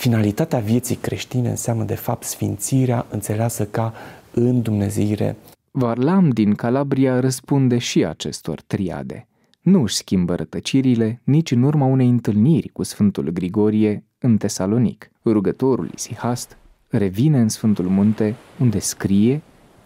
Finalitatea 0.00 0.58
vieții 0.58 0.96
creștine 0.96 1.48
înseamnă 1.48 1.84
de 1.84 1.94
fapt 1.94 2.22
sfințirea 2.22 3.06
înțeleasă 3.10 3.64
ca 3.64 3.92
în 4.30 4.62
Dumnezeire. 4.62 5.36
Varlam 5.70 6.28
din 6.28 6.54
Calabria 6.54 7.20
răspunde 7.20 7.78
și 7.78 8.04
acestor 8.04 8.60
triade. 8.60 9.28
Nu 9.60 9.82
își 9.82 9.94
schimbă 9.94 10.34
rătăcirile 10.34 11.20
nici 11.24 11.50
în 11.50 11.62
urma 11.62 11.86
unei 11.86 12.08
întâlniri 12.08 12.68
cu 12.68 12.82
Sfântul 12.82 13.30
Grigorie 13.30 14.04
în 14.18 14.36
Tesalonic. 14.36 15.10
Rugătorul 15.24 15.90
Isihast 15.94 16.56
revine 16.88 17.38
în 17.40 17.48
Sfântul 17.48 17.88
Munte 17.88 18.34
unde 18.60 18.78
scrie 18.78 19.42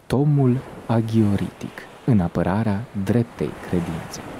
tomul 0.06 0.58
agioritic 0.86 1.78
în 2.06 2.20
apărarea 2.20 2.84
dreptei 3.04 3.50
credințe. 3.68 4.33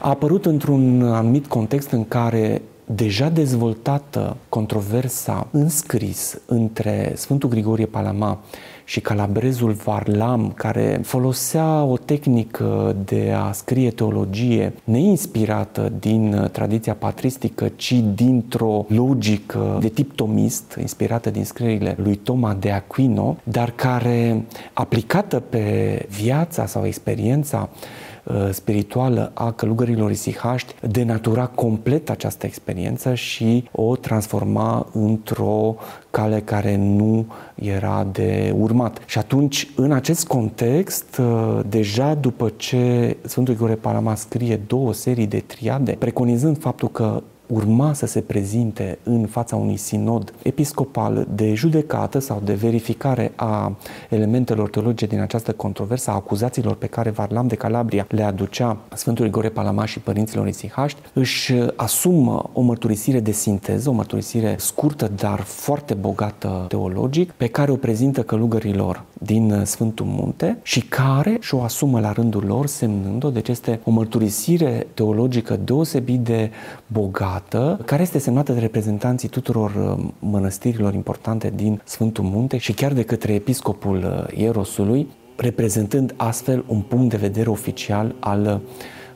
A 0.00 0.08
apărut 0.08 0.46
într-un 0.46 1.02
anumit 1.02 1.46
context 1.46 1.90
în 1.90 2.08
care 2.08 2.62
deja 2.90 3.28
dezvoltată 3.28 4.36
controversa 4.48 5.46
înscris 5.50 6.40
între 6.46 7.12
Sfântul 7.16 7.48
Grigorie 7.48 7.86
Palama 7.86 8.40
și 8.84 9.00
calabrezul 9.00 9.72
Varlam, 9.72 10.52
care 10.54 11.00
folosea 11.02 11.82
o 11.82 11.96
tehnică 11.96 12.96
de 13.04 13.34
a 13.36 13.52
scrie 13.52 13.90
teologie 13.90 14.72
neinspirată 14.84 15.92
din 15.98 16.48
tradiția 16.52 16.94
patristică, 16.94 17.70
ci 17.76 17.94
dintr-o 18.14 18.84
logică 18.88 19.76
de 19.80 19.88
tip 19.88 20.12
tomist, 20.14 20.76
inspirată 20.80 21.30
din 21.30 21.44
scrierile 21.44 21.96
lui 22.02 22.16
Toma 22.16 22.54
de 22.54 22.70
Aquino, 22.70 23.36
dar 23.42 23.70
care, 23.70 24.44
aplicată 24.72 25.40
pe 25.40 26.06
viața 26.08 26.66
sau 26.66 26.86
experiența 26.86 27.68
Uh, 27.72 28.07
spirituală 28.50 29.30
a 29.34 29.52
călugărilor 29.52 30.10
isihaști 30.10 30.74
denatura 30.80 31.46
complet 31.46 32.10
această 32.10 32.46
experiență 32.46 33.14
și 33.14 33.68
o 33.72 33.96
transforma 33.96 34.86
într-o 34.92 35.76
cale 36.10 36.40
care 36.40 36.76
nu 36.76 37.26
era 37.54 38.06
de 38.12 38.54
urmat. 38.58 39.02
Și 39.06 39.18
atunci, 39.18 39.68
în 39.76 39.92
acest 39.92 40.26
context, 40.26 41.16
uh, 41.16 41.60
deja 41.68 42.14
după 42.14 42.52
ce 42.56 43.16
Sfântul 43.22 43.54
Igore 43.54 43.74
Palama 43.74 44.14
scrie 44.14 44.60
două 44.66 44.92
serii 44.92 45.26
de 45.26 45.42
triade, 45.46 45.96
preconizând 45.98 46.58
faptul 46.58 46.88
că 46.88 47.22
urma 47.48 47.92
să 47.92 48.06
se 48.06 48.20
prezinte 48.20 48.98
în 49.02 49.26
fața 49.26 49.56
unui 49.56 49.76
sinod 49.76 50.32
episcopal 50.42 51.26
de 51.34 51.54
judecată 51.54 52.18
sau 52.18 52.42
de 52.44 52.54
verificare 52.54 53.32
a 53.36 53.76
elementelor 54.10 54.70
teologice 54.70 55.06
din 55.06 55.20
această 55.20 55.52
controversă, 55.52 56.10
a 56.10 56.14
acuzațiilor 56.14 56.74
pe 56.74 56.86
care 56.86 57.10
Varlam 57.10 57.46
de 57.46 57.54
Calabria 57.54 58.06
le 58.08 58.22
aducea 58.22 58.76
Sfântul 58.94 59.26
Igore 59.26 59.48
Palamaș 59.48 59.90
și 59.90 60.00
părinților 60.00 60.46
isihaști, 60.46 61.00
își 61.12 61.52
asumă 61.76 62.50
o 62.52 62.60
mărturisire 62.60 63.20
de 63.20 63.32
sinteză, 63.32 63.88
o 63.88 63.92
mărturisire 63.92 64.54
scurtă, 64.58 65.10
dar 65.16 65.40
foarte 65.40 65.94
bogată 65.94 66.64
teologic, 66.68 67.30
pe 67.30 67.46
care 67.46 67.70
o 67.70 67.76
prezintă 67.76 68.22
călugărilor 68.22 69.04
din 69.18 69.62
Sfântul 69.64 70.06
Munte 70.06 70.58
și 70.62 70.80
care 70.80 71.36
și-o 71.40 71.62
asumă 71.62 72.00
la 72.00 72.12
rândul 72.12 72.44
lor, 72.44 72.66
semnând-o, 72.66 73.30
deci 73.30 73.48
este 73.48 73.80
o 73.84 73.90
mărturisire 73.90 74.86
teologică 74.94 75.56
deosebit 75.64 76.20
de 76.20 76.50
bogată, 76.86 77.58
dată, 77.58 77.82
care 77.84 78.02
este 78.02 78.18
semnată 78.18 78.52
de 78.52 78.60
reprezentanții 78.60 79.28
tuturor 79.28 79.70
uh, 79.74 80.04
mănăstirilor 80.18 80.94
importante 80.94 81.52
din 81.54 81.80
Sfântul 81.84 82.24
Munte 82.24 82.58
și 82.58 82.72
chiar 82.72 82.92
de 82.92 83.02
către 83.02 83.32
episcopul 83.32 83.96
uh, 83.96 84.38
Ierosului, 84.38 85.08
reprezentând 85.36 86.14
astfel 86.16 86.64
un 86.66 86.80
punct 86.80 87.10
de 87.10 87.16
vedere 87.16 87.50
oficial 87.50 88.14
al 88.18 88.60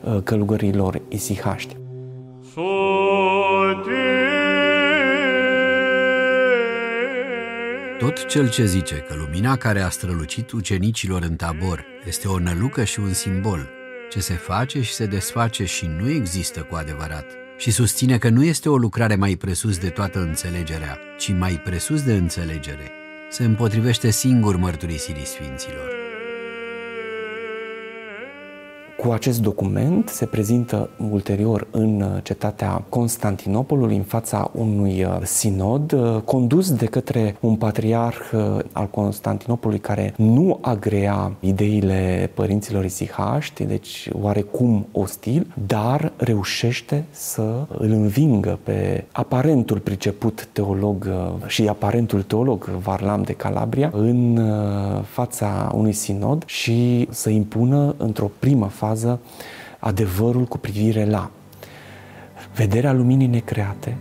uh, 0.03 0.17
călugărilor 0.23 1.01
isihaști. 1.07 1.75
Tot 8.03 8.25
cel 8.25 8.49
ce 8.49 8.65
zice 8.65 8.95
că 8.95 9.15
lumina 9.15 9.55
care 9.55 9.81
a 9.81 9.89
strălucit 9.89 10.51
ucenicilor 10.51 11.21
în 11.21 11.35
tabor 11.35 11.85
este 12.05 12.27
o 12.27 12.39
nălucă 12.39 12.83
și 12.83 12.99
un 12.99 13.13
simbol, 13.13 13.69
ce 14.09 14.19
se 14.19 14.33
face 14.33 14.81
și 14.81 14.93
se 14.93 15.05
desface 15.05 15.65
și 15.65 15.89
nu 15.99 16.09
există 16.09 16.61
cu 16.61 16.75
adevărat, 16.75 17.25
și 17.57 17.71
susține 17.71 18.17
că 18.17 18.29
nu 18.29 18.43
este 18.43 18.69
o 18.69 18.77
lucrare 18.77 19.15
mai 19.15 19.35
presus 19.35 19.77
de 19.77 19.89
toată 19.89 20.19
înțelegerea, 20.19 20.99
ci 21.17 21.33
mai 21.33 21.61
presus 21.63 22.03
de 22.03 22.13
înțelegere. 22.13 22.91
Se 23.29 23.43
împotrivește 23.43 24.09
singur 24.09 24.55
mărturisirii 24.55 25.25
sfinților. 25.25 26.02
Cu 29.03 29.11
acest 29.11 29.41
document 29.41 30.09
se 30.09 30.25
prezintă 30.25 30.89
ulterior 31.11 31.67
în 31.71 32.01
uh, 32.01 32.23
cetatea 32.23 32.85
Constantinopolului, 32.89 33.95
în 33.95 34.03
fața 34.03 34.51
unui 34.53 35.03
uh, 35.03 35.17
sinod 35.23 35.91
uh, 35.91 36.21
condus 36.25 36.71
de 36.73 36.85
către 36.85 37.35
un 37.39 37.55
patriarh 37.55 38.17
al 38.71 38.87
Constantinopolului 38.87 39.81
care 39.81 40.13
nu 40.17 40.57
agrea 40.61 41.31
ideile 41.39 42.31
părinților 42.33 42.85
isihaști, 42.85 43.63
deci 43.63 44.09
oarecum 44.21 44.87
ostil, 44.91 45.53
dar 45.67 46.11
reușește 46.17 47.05
să 47.09 47.65
îl 47.77 47.91
învingă 47.91 48.59
pe 48.63 49.05
aparentul 49.11 49.79
priceput 49.79 50.47
teolog 50.51 51.09
și 51.47 51.67
aparentul 51.67 52.21
teolog 52.21 52.65
Varlam 52.65 53.21
de 53.21 53.33
Calabria 53.33 53.91
în 53.93 54.41
fața 55.05 55.71
unui 55.75 55.93
sinod 55.93 56.43
și 56.45 57.07
să 57.09 57.29
impună 57.29 57.95
într-o 57.97 58.31
primă 58.39 58.67
fază 58.67 58.91
fază 58.93 59.19
adevărul 59.79 60.45
cu 60.45 60.57
privire 60.57 61.05
la 61.05 61.31
vederea 62.55 62.93
luminii 62.93 63.27
necreate. 63.27 63.97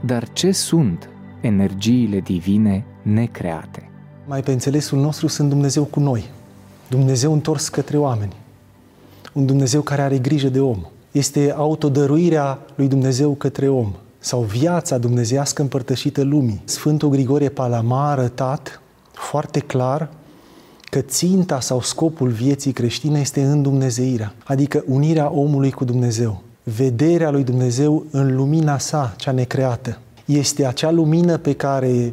Dar 0.00 0.28
ce 0.32 0.52
sunt 0.52 1.08
energiile 1.40 2.20
divine 2.20 2.84
necreate? 3.02 3.90
Mai 4.26 4.42
pe 4.42 4.52
înțelesul 4.52 4.98
nostru 4.98 5.26
sunt 5.26 5.48
Dumnezeu 5.48 5.84
cu 5.84 6.00
noi, 6.00 6.24
Dumnezeu 6.88 7.32
întors 7.32 7.68
către 7.68 7.96
oameni, 7.96 8.32
un 9.32 9.46
Dumnezeu 9.46 9.80
care 9.80 10.02
are 10.02 10.18
grijă 10.18 10.48
de 10.48 10.60
om. 10.60 10.86
Este 11.10 11.52
autodăruirea 11.56 12.58
lui 12.74 12.88
Dumnezeu 12.88 13.32
către 13.32 13.68
om 13.68 13.92
sau 14.18 14.40
viața 14.40 14.98
dumnezeiască 14.98 15.62
împărtășită 15.62 16.22
lumii. 16.22 16.62
Sfântul 16.64 17.08
Grigorie 17.08 17.48
Palama 17.48 18.06
a 18.06 18.10
arătat 18.10 18.80
foarte 19.12 19.58
clar 19.58 20.08
că 20.90 21.00
ținta 21.00 21.60
sau 21.60 21.80
scopul 21.80 22.28
vieții 22.28 22.72
creștine 22.72 23.20
este 23.20 23.42
în 23.42 23.62
Dumnezeirea, 23.62 24.34
adică 24.44 24.84
unirea 24.86 25.30
omului 25.30 25.70
cu 25.70 25.84
Dumnezeu, 25.84 26.42
vederea 26.62 27.30
lui 27.30 27.44
Dumnezeu 27.44 28.04
în 28.10 28.36
lumina 28.36 28.78
sa, 28.78 29.14
cea 29.16 29.30
necreată. 29.30 29.98
Este 30.24 30.66
acea 30.66 30.90
lumină 30.90 31.36
pe 31.36 31.52
care 31.52 32.12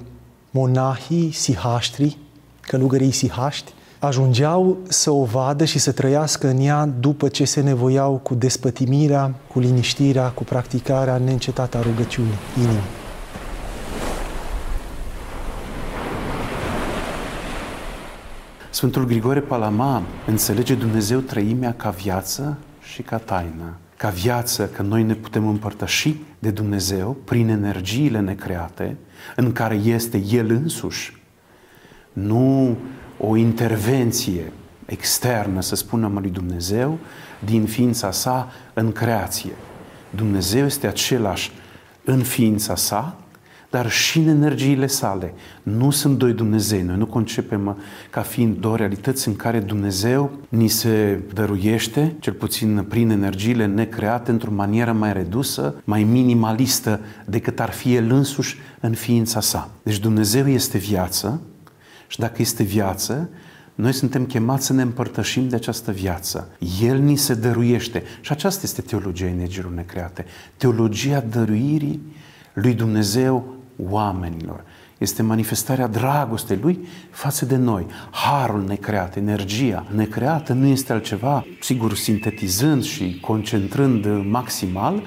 monahii, 0.52 1.32
sihaștri, 1.32 2.18
călugării 2.62 3.12
sihaști, 3.12 3.74
ajungeau 4.00 4.78
să 4.88 5.12
o 5.12 5.24
vadă 5.24 5.66
și 5.66 5.80
să 5.80 5.92
trăiască 5.92 6.48
în 6.48 6.60
ea 6.60 6.90
după 7.00 7.28
ce 7.28 7.46
se 7.46 7.62
nevoiau 7.62 8.20
cu 8.24 8.36
despătimirea, 8.36 9.34
cu 9.52 9.60
liniștirea, 9.60 10.28
cu 10.28 10.44
practicarea 10.44 11.18
neîncetată 11.18 11.78
a 11.78 11.82
rugăciunii 11.82 12.38
inimii. 12.58 13.03
Sfântul 18.84 19.06
Grigore 19.06 19.40
Palama 19.40 20.04
înțelege 20.28 20.76
Dumnezeu 20.76 21.20
trăimea 21.20 21.74
ca 21.74 21.90
viață 21.90 22.58
și 22.94 23.02
ca 23.02 23.18
taină. 23.18 23.78
Ca 23.98 24.10
viață 24.10 24.68
că 24.68 24.82
noi 24.82 25.04
ne 25.04 25.14
putem 25.14 25.48
împărtăși 25.48 26.16
de 26.40 26.50
Dumnezeu 26.50 27.18
prin 27.24 27.50
energiile 27.50 28.20
necreate 28.20 28.98
în 29.36 29.52
care 29.52 29.76
este 29.76 30.24
El 30.32 30.50
însuși 30.50 31.22
nu 32.14 32.78
o 33.18 33.36
intervenție 33.36 34.52
externă, 34.86 35.62
să 35.62 35.76
spunem, 35.76 36.18
a 36.18 36.20
lui 36.20 36.30
Dumnezeu, 36.30 36.98
din 37.46 37.66
ființa 37.66 38.12
sa 38.12 38.52
în 38.74 38.92
creație. 38.92 39.54
Dumnezeu 40.10 40.66
este 40.66 40.88
același 40.88 41.52
în 42.04 42.20
ființa 42.20 42.76
sa, 42.76 43.23
dar 43.74 43.90
și 43.90 44.18
în 44.20 44.28
energiile 44.28 44.88
sale. 44.88 45.34
Nu 45.64 45.90
sunt 45.90 46.18
doi 46.18 46.34
Dumnezei. 46.34 46.82
Noi 46.82 46.98
nu 46.98 47.06
concepem 47.06 47.78
ca 48.10 48.22
fiind 48.22 48.58
două 48.58 48.78
realități 48.78 49.28
în 49.28 49.36
care 49.36 49.60
Dumnezeu 49.60 50.32
ni 50.50 50.68
se 50.68 51.20
dăruiește, 51.34 52.16
cel 52.20 52.34
puțin 52.34 52.86
prin 52.90 53.10
energiile 53.10 53.66
necreate, 53.66 54.32
într-o 54.32 54.52
manieră 54.52 54.92
mai 54.92 55.14
redusă, 55.14 55.76
mai 55.84 56.04
minimalistă 56.04 57.00
decât 57.26 57.60
ar 57.60 57.70
fi 57.70 57.96
El 57.96 58.12
însuși 58.12 58.58
în 58.80 58.94
ființa 58.94 59.40
sa. 59.40 59.70
Deci 59.84 60.00
Dumnezeu 60.00 60.48
este 60.48 60.78
viață 60.78 61.42
și 62.08 62.20
dacă 62.20 62.42
este 62.42 62.64
viață, 62.64 63.30
noi 63.76 63.94
suntem 63.94 64.26
chemați 64.26 64.66
să 64.66 64.74
ne 64.74 64.82
împărtășim 64.82 65.48
de 65.48 65.56
această 65.56 65.92
viață. 65.92 66.50
El 66.82 66.98
ni 66.98 67.16
se 67.16 67.34
dăruiește. 67.34 68.04
Și 68.22 68.32
aceasta 68.32 68.62
este 68.64 68.82
teologia 68.82 69.26
energiilor 69.26 69.72
necreate. 69.72 70.26
Teologia 70.58 71.20
dăruirii 71.20 72.02
lui 72.54 72.74
Dumnezeu 72.74 73.62
oamenilor. 73.90 74.64
Este 74.98 75.22
manifestarea 75.22 75.88
dragostei 75.88 76.58
Lui 76.62 76.88
față 77.12 77.46
de 77.46 77.56
noi. 77.56 77.86
Harul 78.12 78.64
necreat, 78.64 79.16
energia 79.16 79.86
necreată 79.96 80.54
nu 80.54 80.66
este 80.66 80.94
altceva, 80.94 81.46
sigur, 81.62 81.96
sintetizând 81.96 82.84
și 82.84 83.20
concentrând 83.20 84.06
maximal, 84.30 85.04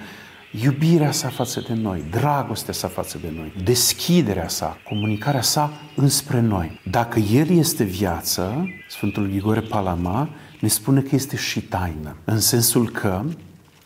iubirea 0.62 1.10
sa 1.10 1.28
față 1.28 1.64
de 1.68 1.74
noi, 1.74 2.04
dragostea 2.10 2.72
sa 2.72 2.88
față 2.88 3.18
de 3.18 3.32
noi, 3.36 3.52
deschiderea 3.64 4.48
sa, 4.48 4.78
comunicarea 4.88 5.42
sa 5.42 5.72
înspre 5.96 6.40
noi. 6.40 6.80
Dacă 6.90 7.18
El 7.18 7.48
este 7.48 7.84
viață, 7.84 8.68
Sfântul 8.88 9.26
Grigore 9.26 9.60
Palama 9.60 10.28
ne 10.60 10.68
spune 10.68 11.00
că 11.00 11.14
este 11.14 11.36
și 11.36 11.60
taină, 11.60 12.16
în 12.24 12.40
sensul 12.40 12.90
că 12.90 13.22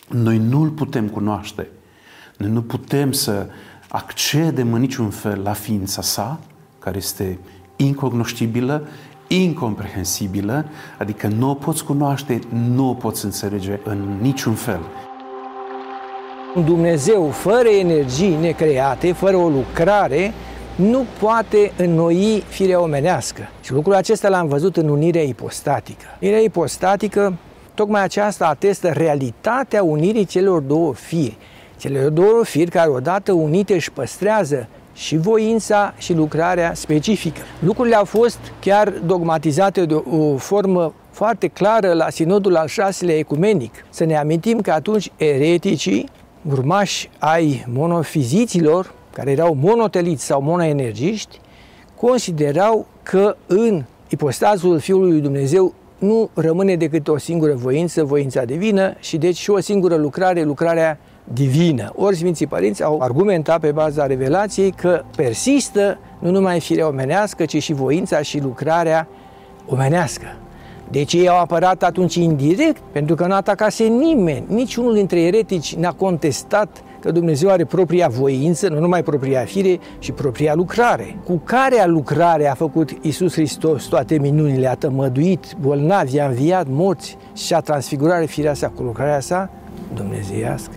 noi 0.08 0.38
nu 0.38 0.60
îl 0.60 0.70
putem 0.70 1.08
cunoaște. 1.08 1.68
Noi 2.36 2.50
nu 2.50 2.62
putem 2.62 3.12
să 3.12 3.46
accedem 3.92 4.72
în 4.72 4.80
niciun 4.80 5.10
fel 5.10 5.40
la 5.42 5.52
ființa 5.52 6.02
sa, 6.02 6.40
care 6.78 6.96
este 6.96 7.38
incognoștibilă, 7.76 8.88
incomprehensibilă, 9.26 10.64
adică 10.98 11.26
nu 11.26 11.50
o 11.50 11.54
poți 11.54 11.84
cunoaște, 11.84 12.38
nu 12.48 12.88
o 12.88 12.94
poți 12.94 13.24
înțelege 13.24 13.80
în 13.84 14.18
niciun 14.20 14.54
fel. 14.54 14.80
Un 16.54 16.64
Dumnezeu 16.64 17.30
fără 17.30 17.68
energii 17.68 18.36
necreate, 18.40 19.12
fără 19.12 19.36
o 19.36 19.48
lucrare, 19.48 20.32
nu 20.76 21.04
poate 21.20 21.72
înnoi 21.76 22.42
firea 22.48 22.80
omenească. 22.80 23.48
Și 23.60 23.72
lucrul 23.72 23.94
acesta 23.94 24.28
l-am 24.28 24.48
văzut 24.48 24.76
în 24.76 24.88
unirea 24.88 25.22
ipostatică. 25.22 26.06
Unirea 26.20 26.40
ipostatică, 26.40 27.36
tocmai 27.74 28.02
aceasta 28.02 28.46
atestă 28.46 28.88
realitatea 28.88 29.82
unirii 29.82 30.24
celor 30.24 30.60
două 30.60 30.94
firi. 30.94 31.36
Cele 31.80 32.08
două 32.08 32.44
firi 32.44 32.70
care 32.70 32.90
odată 32.90 33.32
unite 33.32 33.74
își 33.74 33.92
păstrează 33.92 34.68
și 34.92 35.16
voința 35.16 35.94
și 35.98 36.12
lucrarea 36.12 36.74
specifică. 36.74 37.40
Lucrurile 37.60 37.94
au 37.96 38.04
fost 38.04 38.38
chiar 38.60 38.88
dogmatizate 38.88 39.84
de 39.84 39.94
o 39.94 40.36
formă 40.36 40.94
foarte 41.10 41.46
clară 41.46 41.92
la 41.92 42.10
sinodul 42.10 42.56
al 42.56 42.66
șaselea 42.66 43.16
ecumenic. 43.16 43.74
Să 43.90 44.04
ne 44.04 44.16
amintim 44.16 44.60
că 44.60 44.70
atunci 44.70 45.12
ereticii, 45.16 46.08
urmași 46.50 47.10
ai 47.18 47.64
monofiziților, 47.72 48.94
care 49.12 49.30
erau 49.30 49.54
monoteliți 49.60 50.24
sau 50.24 50.42
monoenergiști, 50.42 51.40
considerau 51.96 52.86
că 53.02 53.36
în 53.46 53.84
ipostazul 54.08 54.78
Fiului 54.78 55.10
lui 55.10 55.20
Dumnezeu 55.20 55.74
nu 55.98 56.30
rămâne 56.34 56.76
decât 56.76 57.08
o 57.08 57.18
singură 57.18 57.54
voință, 57.54 58.04
voința 58.04 58.44
divină, 58.44 58.94
și 58.98 59.16
deci 59.16 59.36
și 59.36 59.50
o 59.50 59.60
singură 59.60 59.96
lucrare, 59.96 60.42
lucrarea 60.42 60.98
divină. 61.24 61.92
Ori 61.96 62.16
Sfinții 62.16 62.46
Părinți 62.46 62.82
au 62.82 63.00
argumentat 63.00 63.60
pe 63.60 63.72
baza 63.72 64.06
revelației 64.06 64.70
că 64.70 65.02
persistă 65.16 65.98
nu 66.18 66.30
numai 66.30 66.60
firea 66.60 66.88
omenească, 66.88 67.44
ci 67.44 67.62
și 67.62 67.72
voința 67.72 68.22
și 68.22 68.40
lucrarea 68.40 69.08
omenească. 69.66 70.26
Deci 70.90 71.12
ei 71.12 71.28
au 71.28 71.38
apărat 71.40 71.82
atunci 71.82 72.14
indirect, 72.14 72.82
pentru 72.92 73.14
că 73.14 73.26
nu 73.26 73.34
atacase 73.34 73.84
nimeni. 73.84 74.44
Niciunul 74.48 74.94
dintre 74.94 75.20
eretici 75.20 75.74
n-a 75.74 75.92
contestat 75.92 76.82
că 77.00 77.10
Dumnezeu 77.12 77.48
are 77.48 77.64
propria 77.64 78.08
voință, 78.08 78.68
nu 78.68 78.78
numai 78.78 79.02
propria 79.02 79.40
fire, 79.40 79.78
și 79.98 80.12
propria 80.12 80.54
lucrare. 80.54 81.16
Cu 81.24 81.40
care 81.44 81.84
lucrare 81.86 82.48
a 82.48 82.54
făcut 82.54 82.90
Isus 83.00 83.32
Hristos 83.32 83.84
toate 83.84 84.18
minunile, 84.18 84.68
a 84.68 84.74
tămăduit 84.74 85.56
bolnavi, 85.60 86.18
a 86.18 86.26
înviat 86.26 86.66
morți 86.68 87.16
și 87.34 87.54
a 87.54 87.60
transfigurat 87.60 88.26
firea 88.26 88.54
sa 88.54 88.68
cu 88.68 88.82
lucrarea 88.82 89.20
sa 89.20 89.50
dumnezeiască. 89.94 90.74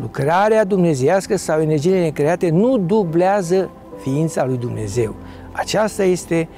Lucrarea 0.00 0.64
dumnezeiască 0.64 1.36
sau 1.36 1.60
energiile 1.60 2.00
necreate 2.00 2.50
nu 2.50 2.78
dublează 2.78 3.70
ființa 4.00 4.44
lui 4.44 4.56
Dumnezeu. 4.56 5.14
Aceasta 5.52 6.04
este 6.04 6.48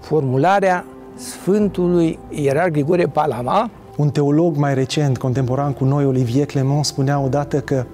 formularea 0.00 0.84
Sfântului 1.14 2.18
Ierar 2.28 2.68
Grigore 2.68 3.06
Palama. 3.06 3.70
Un 3.96 4.10
teolog 4.10 4.56
mai 4.56 4.74
recent, 4.74 5.18
contemporan 5.18 5.72
cu 5.72 5.84
noi, 5.84 6.04
Olivier 6.04 6.46
Clement, 6.46 6.84
spunea 6.84 7.20
odată 7.20 7.60
că 7.60 7.84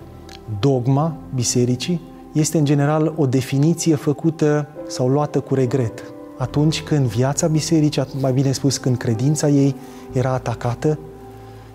dogma 0.61 1.17
bisericii 1.35 2.01
este 2.33 2.59
în 2.59 2.65
general 2.65 3.13
o 3.17 3.27
definiție 3.27 3.95
făcută 3.95 4.69
sau 4.87 5.09
luată 5.09 5.41
cu 5.41 5.55
regret. 5.55 6.03
Atunci 6.39 6.83
când 6.83 7.07
viața 7.07 7.47
bisericii, 7.47 8.03
mai 8.21 8.33
bine 8.33 8.53
spus 8.53 8.77
când 8.77 8.97
credința 8.97 9.49
ei 9.49 9.75
era 10.13 10.33
atacată, 10.33 10.99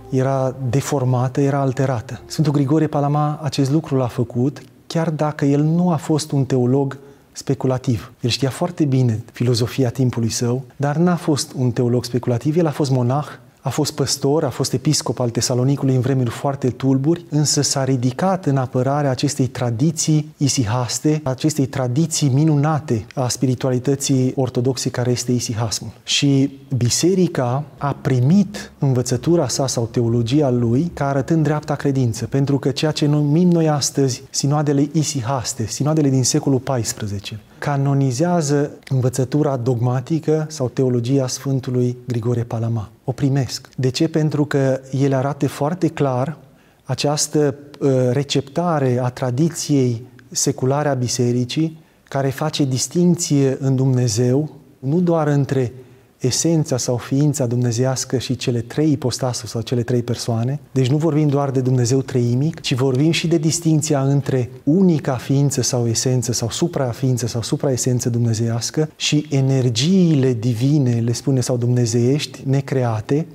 era 0.10 0.56
deformată, 0.70 1.42
era 1.42 1.60
alterată. 1.60 2.22
Sfântul 2.26 2.54
Grigore 2.54 2.88
Palama 2.88 3.40
acest 3.44 3.72
lucru 3.72 3.96
l-a 3.96 4.08
făcut, 4.08 4.62
chiar 4.88 5.10
dacă 5.10 5.46
el 5.46 5.62
nu 5.62 5.92
a 5.92 5.96
fost 5.96 6.32
un 6.32 6.46
teolog 6.46 6.98
speculativ. 7.32 8.12
El 8.22 8.30
știa 8.30 8.50
foarte 8.50 8.86
bine 8.86 9.24
filozofia 9.32 9.90
timpului 9.90 10.30
său, 10.30 10.64
dar 10.76 10.96
n-a 10.96 11.16
fost 11.16 11.54
un 11.56 11.72
teolog 11.72 12.06
speculativ, 12.06 12.58
el 12.58 12.68
a 12.68 12.72
fost 12.72 12.92
monah, 12.92 13.28
a 13.62 13.70
fost 13.70 13.92
păstor, 13.92 14.44
a 14.44 14.50
fost 14.50 14.74
episcop 14.74 15.20
al 15.20 15.30
Tesalonicului 15.30 15.96
în 15.96 16.02
vremuri 16.02 16.30
foarte 16.30 16.70
tulburi, 16.70 17.26
însă 17.30 17.62
s-a 17.62 17.84
ridicat 17.84 18.46
în 18.46 18.58
apărarea 18.58 19.10
acestei 19.10 19.48
tradiții 19.48 20.34
isihaste, 20.38 21.22
acestei 21.24 21.66
tradiții 21.66 22.30
minunate 22.30 23.06
a 23.16 23.28
spiritualității 23.28 24.34
ortodoxe 24.36 24.90
care 24.90 25.12
este 25.12 25.32
isihasmul. 25.32 25.92
Și 26.04 26.60
biserica 26.78 27.64
a 27.78 27.96
primit 28.02 28.72
învățătura 28.80 29.48
sa 29.48 29.68
sau 29.68 29.88
teologia 29.92 30.50
lui 30.50 30.92
ca 30.94 31.08
arătând 31.08 31.44
dreapta 31.44 31.76
credință, 31.76 32.26
pentru 32.26 32.60
că 32.60 32.72
ceea 32.72 32.92
ce 32.92 33.06
numim 33.06 33.50
noi 33.50 33.70
astăzi 33.70 34.24
sinoadele 34.30 34.90
isihaste, 34.92 35.68
sinoadele 35.68 36.10
din 36.10 36.24
secolul 36.24 36.62
XIV, 36.62 37.40
canonizează 37.60 38.72
învățătura 38.88 39.58
dogmatică 39.58 40.46
sau 40.50 40.70
teologia 40.70 41.28
Sfântului 41.28 41.98
Grigore 42.08 42.44
Palama. 42.44 42.90
O 43.04 43.12
primesc. 43.12 43.70
De 43.76 43.90
ce? 43.90 44.08
Pentru 44.08 44.46
că 44.46 44.80
ele 44.92 45.16
arată 45.16 45.48
foarte 45.48 45.88
clar 45.88 46.38
această 46.84 47.56
uh, 47.80 47.90
receptare 48.12 49.00
a 49.02 49.10
tradiției 49.10 50.08
seculare 50.32 50.90
a 50.90 50.94
bisericii 50.94 51.78
care 52.08 52.30
face 52.30 52.66
distinție 52.66 53.58
în 53.60 53.76
Dumnezeu 53.76 54.50
nu 54.80 55.00
doar 55.00 55.28
între 55.28 55.74
esența 56.20 56.78
sau 56.78 56.98
ființa 56.98 57.46
dumnezească 57.46 58.18
și 58.18 58.36
cele 58.36 58.62
trei 58.62 58.92
ipostase 58.92 59.48
sau 59.48 59.62
cele 59.62 59.84
trei 59.84 60.04
persoane. 60.04 60.60
Deci 60.72 60.90
nu 60.90 60.98
vorbim 60.98 61.28
doar 61.28 61.52
de 61.52 61.62
Dumnezeu 61.62 62.02
treimic, 62.02 62.60
ci 62.60 62.74
vorbim 62.74 63.12
și 63.12 63.28
de 63.28 63.38
distinția 63.38 64.02
între 64.02 64.50
unica 64.64 65.16
ființă 65.16 65.62
sau 65.62 65.88
esență 65.88 66.32
sau 66.32 66.50
supraființă 66.50 67.28
sau 67.28 67.42
supraesență 67.42 68.10
dumnezească 68.10 68.90
și 68.96 69.26
energiile 69.30 70.34
divine, 70.34 71.00
le 71.00 71.12
spune, 71.12 71.40
sau 71.42 71.58
dumnezeiești, 71.58 72.42
necreate, 72.46 73.26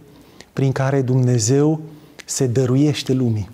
prin 0.53 0.72
care 0.72 1.03
Dumnezeu 1.03 1.80
se 2.24 2.47
dăruiește 2.47 3.12
lumii. 3.12 3.49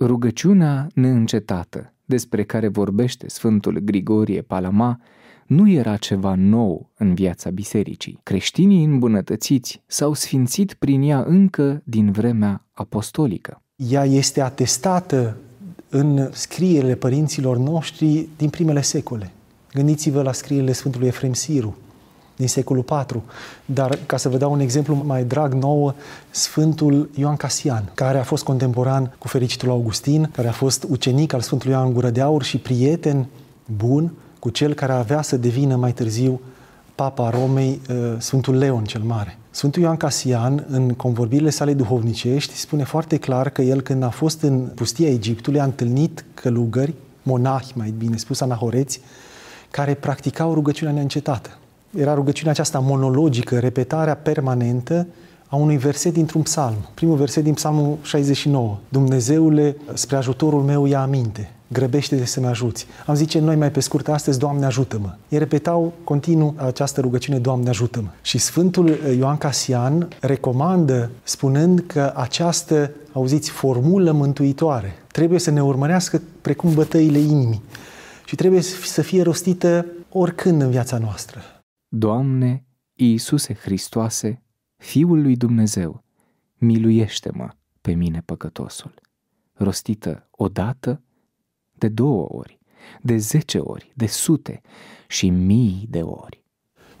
Rugăciunea 0.00 0.86
neîncetată, 0.94 1.92
despre 2.04 2.44
care 2.44 2.68
vorbește 2.68 3.28
Sfântul 3.28 3.78
Grigorie 3.82 4.42
Palama, 4.42 5.00
nu 5.50 5.70
era 5.70 5.96
ceva 5.96 6.34
nou 6.34 6.90
în 6.96 7.14
viața 7.14 7.50
bisericii. 7.50 8.20
Creștinii 8.22 8.84
îmbunătățiți 8.84 9.82
s-au 9.86 10.12
sfințit 10.12 10.74
prin 10.74 11.02
ea 11.02 11.24
încă 11.26 11.82
din 11.84 12.12
vremea 12.12 12.64
apostolică. 12.72 13.62
Ea 13.76 14.04
este 14.04 14.40
atestată 14.40 15.36
în 15.88 16.28
scrierile 16.32 16.94
părinților 16.94 17.56
noștri 17.56 18.28
din 18.36 18.48
primele 18.48 18.80
secole. 18.80 19.30
Gândiți-vă 19.72 20.22
la 20.22 20.32
scrierile 20.32 20.72
Sfântului 20.72 21.06
Efrem 21.06 21.32
Siru, 21.32 21.76
din 22.36 22.48
secolul 22.48 22.84
IV. 22.88 23.22
Dar, 23.64 23.98
ca 24.06 24.16
să 24.16 24.28
vă 24.28 24.36
dau 24.36 24.52
un 24.52 24.60
exemplu 24.60 24.94
mai 24.94 25.24
drag 25.24 25.52
nouă, 25.52 25.94
Sfântul 26.30 27.10
Ioan 27.16 27.36
Casian, 27.36 27.90
care 27.94 28.18
a 28.18 28.22
fost 28.22 28.44
contemporan 28.44 29.14
cu 29.18 29.28
fericitul 29.28 29.70
Augustin, 29.70 30.30
care 30.34 30.48
a 30.48 30.52
fost 30.52 30.86
ucenic 30.88 31.32
al 31.32 31.40
Sfântului 31.40 31.74
Ioan 31.74 31.92
Gură 31.92 32.10
de 32.10 32.20
Aur 32.20 32.42
și 32.42 32.58
prieten 32.58 33.26
bun 33.76 34.12
cu 34.40 34.50
cel 34.50 34.74
care 34.74 34.92
avea 34.92 35.22
să 35.22 35.36
devină 35.36 35.76
mai 35.76 35.92
târziu 35.92 36.40
Papa 36.94 37.30
Romei, 37.30 37.80
uh, 37.90 37.96
Sfântul 38.18 38.56
Leon 38.56 38.84
cel 38.84 39.02
Mare. 39.02 39.38
Sfântul 39.50 39.82
Ioan 39.82 39.96
Casian, 39.96 40.66
în 40.70 40.88
convorbirile 40.88 41.50
sale 41.50 41.74
duhovnicești, 41.74 42.54
spune 42.54 42.84
foarte 42.84 43.16
clar 43.16 43.50
că 43.50 43.62
el, 43.62 43.80
când 43.80 44.02
a 44.02 44.08
fost 44.08 44.42
în 44.42 44.60
pustia 44.74 45.08
Egiptului, 45.08 45.60
a 45.60 45.64
întâlnit 45.64 46.24
călugări, 46.34 46.94
monahi, 47.22 47.72
mai 47.74 47.94
bine 47.98 48.16
spus, 48.16 48.40
anahoreți, 48.40 49.00
care 49.70 49.94
practicau 49.94 50.54
rugăciunea 50.54 50.94
neîncetată. 50.94 51.58
Era 51.96 52.14
rugăciunea 52.14 52.52
aceasta 52.52 52.78
monologică, 52.78 53.58
repetarea 53.58 54.14
permanentă 54.14 55.06
a 55.46 55.56
unui 55.56 55.76
verset 55.76 56.12
dintr-un 56.12 56.42
psalm. 56.42 56.76
Primul 56.94 57.16
verset 57.16 57.44
din 57.44 57.54
psalmul 57.54 57.98
69. 58.02 58.78
Dumnezeule, 58.88 59.76
spre 59.94 60.16
ajutorul 60.16 60.62
meu 60.62 60.86
ia 60.86 61.00
aminte 61.00 61.50
grăbește-te 61.72 62.24
să-mi 62.24 62.46
ajuți. 62.46 62.86
Am 63.06 63.14
zice 63.14 63.38
noi 63.38 63.56
mai 63.56 63.70
pe 63.70 63.80
scurt 63.80 64.08
astăzi, 64.08 64.38
Doamne 64.38 64.66
ajută-mă. 64.66 65.14
Ei 65.28 65.38
repetau 65.38 65.92
continuu 66.04 66.54
această 66.56 67.00
rugăciune, 67.00 67.38
Doamne 67.38 67.68
ajută-mă. 67.68 68.08
Și 68.22 68.38
Sfântul 68.38 68.88
Ioan 69.16 69.36
Casian 69.36 70.08
recomandă 70.20 71.10
spunând 71.22 71.84
că 71.86 72.12
această, 72.16 72.90
auziți, 73.12 73.50
formulă 73.50 74.12
mântuitoare 74.12 74.94
trebuie 75.12 75.38
să 75.38 75.50
ne 75.50 75.62
urmărească 75.62 76.22
precum 76.40 76.74
bătăile 76.74 77.18
inimii 77.18 77.62
și 78.24 78.34
trebuie 78.34 78.60
să 78.60 79.02
fie 79.02 79.22
rostită 79.22 79.86
oricând 80.08 80.62
în 80.62 80.70
viața 80.70 80.98
noastră. 80.98 81.40
Doamne, 81.88 82.64
Iisuse 82.94 83.54
Hristoase, 83.54 84.42
Fiul 84.76 85.22
lui 85.22 85.36
Dumnezeu, 85.36 86.04
miluiește-mă 86.58 87.48
pe 87.80 87.92
mine 87.92 88.22
păcătosul. 88.24 88.94
Rostită 89.52 90.28
odată 90.30 91.02
de 91.80 91.88
două 91.88 92.26
ori, 92.28 92.58
de 93.00 93.16
zece 93.16 93.58
ori, 93.58 93.92
de 93.94 94.06
sute 94.06 94.60
și 95.06 95.28
mii 95.28 95.86
de 95.90 96.02
ori. 96.02 96.42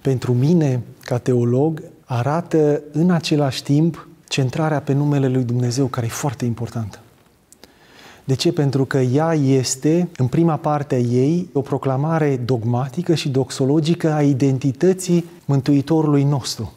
Pentru 0.02 0.32
mine, 0.32 0.82
ca 1.02 1.18
teolog, 1.18 1.82
arată 2.04 2.82
în 2.92 3.10
același 3.10 3.62
timp 3.62 4.08
centrarea 4.28 4.80
pe 4.80 4.92
numele 4.92 5.28
lui 5.28 5.44
Dumnezeu, 5.44 5.86
care 5.86 6.06
e 6.06 6.08
foarte 6.08 6.44
importantă. 6.44 6.98
De 8.24 8.34
ce? 8.34 8.52
Pentru 8.52 8.84
că 8.84 8.98
ea 8.98 9.34
este, 9.34 10.08
în 10.16 10.26
prima 10.26 10.56
parte 10.56 10.94
a 10.94 10.98
ei, 10.98 11.48
o 11.52 11.60
proclamare 11.60 12.36
dogmatică 12.36 13.14
și 13.14 13.28
doxologică 13.28 14.12
a 14.12 14.22
identității 14.22 15.24
Mântuitorului 15.44 16.24
nostru. 16.24 16.72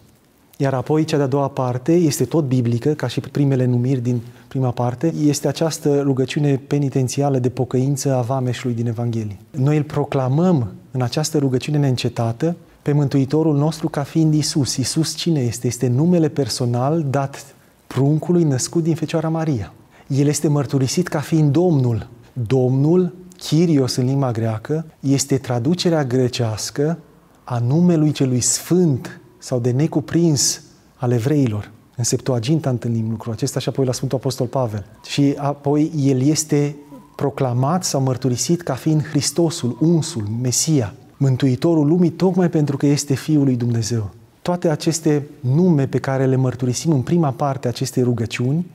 Iar 0.64 0.74
apoi, 0.74 1.04
cea 1.04 1.18
de-a 1.18 1.28
doua 1.28 1.48
parte 1.48 1.94
este 1.94 2.26
tot 2.26 2.46
biblică, 2.46 2.90
ca 2.90 3.08
și 3.08 3.20
primele 3.20 3.66
numiri 3.66 4.00
din 4.00 4.22
prima 4.48 4.72
parte, 4.72 5.14
este 5.26 5.48
această 5.48 6.02
rugăciune 6.02 6.56
penitențială 6.68 7.40
de 7.40 7.50
pocăință 7.50 8.16
a 8.16 8.22
vameșului 8.22 8.76
din 8.76 8.88
Evanghelie. 8.88 9.38
Noi 9.52 9.78
îl 9.78 9.84
proclamăm 9.84 10.72
în 10.92 11.02
această 11.02 11.38
rugăciune 11.38 11.78
neîncetată 11.78 12.56
pe 12.82 12.92
Mântuitorul 12.92 13.58
nostru 13.58 13.90
ca 13.90 14.04
fiind 14.04 14.34
Isus. 14.34 14.76
Isus 14.76 15.16
cine 15.16 15.40
este? 15.40 15.68
Este 15.68 15.88
numele 15.88 16.30
personal 16.30 17.06
dat 17.10 17.56
pruncului 17.88 18.44
născut 18.44 18.84
din 18.84 18.96
Fecioara 18.96 19.30
Maria. 19.30 19.74
El 20.08 20.28
este 20.28 20.48
mărturisit 20.48 21.08
ca 21.08 21.20
fiind 21.20 21.52
Domnul. 21.52 22.08
Domnul, 22.48 23.14
Kyrios 23.38 23.96
în 23.96 24.06
limba 24.06 24.32
greacă, 24.32 24.86
este 25.00 25.38
traducerea 25.38 26.04
grecească 26.04 26.98
a 27.44 27.58
numelui 27.68 28.12
celui 28.12 28.40
sfânt 28.40 29.18
sau 29.44 29.60
de 29.60 29.72
necuprins 29.72 30.62
al 30.96 31.12
evreilor. 31.12 31.72
În 31.96 32.04
Septuaginta 32.04 32.70
întâlnim 32.70 33.10
lucrul 33.10 33.34
acesta 33.34 33.60
și 33.60 33.70
apoi 33.70 33.86
la 33.86 33.92
Sfântul 33.92 34.18
Apostol 34.18 34.48
Pavel. 34.48 34.86
Și 35.06 35.34
apoi 35.38 35.92
el 35.98 36.22
este 36.22 36.76
proclamat 37.16 37.84
sau 37.84 38.02
mărturisit 38.02 38.62
ca 38.62 38.74
fiind 38.74 39.08
Hristosul, 39.08 39.78
unsul, 39.82 40.28
Mesia, 40.42 40.94
Mântuitorul 41.18 41.88
lumii, 41.88 42.10
tocmai 42.10 42.50
pentru 42.50 42.78
că 42.78 42.86
este 42.86 43.14
Fiul 43.14 43.44
lui 43.44 43.56
Dumnezeu. 43.56 44.10
Toate 44.42 44.70
aceste 44.70 45.28
nume 45.40 45.88
pe 45.88 45.98
care 45.98 46.26
le 46.26 46.36
mărturisim 46.36 46.92
în 46.92 47.02
prima 47.02 47.32
parte 47.32 47.68
a 47.68 47.70
acestei 47.70 48.04
rugăciuni, 48.04 48.66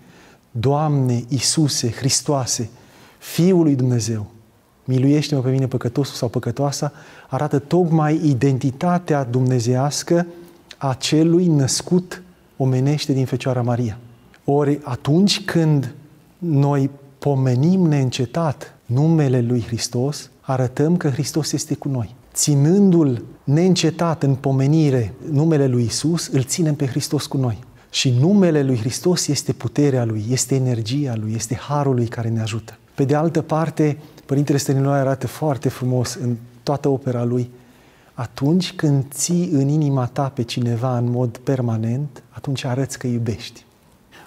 Doamne, 0.51 1.25
Isuse, 1.29 1.91
Hristoase, 1.91 2.69
Fiul 3.19 3.63
lui 3.63 3.75
Dumnezeu, 3.75 4.27
miluiește-mă 4.85 5.41
pe 5.41 5.51
mine 5.51 5.67
păcătosul 5.67 6.15
sau 6.15 6.29
păcătoasa, 6.29 6.93
arată 7.29 7.59
tocmai 7.59 8.21
identitatea 8.25 9.25
dumnezească 9.25 10.27
a 10.79 10.95
celui 10.95 11.47
născut 11.47 12.23
omenește 12.57 13.13
din 13.13 13.27
Fecioara 13.27 13.63
Maria. 13.63 13.99
Ori 14.45 14.79
atunci 14.83 15.45
când 15.45 15.95
noi 16.39 16.91
pomenim 17.19 17.81
neîncetat 17.81 18.75
numele 18.87 19.41
lui 19.41 19.65
Hristos, 19.67 20.31
arătăm 20.41 20.97
că 20.97 21.09
Hristos 21.09 21.53
este 21.53 21.75
cu 21.75 21.89
noi. 21.89 22.15
Ținându-l 22.35 23.25
neîncetat 23.45 24.23
în 24.23 24.35
pomenire 24.35 25.15
numele 25.31 25.67
lui 25.67 25.85
Isus, 25.85 26.27
îl 26.27 26.43
ținem 26.43 26.75
pe 26.75 26.87
Hristos 26.87 27.27
cu 27.27 27.37
noi. 27.37 27.59
Și 27.91 28.11
numele 28.21 28.63
lui 28.63 28.77
Hristos 28.77 29.27
este 29.27 29.53
puterea 29.53 30.05
lui, 30.05 30.25
este 30.31 30.55
energia 30.55 31.15
lui, 31.17 31.33
este 31.35 31.55
harul 31.55 31.95
lui 31.95 32.07
care 32.07 32.29
ne 32.29 32.41
ajută. 32.41 32.79
Pe 32.95 33.05
de 33.05 33.15
altă 33.15 33.43
parte, 33.43 33.99
Părintele 34.27 34.59
Stăniloae 34.59 35.01
arată 35.01 35.27
foarte 35.27 35.69
frumos 35.69 36.15
în 36.15 36.37
toată 36.63 36.89
opera 36.89 37.25
lui 37.25 37.51
atunci 38.19 38.73
când 38.73 39.05
ții 39.11 39.49
în 39.53 39.69
inima 39.69 40.07
ta 40.07 40.29
pe 40.29 40.43
cineva 40.43 40.99
în 40.99 41.11
mod 41.11 41.37
permanent, 41.37 42.23
atunci 42.31 42.65
arăți 42.65 42.99
că 42.99 43.07
iubești. 43.07 43.65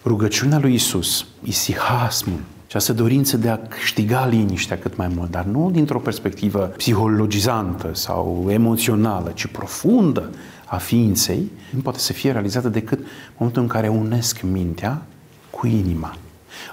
Rugăciunea 0.05 0.59
lui 0.59 0.73
Isus, 0.73 1.25
isihasmul, 1.43 2.39
această 2.67 2.93
dorință 2.93 3.37
de 3.37 3.49
a 3.49 3.57
câștiga 3.57 4.25
liniștea 4.25 4.77
cât 4.77 4.95
mai 4.95 5.07
mult, 5.07 5.31
dar 5.31 5.43
nu 5.43 5.71
dintr-o 5.71 5.99
perspectivă 5.99 6.59
psihologizantă 6.59 7.89
sau 7.93 8.47
emoțională, 8.49 9.31
ci 9.33 9.45
profundă 9.45 10.29
a 10.65 10.77
ființei, 10.77 11.51
nu 11.69 11.79
poate 11.79 11.99
să 11.99 12.13
fie 12.13 12.31
realizată 12.31 12.69
decât 12.69 12.99
în 12.99 13.05
momentul 13.37 13.61
în 13.61 13.67
care 13.67 13.87
unesc 13.87 14.41
mintea 14.41 15.01
cu 15.49 15.67
inima. 15.67 16.17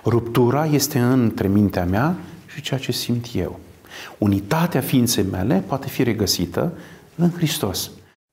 Ruptura 0.04 0.66
este 0.66 0.98
între 0.98 1.48
mintea 1.48 1.84
mea 1.84 2.16
și 2.46 2.60
ceea 2.60 2.80
ce 2.80 2.92
simt 2.92 3.26
eu. 3.34 3.58
Unitatea 4.18 4.80
ființei 4.80 5.24
mele 5.30 5.64
poate 5.66 5.88
fi 5.88 6.02
regăsită 6.02 6.72
în 7.18 7.30
Hristos. 7.30 7.90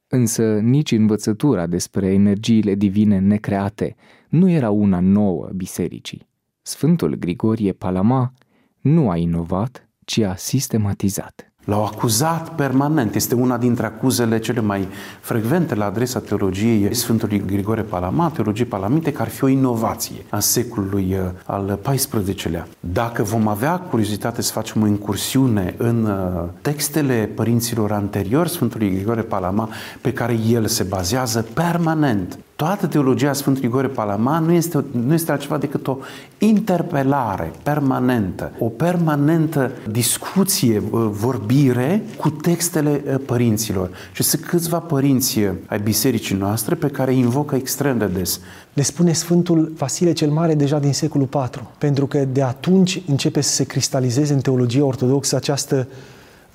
Însă 0.07 0.59
nici 0.59 0.91
învățătura 0.91 1.67
despre 1.67 2.13
energiile 2.13 2.75
divine 2.75 3.19
necreate 3.19 3.95
nu 4.29 4.49
era 4.49 4.69
una 4.69 4.99
nouă 4.99 5.49
bisericii. 5.55 6.27
Sfântul 6.61 7.15
Grigorie 7.15 7.73
Palama 7.73 8.33
nu 8.81 9.09
a 9.09 9.17
inovat, 9.17 9.89
ci 10.05 10.17
a 10.17 10.35
sistematizat. 10.35 11.53
L-au 11.65 11.85
acuzat 11.85 12.49
permanent. 12.49 13.15
Este 13.15 13.35
una 13.35 13.57
dintre 13.57 13.85
acuzele 13.85 14.39
cele 14.39 14.61
mai 14.61 14.87
frecvente 15.19 15.75
la 15.75 15.85
adresa 15.85 16.19
teologiei 16.19 16.95
Sfântului 16.95 17.43
Grigore 17.45 17.81
Palama, 17.81 18.29
teologie 18.29 18.65
palamite, 18.65 19.11
care 19.11 19.29
ar 19.29 19.35
fi 19.35 19.43
o 19.43 19.47
inovație 19.47 20.25
a 20.29 20.39
secolului 20.39 21.13
uh, 21.13 21.31
al 21.45 21.79
XIV-lea. 21.83 22.67
Dacă 22.79 23.23
vom 23.23 23.47
avea 23.47 23.77
curiozitate 23.79 24.41
să 24.41 24.51
facem 24.51 24.81
o 24.81 24.87
incursiune 24.87 25.75
în 25.77 26.05
uh, 26.05 26.49
textele 26.61 27.29
părinților 27.35 27.91
anteriori 27.91 28.49
Sfântului 28.49 28.93
Grigore 28.95 29.21
Palama, 29.21 29.69
pe 30.01 30.13
care 30.13 30.39
el 30.49 30.67
se 30.67 30.83
bazează 30.83 31.45
permanent 31.53 32.37
Toată 32.55 32.87
teologia 32.87 33.33
Sfântului 33.33 33.69
Grigore 33.69 33.93
Palama 33.93 34.39
nu 34.39 34.51
este, 34.51 34.85
nu 34.91 35.13
este 35.13 35.31
altceva 35.31 35.57
decât 35.57 35.87
o 35.87 35.97
interpelare 36.37 37.51
permanentă, 37.63 38.51
o 38.59 38.65
permanentă 38.65 39.71
discuție, 39.89 40.79
vorbire 41.09 42.03
cu 42.17 42.29
textele 42.29 42.91
părinților. 43.25 43.89
Și 44.11 44.23
sunt 44.23 44.45
câțiva 44.45 44.79
părinți 44.79 45.39
ai 45.65 45.79
bisericii 45.79 46.35
noastre 46.35 46.75
pe 46.75 46.87
care 46.87 47.11
îi 47.11 47.19
invocă 47.19 47.55
extrem 47.55 47.97
de 47.97 48.05
des. 48.05 48.39
Le 48.73 48.81
spune 48.81 49.13
Sfântul 49.13 49.71
Vasile 49.77 50.13
cel 50.13 50.29
Mare 50.29 50.55
deja 50.55 50.79
din 50.79 50.93
secolul 50.93 51.29
IV, 51.33 51.63
pentru 51.77 52.05
că 52.05 52.25
de 52.31 52.41
atunci 52.41 53.01
începe 53.07 53.41
să 53.41 53.51
se 53.51 53.63
cristalizeze 53.63 54.33
în 54.33 54.39
teologia 54.39 54.83
ortodoxă 54.83 55.35
această 55.35 55.87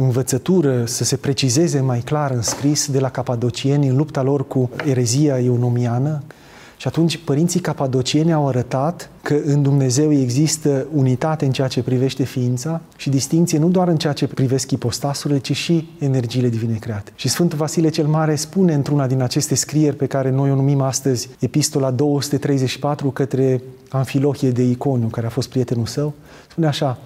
învățătură 0.03 0.85
să 0.85 1.05
se 1.05 1.17
precizeze 1.17 1.81
mai 1.81 2.01
clar 2.01 2.31
în 2.31 2.43
scris 2.43 2.91
de 2.91 2.99
la 2.99 3.11
capadocieni 3.11 3.89
în 3.89 3.97
lupta 3.97 4.23
lor 4.23 4.47
cu 4.47 4.71
erezia 4.85 5.39
eunomiană. 5.39 6.23
Și 6.77 6.87
atunci 6.87 7.17
părinții 7.17 7.61
capadocieni 7.61 8.33
au 8.33 8.49
arătat 8.49 9.11
că 9.23 9.37
în 9.45 9.63
Dumnezeu 9.63 10.13
există 10.13 10.87
unitate 10.95 11.45
în 11.45 11.51
ceea 11.51 11.69
ce 11.69 11.83
privește 11.83 12.23
ființa 12.23 12.81
și 12.97 13.11
distinție 13.11 13.59
nu 13.59 13.69
doar 13.69 13.89
în 13.89 13.97
ceea 13.97 14.13
ce 14.13 14.27
privesc 14.27 14.71
ipostasurile, 14.71 15.39
ci 15.39 15.57
și 15.57 15.89
energiile 15.99 16.49
divine 16.49 16.77
create. 16.77 17.13
Și 17.15 17.29
Sfântul 17.29 17.59
Vasile 17.59 17.89
cel 17.89 18.07
Mare 18.07 18.35
spune 18.35 18.75
într-una 18.75 19.07
din 19.07 19.23
aceste 19.23 19.55
scrieri 19.55 19.97
pe 19.97 20.07
care 20.07 20.31
noi 20.31 20.51
o 20.51 20.55
numim 20.55 20.81
astăzi 20.81 21.29
Epistola 21.39 21.91
234 21.91 23.11
către 23.11 23.63
Anfilohie 23.89 24.51
de 24.51 24.63
Iconiu, 24.63 25.07
care 25.07 25.27
a 25.27 25.31
fost 25.31 25.49
prietenul 25.49 25.87
său, 25.87 26.15
spune 26.49 26.67
așa, 26.67 26.99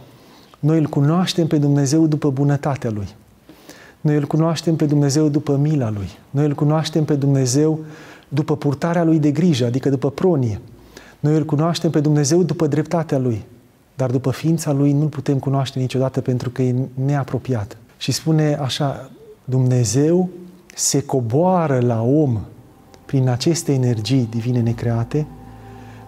noi 0.64 0.78
îl 0.78 0.86
cunoaștem 0.86 1.46
pe 1.46 1.58
Dumnezeu 1.58 2.06
după 2.06 2.30
bunătatea 2.30 2.90
Lui. 2.90 3.08
Noi 4.00 4.16
îl 4.16 4.26
cunoaștem 4.26 4.76
pe 4.76 4.84
Dumnezeu 4.84 5.28
după 5.28 5.56
mila 5.56 5.90
Lui. 5.90 6.08
Noi 6.30 6.44
îl 6.44 6.54
cunoaștem 6.54 7.04
pe 7.04 7.14
Dumnezeu 7.14 7.78
după 8.28 8.56
purtarea 8.56 9.04
Lui 9.04 9.18
de 9.18 9.30
grijă, 9.30 9.64
adică 9.64 9.90
după 9.90 10.10
pronie. 10.10 10.60
Noi 11.20 11.36
îl 11.36 11.44
cunoaștem 11.44 11.90
pe 11.90 12.00
Dumnezeu 12.00 12.42
după 12.42 12.66
dreptatea 12.66 13.18
Lui. 13.18 13.44
Dar 13.96 14.10
după 14.10 14.30
ființa 14.30 14.72
Lui 14.72 14.92
nu-L 14.92 15.08
putem 15.08 15.38
cunoaște 15.38 15.78
niciodată 15.78 16.20
pentru 16.20 16.50
că 16.50 16.62
e 16.62 16.74
neapropiat. 17.04 17.76
Și 17.96 18.12
spune 18.12 18.54
așa, 18.54 19.10
Dumnezeu 19.44 20.28
se 20.74 21.02
coboară 21.02 21.80
la 21.80 22.02
om 22.02 22.40
prin 23.04 23.28
aceste 23.28 23.72
energii 23.72 24.26
divine 24.30 24.60
necreate, 24.60 25.26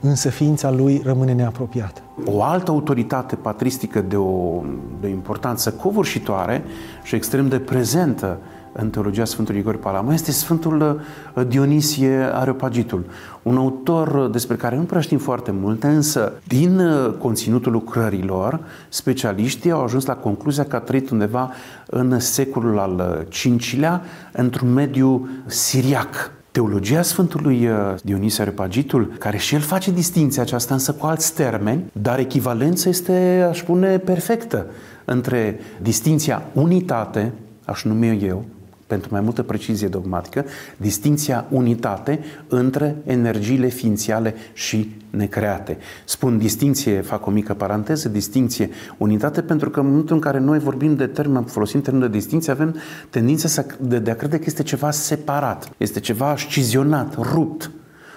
însă 0.06 0.28
ființa 0.28 0.70
lui 0.70 1.00
rămâne 1.04 1.32
neapropiată. 1.32 2.00
O 2.24 2.42
altă 2.42 2.70
autoritate 2.70 3.36
patristică 3.36 4.00
de 4.00 4.16
o, 4.16 4.62
de 5.00 5.06
o 5.06 5.08
importanță 5.08 5.72
covârșitoare 5.72 6.64
și 7.02 7.14
extrem 7.14 7.48
de 7.48 7.58
prezentă 7.58 8.38
în 8.78 8.90
teologia 8.90 9.24
Sfântului 9.24 9.60
Igor 9.60 9.76
Palama 9.76 10.12
este 10.12 10.30
Sfântul 10.30 11.02
uh, 11.34 11.46
Dionisie 11.46 12.30
Areopagitul, 12.32 13.04
un 13.42 13.56
autor 13.56 14.08
uh, 14.14 14.30
despre 14.30 14.56
care 14.56 14.76
nu 14.76 14.82
prea 14.82 15.00
știm 15.00 15.18
foarte 15.18 15.50
multe, 15.50 15.86
însă 15.86 16.32
din 16.46 16.78
uh, 16.78 17.14
conținutul 17.18 17.72
lucrărilor, 17.72 18.60
specialiștii 18.88 19.70
au 19.70 19.82
ajuns 19.82 20.04
la 20.04 20.14
concluzia 20.14 20.64
că 20.64 20.76
a 20.76 20.80
trăit 20.80 21.10
undeva 21.10 21.52
în 21.86 22.20
secolul 22.20 22.78
al 22.78 23.26
V-lea 23.30 24.02
într-un 24.32 24.72
mediu 24.72 25.28
siriac, 25.46 26.35
Teologia 26.56 27.02
Sfântului 27.02 27.68
Dionisie 28.02 28.42
Areopagitul, 28.42 29.12
care 29.18 29.36
și 29.36 29.54
el 29.54 29.60
face 29.60 29.90
distinția 29.90 30.42
aceasta, 30.42 30.74
însă 30.74 30.92
cu 30.92 31.06
alți 31.06 31.34
termeni, 31.34 31.84
dar 31.92 32.18
echivalența 32.18 32.88
este, 32.88 33.46
aș 33.48 33.58
spune, 33.58 33.98
perfectă 33.98 34.66
între 35.04 35.60
distinția 35.82 36.42
unitate, 36.52 37.32
aș 37.64 37.84
numi 37.84 38.24
eu, 38.24 38.44
pentru 38.86 39.08
mai 39.12 39.20
multă 39.20 39.42
precizie 39.42 39.88
dogmatică, 39.88 40.44
distinția 40.76 41.46
unitate 41.50 42.20
între 42.48 42.96
energiile 43.04 43.68
ființiale 43.68 44.34
și 44.52 44.96
necreate. 45.10 45.78
Spun 46.04 46.38
distinție, 46.38 47.00
fac 47.00 47.26
o 47.26 47.30
mică 47.30 47.54
paranteză, 47.54 48.08
distinție, 48.08 48.70
unitate, 48.96 49.42
pentru 49.42 49.70
că 49.70 49.80
în 49.80 49.86
momentul 49.86 50.14
în 50.14 50.20
care 50.20 50.38
noi 50.38 50.58
vorbim 50.58 50.96
de 50.96 51.06
termen, 51.06 51.42
folosim 51.42 51.80
termenul 51.80 52.08
de 52.10 52.16
distinție, 52.16 52.52
avem 52.52 52.76
tendința 53.10 53.48
să, 53.48 53.66
de, 53.80 53.98
de 53.98 54.10
a 54.10 54.16
crede 54.16 54.36
că 54.36 54.44
este 54.46 54.62
ceva 54.62 54.90
separat, 54.90 55.70
este 55.76 56.00
ceva 56.00 56.36
scizionat, 56.36 57.14
rupt. 57.32 57.70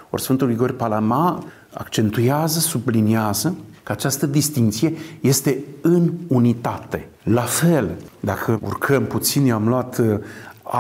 Ori 0.10 0.22
Sfântul 0.22 0.48
Grigore 0.48 0.72
Palama 0.72 1.44
accentuează, 1.74 2.60
subliniază 2.60 3.56
că 3.84 3.92
această 3.92 4.26
distinție 4.26 4.94
este 5.22 5.64
în 5.82 6.12
unitate. 6.28 7.08
La 7.24 7.42
fel, 7.42 7.90
dacă 8.20 8.60
urcăm 8.64 9.06
puțin, 9.06 9.46
eu 9.46 9.56
am 9.56 9.68
luat 9.68 10.02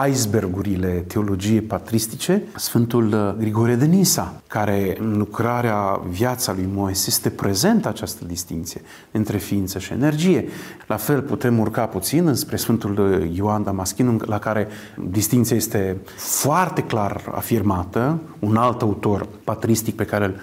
icebergurile 0.07 0.87
teologiei 0.87 1.61
patristice, 1.61 2.43
Sfântul 2.55 3.13
uh, 3.13 3.33
Grigore 3.37 3.75
de 3.75 3.85
Nisa, 3.85 4.41
care 4.47 4.97
în 4.99 5.17
lucrarea 5.17 6.01
viața 6.09 6.53
lui 6.53 6.69
Moise 6.73 7.05
este 7.07 7.29
prezentă 7.29 7.87
această 7.87 8.25
distinție 8.25 8.81
între 9.11 9.37
ființă 9.37 9.79
și 9.79 9.93
energie. 9.93 10.47
La 10.87 10.95
fel 10.95 11.21
putem 11.21 11.59
urca 11.59 11.85
puțin 11.85 12.33
spre 12.33 12.55
Sfântul 12.55 12.99
uh, 12.99 13.35
Ioan 13.35 13.63
Damaschin, 13.63 14.21
la 14.25 14.39
care 14.39 14.67
distinția 15.09 15.55
este 15.55 15.97
foarte 16.15 16.83
clar 16.83 17.21
afirmată, 17.31 18.19
un 18.39 18.55
alt 18.55 18.81
autor 18.81 19.27
patristic 19.43 19.95
pe 19.95 20.05
care 20.05 20.25
îl 20.25 20.35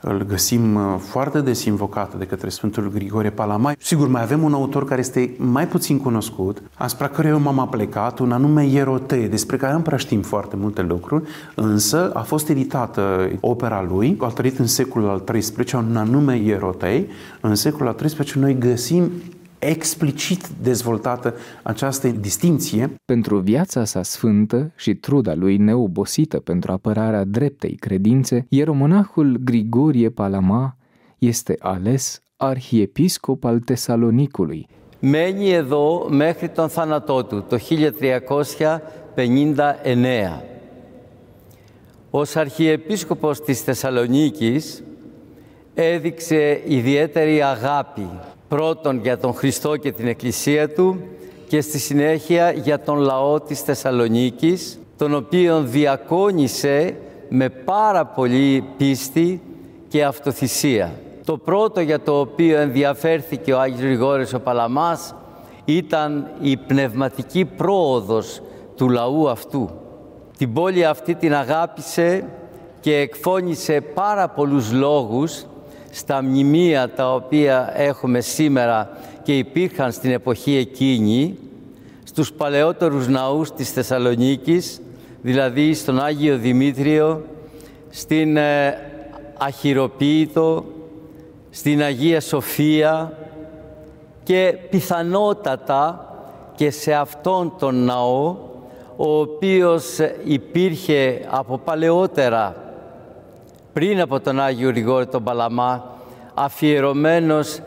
îl 0.00 0.24
găsim 0.26 0.74
uh, 0.74 0.82
foarte 0.98 1.40
des 1.40 1.64
invocat 1.64 2.18
de 2.18 2.24
către 2.24 2.48
Sfântul 2.48 2.90
Grigore 2.90 3.30
Palamai. 3.30 3.76
Sigur, 3.78 4.08
mai 4.08 4.22
avem 4.22 4.42
un 4.42 4.52
autor 4.52 4.84
care 4.84 5.00
este 5.00 5.34
mai 5.38 5.68
puțin 5.68 5.98
cunoscut, 5.98 6.62
asupra 6.74 7.08
căruia 7.08 7.32
eu 7.32 7.40
m-am 7.40 7.58
aplecat, 7.58 8.18
un 8.18 8.32
anume 8.32 8.66
Ierotee, 8.66 9.28
despre 9.28 9.56
care 9.56 9.72
nu 9.72 9.80
prea 9.80 9.98
știm 9.98 10.22
foarte 10.22 10.56
multe 10.56 10.82
lucruri, 10.82 11.28
însă 11.54 12.10
a 12.14 12.20
fost 12.20 12.48
editată 12.48 13.30
opera 13.40 13.86
lui, 13.88 14.16
a 14.20 14.26
trăit 14.26 14.58
în 14.58 14.66
secolul 14.66 15.08
al 15.08 15.20
XIII, 15.40 15.82
un 15.88 15.96
anume 15.96 16.36
Ierotei. 16.36 17.06
În 17.40 17.54
secolul 17.54 17.88
al 17.88 17.94
XIII 17.94 18.42
noi 18.42 18.58
găsim 18.58 19.10
explicit 19.59 20.47
dezvoltată 20.61 21.33
această 21.63 22.07
distinție. 22.07 22.95
Pentru 23.05 23.39
viața 23.39 23.85
sa 23.85 24.03
sfântă 24.03 24.71
și 24.75 24.93
truda 24.93 25.35
lui 25.35 25.57
neobosită 25.57 26.39
pentru 26.39 26.71
apărarea 26.71 27.23
dreptei 27.23 27.75
credințe, 27.75 28.45
ieromonahul 28.49 29.37
Grigorie 29.43 30.09
Palama 30.09 30.77
este 31.17 31.55
ales 31.59 32.21
arhiepiscop 32.37 33.43
al 33.43 33.59
Tesalonicului. 33.59 34.67
Μένει 34.99 35.49
εδώ 35.49 36.07
μέχρι 36.09 36.49
τον 36.49 36.69
θάνατό 36.69 37.23
του 37.23 37.45
το 37.49 37.57
1359. 37.69 40.41
Ως 42.09 42.35
Αρχιεπίσκοπος 42.35 43.41
της 43.41 43.61
Θεσσαλονίκης 43.61 44.83
έδειξε 45.73 46.61
ιδιαίτερη 46.67 47.43
αγάπη 47.43 48.09
πρώτον 48.50 49.00
για 49.02 49.18
τον 49.18 49.34
Χριστό 49.34 49.76
και 49.76 49.92
την 49.92 50.06
Εκκλησία 50.06 50.68
Του 50.68 51.00
και 51.48 51.60
στη 51.60 51.78
συνέχεια 51.78 52.52
για 52.52 52.80
τον 52.80 52.98
λαό 52.98 53.40
της 53.40 53.60
Θεσσαλονίκης, 53.60 54.78
τον 54.96 55.14
οποίον 55.14 55.70
διακόνησε 55.70 56.96
με 57.28 57.48
πάρα 57.48 58.04
πολύ 58.06 58.64
πίστη 58.76 59.42
και 59.88 60.04
αυτοθυσία. 60.04 60.92
Το 61.24 61.36
πρώτο 61.36 61.80
για 61.80 62.00
το 62.00 62.20
οποίο 62.20 62.58
ενδιαφέρθηκε 62.58 63.52
ο 63.52 63.60
Άγιος 63.60 63.80
Γρηγόρης 63.80 64.34
ο 64.34 64.40
Παλαμάς 64.40 65.14
ήταν 65.64 66.30
η 66.40 66.56
πνευματική 66.56 67.44
πρόοδος 67.44 68.42
του 68.76 68.88
λαού 68.88 69.28
αυτού. 69.28 69.70
Την 70.38 70.52
πόλη 70.52 70.84
αυτή 70.84 71.14
την 71.14 71.34
αγάπησε 71.34 72.24
και 72.80 72.96
εκφώνησε 72.96 73.80
πάρα 73.80 74.28
πολλούς 74.28 74.72
λόγους 74.72 75.44
στα 75.90 76.22
μνημεία 76.22 76.90
τα 76.90 77.14
οποία 77.14 77.72
έχουμε 77.74 78.20
σήμερα 78.20 78.90
και 79.22 79.38
υπήρχαν 79.38 79.92
στην 79.92 80.10
εποχή 80.10 80.56
εκείνη, 80.56 81.38
στους 82.04 82.32
παλαιότερους 82.32 83.08
ναούς 83.08 83.52
της 83.52 83.70
Θεσσαλονίκης, 83.70 84.80
δηλαδή 85.22 85.74
στον 85.74 86.00
Άγιο 86.00 86.36
Δημήτριο, 86.36 87.24
στην 87.90 88.36
ε, 88.36 88.78
Αχυροποίητο, 89.38 90.64
στην 91.50 91.82
Αγία 91.82 92.20
Σοφία 92.20 93.12
και 94.22 94.54
πιθανότατα 94.70 96.04
και 96.54 96.70
σε 96.70 96.92
αυτόν 96.92 97.52
τον 97.58 97.84
ναό, 97.84 98.36
ο 98.96 99.18
οποίος 99.18 99.98
υπήρχε 100.24 101.20
από 101.30 101.58
παλαιότερα 101.58 102.69
πριν 103.72 104.00
από 104.00 104.20
τον 104.20 104.40
Άγιο 104.40 104.68
Γρηγόρη 104.68 105.06
τον 105.06 105.22
Παλαμά, 105.24 105.98
αφιερωμένος 106.34 107.60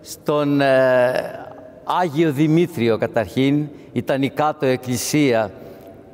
στον 0.00 0.60
ε, 0.60 0.66
Άγιο 1.84 2.32
Δημήτριο 2.32 2.98
καταρχήν, 2.98 3.68
ήταν 3.92 4.22
η 4.22 4.30
κάτω 4.30 4.66
εκκλησία 4.66 5.50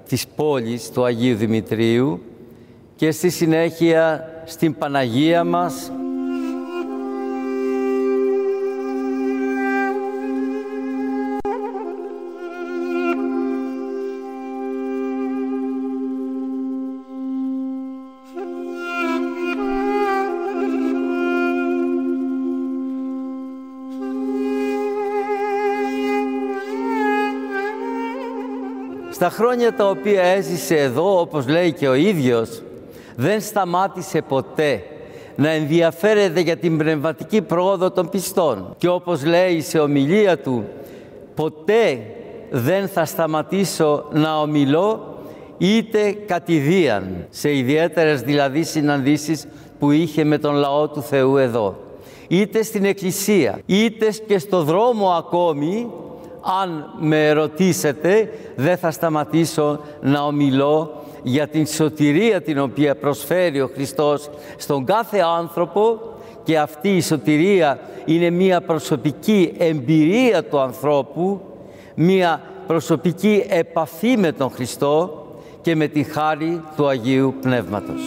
της 0.09 0.27
πόλης 0.27 0.91
του 0.91 1.05
Αγίου 1.05 1.37
Δημητρίου 1.37 2.23
και 2.97 3.11
στη 3.11 3.31
συνέχεια 3.31 4.29
στην 4.45 4.79
Παναγία 4.79 5.45
μας 5.45 5.93
Στα 29.23 29.31
χρόνια 29.31 29.75
τα 29.75 29.89
οποία 29.89 30.23
έζησε 30.23 30.77
εδώ, 30.77 31.21
όπως 31.21 31.49
λέει 31.49 31.73
και 31.73 31.89
ο 31.89 31.95
ίδιος, 31.95 32.63
δεν 33.17 33.41
σταμάτησε 33.41 34.23
ποτέ 34.23 34.83
να 35.37 35.51
ενδιαφέρεται 35.51 36.41
για 36.41 36.57
την 36.57 36.79
πνευματική 36.79 37.43
πρόοδο 37.43 37.91
των 37.91 38.09
πιστών. 38.09 38.75
Και 38.79 38.89
όπως 38.89 39.25
λέει 39.25 39.61
σε 39.61 39.79
ομιλία 39.79 40.39
του, 40.39 40.65
ποτέ 41.35 42.01
δεν 42.51 42.89
θα 42.89 43.05
σταματήσω 43.05 44.05
να 44.13 44.41
ομιλώ 44.41 45.17
είτε 45.59 46.13
κατηδίαν, 46.27 47.27
σε 47.31 47.57
ιδιαίτερες 47.57 48.21
δηλαδή 48.21 48.63
συναντήσεις 48.63 49.47
που 49.79 49.91
είχε 49.91 50.25
με 50.25 50.39
τον 50.39 50.55
λαό 50.55 50.89
του 50.89 51.03
Θεού 51.03 51.37
εδώ. 51.37 51.77
Είτε 52.29 52.63
στην 52.63 52.85
εκκλησία, 52.85 53.61
είτε 53.67 54.13
και 54.27 54.39
στο 54.39 54.63
δρόμο 54.63 55.11
ακόμη 55.11 55.91
αν 56.43 56.95
με 56.99 57.33
ρωτήσετε, 57.33 58.33
δεν 58.57 58.77
θα 58.77 58.91
σταματήσω 58.91 59.81
να 60.01 60.23
ομιλώ 60.23 61.03
για 61.23 61.49
την 61.49 61.67
σωτηρία 61.67 62.43
την 62.43 62.59
οποία 62.59 62.97
προσφέρει 62.97 63.61
ο 63.61 63.71
Χριστός 63.75 64.31
στον 64.57 64.85
κάθε 64.85 65.19
άνθρωπο 65.19 66.01
και 66.43 66.59
αυτή 66.59 66.97
η 66.97 67.01
σωτηρία 67.01 67.81
είναι 68.05 68.31
μία 68.31 68.61
προσωπική 68.61 69.55
εμπειρία 69.59 70.45
του 70.45 70.61
ανθρώπου, 70.61 71.41
μία 71.95 72.41
προσωπική 72.67 73.45
επαφή 73.49 74.17
με 74.17 74.33
τον 74.33 74.51
Χριστό 74.51 75.27
και 75.61 75.77
με 75.77 75.87
τη 75.87 76.03
χάρη 76.03 76.63
του 76.77 76.87
Αγίου 76.87 77.35
Πνεύματος. 77.41 78.01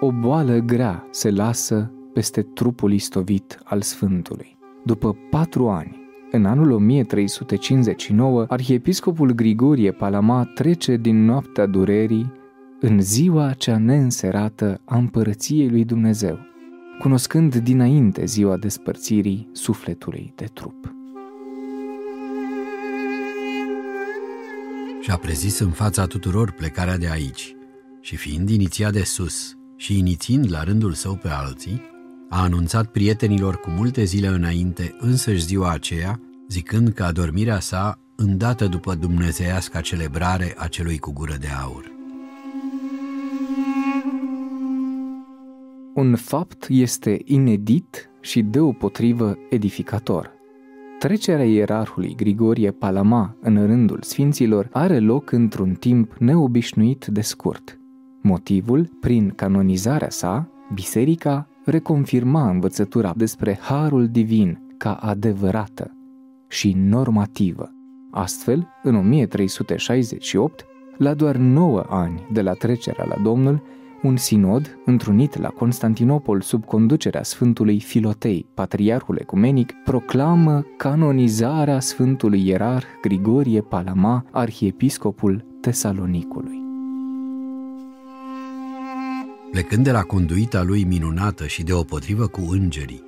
O 0.00 0.12
boală 0.12 0.58
grea 0.58 1.06
se 1.10 1.30
lasă 1.30 1.90
peste 2.12 2.42
trupul 2.42 2.92
istovit 2.92 3.58
al 3.64 3.82
Sfântului. 3.82 4.57
După 4.88 5.16
patru 5.30 5.68
ani, 5.68 5.96
În 6.30 6.44
anul 6.44 6.70
1359, 6.70 8.44
arhiepiscopul 8.48 9.30
Grigorie 9.32 9.92
Palama 9.92 10.44
trece 10.44 10.96
din 10.96 11.24
noaptea 11.24 11.66
durerii 11.66 12.32
în 12.80 13.00
ziua 13.00 13.52
cea 13.52 13.78
neînserată 13.78 14.80
a 14.84 14.96
împărăției 14.96 15.68
lui 15.68 15.84
Dumnezeu, 15.84 16.38
cunoscând 16.98 17.56
dinainte 17.56 18.24
ziua 18.24 18.56
despărțirii 18.56 19.48
sufletului 19.52 20.32
de 20.36 20.44
trup. 20.44 20.94
Și 25.00 25.10
a 25.10 25.16
prezis 25.16 25.58
în 25.58 25.70
fața 25.70 26.06
tuturor 26.06 26.52
plecarea 26.52 26.98
de 26.98 27.08
aici 27.10 27.56
și 28.00 28.16
fiind 28.16 28.48
inițiat 28.48 28.92
de 28.92 29.02
sus 29.02 29.56
și 29.76 29.98
inițiind 29.98 30.50
la 30.50 30.62
rândul 30.62 30.92
său 30.92 31.14
pe 31.14 31.28
alții, 31.28 31.96
a 32.28 32.42
anunțat 32.42 32.86
prietenilor 32.86 33.56
cu 33.56 33.70
multe 33.70 34.04
zile 34.04 34.26
înainte 34.26 34.96
însăși 34.98 35.44
ziua 35.44 35.70
aceea, 35.70 36.20
zicând 36.48 36.88
că 36.88 37.02
adormirea 37.02 37.60
sa 37.60 37.98
îndată 38.16 38.66
după 38.66 38.94
dumnezeiasca 38.94 39.80
celebrare 39.80 40.54
a 40.56 40.66
celui 40.66 40.98
cu 40.98 41.12
gură 41.12 41.36
de 41.40 41.46
aur. 41.62 41.96
Un 45.94 46.16
fapt 46.16 46.66
este 46.68 47.20
inedit 47.24 48.10
și 48.20 48.42
deopotrivă 48.42 49.38
edificator. 49.50 50.30
Trecerea 50.98 51.44
ierarhului 51.44 52.14
Grigorie 52.14 52.70
Palama 52.70 53.36
în 53.40 53.66
rândul 53.66 53.98
sfinților 54.02 54.68
are 54.72 54.98
loc 54.98 55.32
într-un 55.32 55.74
timp 55.74 56.14
neobișnuit 56.18 57.06
de 57.06 57.20
scurt. 57.20 57.80
Motivul, 58.22 58.90
prin 59.00 59.30
canonizarea 59.30 60.10
sa, 60.10 60.50
biserica 60.74 61.48
reconfirma 61.70 62.50
învățătura 62.50 63.12
despre 63.16 63.58
harul 63.60 64.08
divin 64.08 64.60
ca 64.76 64.92
adevărată 64.92 65.96
și 66.48 66.72
normativă. 66.76 67.70
Astfel, 68.10 68.68
în 68.82 68.94
1368, 68.94 70.66
la 70.96 71.14
doar 71.14 71.36
9 71.36 71.84
ani 71.88 72.26
de 72.32 72.42
la 72.42 72.52
trecerea 72.52 73.04
la 73.04 73.16
Domnul, 73.22 73.62
un 74.02 74.16
sinod, 74.16 74.78
întrunit 74.84 75.38
la 75.38 75.48
Constantinopol 75.48 76.40
sub 76.40 76.64
conducerea 76.64 77.22
Sfântului 77.22 77.80
Filotei, 77.80 78.48
patriarhul 78.54 79.16
ecumenic, 79.20 79.72
proclamă 79.84 80.64
canonizarea 80.76 81.80
Sfântului 81.80 82.46
Ierarh 82.46 82.86
Grigorie 83.00 83.60
Palama, 83.60 84.24
arhiepiscopul 84.30 85.44
Tesalonicului. 85.60 86.57
Plecând 89.50 89.84
de 89.84 89.90
la 89.90 90.02
conduita 90.02 90.62
lui 90.62 90.84
minunată 90.84 91.46
și 91.46 91.62
deopotrivă 91.62 92.26
cu 92.26 92.40
îngerii, 92.50 93.04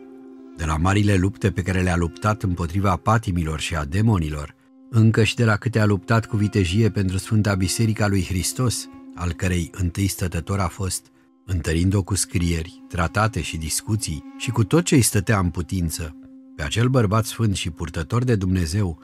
de 0.56 0.64
la 0.64 0.76
marile 0.76 1.14
lupte 1.14 1.50
pe 1.50 1.62
care 1.62 1.80
le-a 1.80 1.96
luptat 1.96 2.42
împotriva 2.42 2.96
patimilor 2.96 3.60
și 3.60 3.76
a 3.76 3.84
demonilor, 3.84 4.54
încă 4.90 5.24
și 5.24 5.34
de 5.34 5.44
la 5.44 5.56
câte 5.56 5.78
a 5.78 5.84
luptat 5.84 6.26
cu 6.26 6.36
vitejie 6.36 6.90
pentru 6.90 7.18
Sfânta 7.18 7.54
Biserica 7.54 8.08
lui 8.08 8.24
Hristos, 8.24 8.88
al 9.14 9.32
cărei 9.32 9.70
întâi 9.72 10.06
stătător 10.06 10.58
a 10.58 10.68
fost, 10.68 11.06
întărind-o 11.44 12.02
cu 12.02 12.14
scrieri, 12.14 12.84
tratate 12.88 13.40
și 13.40 13.56
discuții 13.56 14.24
și 14.38 14.50
cu 14.50 14.64
tot 14.64 14.84
ce 14.84 14.94
îi 14.94 15.02
stătea 15.02 15.38
în 15.38 15.50
putință, 15.50 16.16
pe 16.56 16.62
acel 16.62 16.88
bărbat 16.88 17.24
sfânt 17.24 17.56
și 17.56 17.70
purtător 17.70 18.24
de 18.24 18.34
Dumnezeu, 18.34 18.98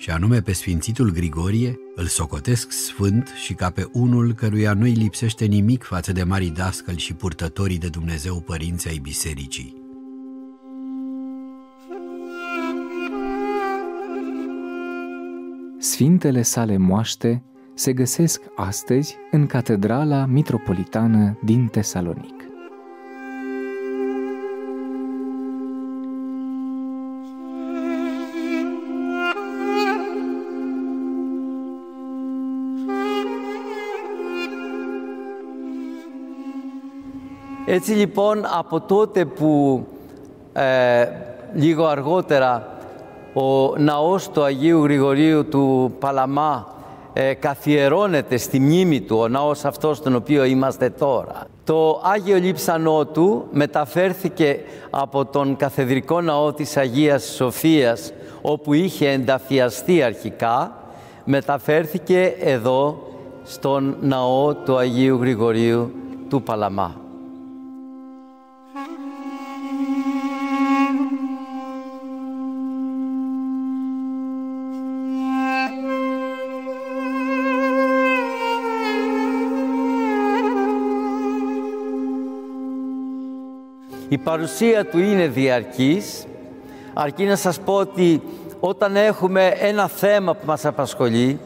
și 0.00 0.10
anume 0.10 0.40
pe 0.40 0.52
Sfințitul 0.52 1.10
Grigorie, 1.10 1.78
îl 1.94 2.06
socotesc 2.06 2.72
sfânt 2.72 3.32
și 3.44 3.54
ca 3.54 3.70
pe 3.70 3.88
unul 3.92 4.32
căruia 4.32 4.72
nu-i 4.72 4.92
lipsește 4.92 5.44
nimic 5.44 5.82
față 5.82 6.12
de 6.12 6.22
marii 6.22 6.50
dascăli 6.50 6.98
și 6.98 7.14
purtătorii 7.14 7.78
de 7.78 7.88
Dumnezeu 7.88 8.40
părinții 8.40 8.90
ai 8.90 8.98
bisericii. 8.98 9.76
Sfintele 15.78 16.42
sale 16.42 16.76
moaște 16.76 17.42
se 17.74 17.92
găsesc 17.92 18.42
astăzi 18.56 19.16
în 19.30 19.46
Catedrala 19.46 20.26
Mitropolitană 20.26 21.38
din 21.44 21.66
Tesalonic. 21.66 22.39
Έτσι 37.72 37.92
λοιπόν 37.92 38.42
από 38.58 38.80
τότε 38.80 39.24
που 39.24 39.84
ε, 40.52 41.06
λίγο 41.54 41.86
αργότερα 41.86 42.78
ο 43.34 43.76
ναός 43.76 44.28
του 44.30 44.42
Αγίου 44.42 44.82
Γρηγορίου 44.82 45.48
του 45.48 45.94
Παλαμά 45.98 46.74
ε, 47.12 47.34
καθιερώνεται 47.34 48.36
στη 48.36 48.60
μνήμη 48.60 49.00
του, 49.00 49.18
ο 49.18 49.28
ναός 49.28 49.64
αυτός 49.64 49.96
στον 49.96 50.14
οποίο 50.14 50.44
είμαστε 50.44 50.90
τώρα. 50.90 51.46
Το 51.64 52.00
Άγιο 52.04 52.36
Λείψανό 52.36 53.06
του 53.06 53.46
μεταφέρθηκε 53.50 54.60
από 54.90 55.24
τον 55.24 55.56
καθεδρικό 55.56 56.20
ναό 56.20 56.52
της 56.52 56.76
Αγίας 56.76 57.24
Σοφίας, 57.24 58.12
όπου 58.42 58.72
είχε 58.72 59.08
ενταφιαστεί 59.08 60.02
αρχικά, 60.02 60.72
μεταφέρθηκε 61.24 62.34
εδώ 62.40 63.02
στον 63.44 63.96
ναό 64.00 64.54
του 64.54 64.76
Αγίου 64.76 65.18
Γρηγορίου 65.20 65.90
του 66.28 66.42
Παλαμά. 66.42 67.08
Η 84.12 84.18
παρουσία 84.18 84.86
του 84.86 84.98
είναι 84.98 85.26
διαρκής, 85.26 86.26
αρκεί 86.94 87.24
να 87.24 87.36
σας 87.36 87.60
πω 87.60 87.74
ότι 87.74 88.22
όταν 88.60 88.96
έχουμε 88.96 89.46
ένα 89.46 89.88
θέμα 89.88 90.34
που 90.34 90.46
μας 90.46 90.64
απασχολεί, 90.64 91.40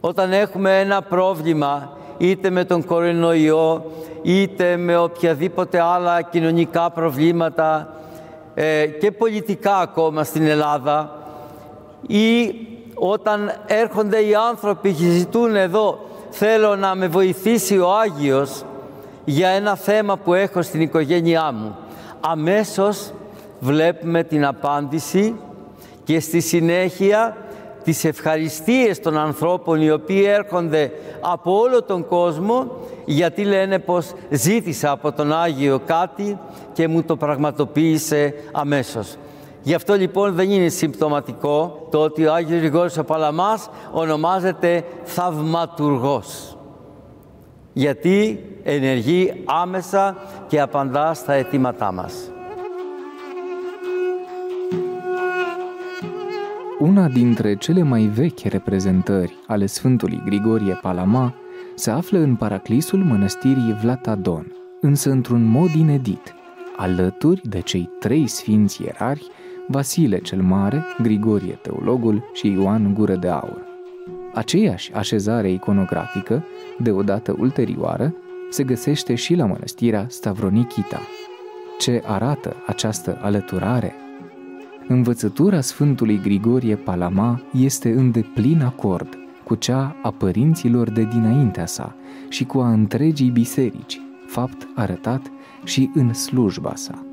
όταν 0.00 0.32
έχουμε 0.32 0.80
ένα 0.80 1.02
πρόβλημα 1.02 1.96
είτε 2.18 2.50
με 2.50 2.64
τον 2.64 2.84
κορονοϊό, 2.84 3.84
είτε 4.22 4.76
με 4.76 4.96
οποιαδήποτε 4.96 5.80
άλλα 5.80 6.22
κοινωνικά 6.22 6.90
προβλήματα 6.90 7.88
ε, 8.54 8.86
και 8.86 9.10
πολιτικά 9.10 9.76
ακόμα 9.76 10.24
στην 10.24 10.46
Ελλάδα 10.46 11.16
ή 12.06 12.54
όταν 12.94 13.52
έρχονται 13.66 14.18
οι 14.18 14.34
άνθρωποι 14.34 14.92
και 14.92 15.04
ζητούν 15.04 15.56
εδώ 15.56 15.98
θέλω 16.30 16.76
να 16.76 16.94
με 16.94 17.06
βοηθήσει 17.06 17.78
ο 17.78 17.92
Άγιος 17.92 18.64
για 19.28 19.48
ένα 19.48 19.76
θέμα 19.76 20.16
που 20.16 20.34
έχω 20.34 20.62
στην 20.62 20.80
οικογένειά 20.80 21.52
μου. 21.52 21.76
Αμέσως 22.20 23.12
βλέπουμε 23.60 24.24
την 24.24 24.46
απάντηση 24.46 25.34
και 26.04 26.20
στη 26.20 26.40
συνέχεια 26.40 27.36
τις 27.84 28.04
ευχαριστίες 28.04 29.00
των 29.00 29.18
ανθρώπων 29.18 29.82
οι 29.82 29.90
οποίοι 29.90 30.24
έρχονται 30.26 30.92
από 31.20 31.58
όλο 31.58 31.82
τον 31.82 32.06
κόσμο 32.06 32.70
γιατί 33.04 33.44
λένε 33.44 33.78
πως 33.78 34.12
ζήτησα 34.30 34.90
από 34.90 35.12
τον 35.12 35.32
Άγιο 35.32 35.80
κάτι 35.86 36.38
και 36.72 36.88
μου 36.88 37.02
το 37.02 37.16
πραγματοποίησε 37.16 38.34
αμέσως. 38.52 39.16
Γι' 39.62 39.74
αυτό 39.74 39.94
λοιπόν 39.94 40.34
δεν 40.34 40.50
είναι 40.50 40.68
συμπτωματικό 40.68 41.86
το 41.90 41.98
ότι 41.98 42.26
ο 42.26 42.32
Άγιος 42.32 42.60
Γρηγόρης 42.60 42.98
ο 42.98 43.04
Παλαμάς 43.04 43.68
ονομάζεται 43.92 44.84
θαυματουργός. 45.04 46.56
Γιατί 47.72 48.44
ενεργεί 48.65 49.33
άμεσα 49.45 50.17
και 50.47 50.59
απαντά 50.59 51.13
στα 51.13 51.33
αιτήματά 51.33 51.91
μας. 51.91 52.31
Una 56.91 57.07
dintre 57.07 57.55
cele 57.55 57.83
mai 57.83 58.03
vechi 58.03 58.39
reprezentări 58.43 59.37
ale 59.47 59.65
Sfântului 59.65 60.21
Grigorie 60.25 60.79
Palama 60.81 61.33
se 61.75 61.91
află 61.91 62.19
în 62.19 62.35
paraclisul 62.35 63.03
mănăstirii 63.03 63.77
Vlatadon, 63.81 64.55
însă 64.81 65.09
într-un 65.09 65.43
mod 65.43 65.69
inedit, 65.69 66.33
alături 66.77 67.41
de 67.43 67.59
cei 67.59 67.89
trei 67.99 68.27
sfinți 68.27 68.83
ierari, 68.83 69.27
Vasile 69.67 70.17
cel 70.19 70.41
Mare, 70.41 70.85
Grigorie 71.01 71.59
Teologul 71.61 72.23
și 72.33 72.51
Ioan 72.51 72.93
Gură 72.93 73.15
de 73.15 73.27
Aur. 73.27 73.61
Aceeași 74.33 74.93
așezare 74.93 75.51
iconografică, 75.51 76.43
deodată 76.77 77.35
ulterioară, 77.39 78.15
se 78.50 78.64
găsește 78.64 79.14
și 79.14 79.34
la 79.34 79.46
mănăstirea 79.46 80.06
Stavronichita. 80.08 81.00
Ce 81.78 82.02
arată 82.06 82.56
această 82.66 83.18
alăturare? 83.22 83.94
Învățătura 84.88 85.60
Sfântului 85.60 86.20
Grigorie 86.20 86.76
Palama 86.76 87.42
este 87.52 87.90
în 87.90 88.10
deplin 88.10 88.62
acord 88.62 89.18
cu 89.44 89.54
cea 89.54 89.96
a 90.02 90.10
părinților 90.10 90.90
de 90.90 91.04
dinaintea 91.04 91.66
sa 91.66 91.94
și 92.28 92.44
cu 92.44 92.58
a 92.58 92.72
întregii 92.72 93.30
biserici, 93.30 94.00
fapt 94.26 94.68
arătat 94.74 95.30
și 95.64 95.90
în 95.94 96.14
slujba 96.14 96.74
sa. 96.74 97.05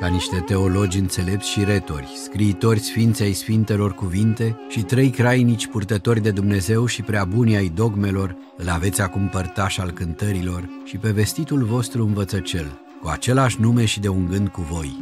Ca 0.00 0.06
niște 0.06 0.42
teologi 0.46 0.98
înțelepți 0.98 1.48
și 1.48 1.64
retori, 1.64 2.12
scriitori 2.24 2.78
sfinți 2.78 3.22
ai 3.22 3.32
sfintelor 3.32 3.94
cuvinte 3.94 4.56
și 4.68 4.82
trei 4.82 5.10
crainici 5.10 5.66
purtători 5.66 6.20
de 6.20 6.30
Dumnezeu 6.30 6.86
și 6.86 7.02
prea 7.02 7.24
buni 7.24 7.56
ai 7.56 7.72
dogmelor, 7.74 8.36
îl 8.56 8.68
aveți 8.68 9.00
acum 9.00 9.28
părtaș 9.28 9.78
al 9.78 9.90
cântărilor 9.90 10.68
și 10.84 10.96
pe 10.96 11.10
vestitul 11.10 11.64
vostru 11.64 12.04
învățăcel, 12.04 12.80
cu 13.02 13.08
același 13.08 13.60
nume 13.60 13.84
și 13.84 14.00
de 14.00 14.08
un 14.08 14.26
gând 14.26 14.48
cu 14.48 14.60
voi. 14.70 14.96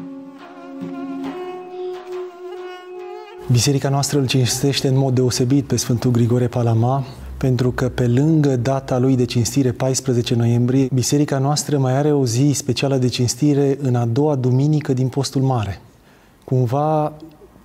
Biserica 3.51 3.89
noastră 3.89 4.19
îl 4.19 4.27
cinstește 4.27 4.89
în 4.89 4.97
mod 4.97 5.15
deosebit 5.15 5.65
pe 5.65 5.77
Sfântul 5.77 6.11
Grigore 6.11 6.47
Palama, 6.47 7.05
pentru 7.39 7.71
că 7.71 7.89
pe 7.89 8.07
lângă 8.07 8.57
data 8.57 8.99
lui 8.99 9.17
de 9.17 9.25
cinstire 9.25 9.73
14 9.73 10.35
noiembrie, 10.35 10.89
biserica 10.93 11.39
noastră 11.39 11.79
mai 11.79 11.93
are 11.93 12.13
o 12.13 12.27
zi 12.27 12.51
specială 12.55 12.97
de 12.97 13.09
cinstire 13.09 13.79
în 13.81 13.95
a 13.95 14.05
doua 14.05 14.35
duminică 14.35 14.93
din 14.93 15.09
postul 15.09 15.43
mare, 15.43 15.81
cumva 16.45 17.13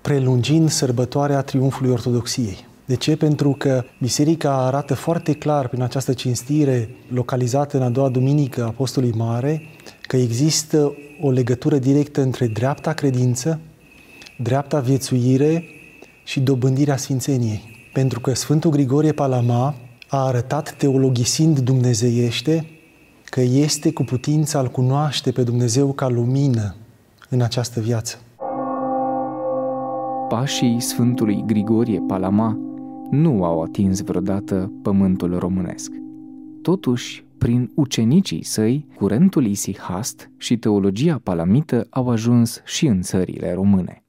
prelungind 0.01 0.69
sărbătoarea 0.69 1.41
triumfului 1.41 1.91
ortodoxiei. 1.91 2.69
De 2.85 2.95
ce? 2.95 3.15
Pentru 3.15 3.55
că 3.57 3.83
biserica 3.99 4.65
arată 4.65 4.93
foarte 4.93 5.33
clar 5.33 5.67
prin 5.67 5.81
această 5.81 6.13
cinstire 6.13 6.89
localizată 7.07 7.77
în 7.77 7.83
a 7.83 7.89
doua 7.89 8.09
duminică 8.09 8.63
a 8.63 8.69
postului 8.69 9.11
mare 9.15 9.61
că 10.01 10.17
există 10.17 10.93
o 11.21 11.31
legătură 11.31 11.77
directă 11.77 12.21
între 12.21 12.47
dreapta 12.47 12.93
credință, 12.93 13.59
dreapta 14.37 14.79
viețuire 14.79 15.63
și 16.23 16.39
dobândirea 16.39 16.97
sfințeniei 16.97 17.70
pentru 17.93 18.19
că 18.19 18.33
Sfântul 18.33 18.71
Grigorie 18.71 19.11
Palama 19.11 19.75
a 20.09 20.25
arătat 20.25 20.75
teologisind 20.75 21.59
dumnezeiește 21.59 22.65
că 23.25 23.41
este 23.41 23.91
cu 23.91 24.03
putință 24.03 24.57
al 24.57 24.67
cunoaște 24.67 25.31
pe 25.31 25.43
Dumnezeu 25.43 25.91
ca 25.93 26.07
lumină 26.07 26.75
în 27.29 27.41
această 27.41 27.79
viață. 27.79 28.17
Pașii 30.27 30.79
Sfântului 30.79 31.43
Grigorie 31.45 31.99
Palama 32.07 32.57
nu 33.11 33.43
au 33.43 33.61
atins 33.61 34.01
vreodată 34.01 34.71
pământul 34.81 35.39
românesc. 35.39 35.91
Totuși, 36.61 37.25
prin 37.37 37.71
ucenicii 37.75 38.43
săi, 38.43 38.85
curentul 38.95 39.45
isihast 39.45 40.31
și 40.37 40.57
teologia 40.57 41.19
palamită 41.23 41.87
au 41.89 42.09
ajuns 42.09 42.61
și 42.65 42.85
în 42.85 43.01
țările 43.01 43.53
române. 43.53 44.00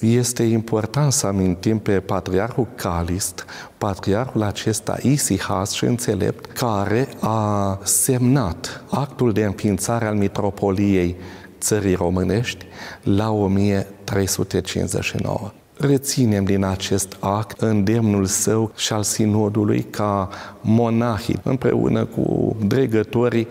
Este 0.00 0.42
important 0.42 1.12
să 1.12 1.26
amintim 1.26 1.78
pe 1.78 2.00
Patriarhul 2.00 2.66
Calist, 2.74 3.44
patriarhul 3.78 4.42
acesta 4.42 4.96
isihas 5.02 5.72
și 5.72 5.84
înțelept, 5.84 6.52
care 6.52 7.08
a 7.20 7.78
semnat 7.82 8.84
actul 8.90 9.32
de 9.32 9.44
înființare 9.44 10.06
al 10.06 10.14
mitropoliei 10.14 11.16
țării 11.60 11.94
românești 11.94 12.66
la 13.02 13.30
1359. 13.30 15.50
Reținem 15.78 16.44
din 16.44 16.64
acest 16.64 17.16
act 17.20 17.60
îndemnul 17.60 18.24
său 18.24 18.72
și 18.76 18.92
al 18.92 19.02
sinodului 19.02 19.82
ca 19.82 20.28
monahii, 20.60 21.40
împreună 21.42 22.04
cu 22.04 22.56
dregătorii, 22.66 23.46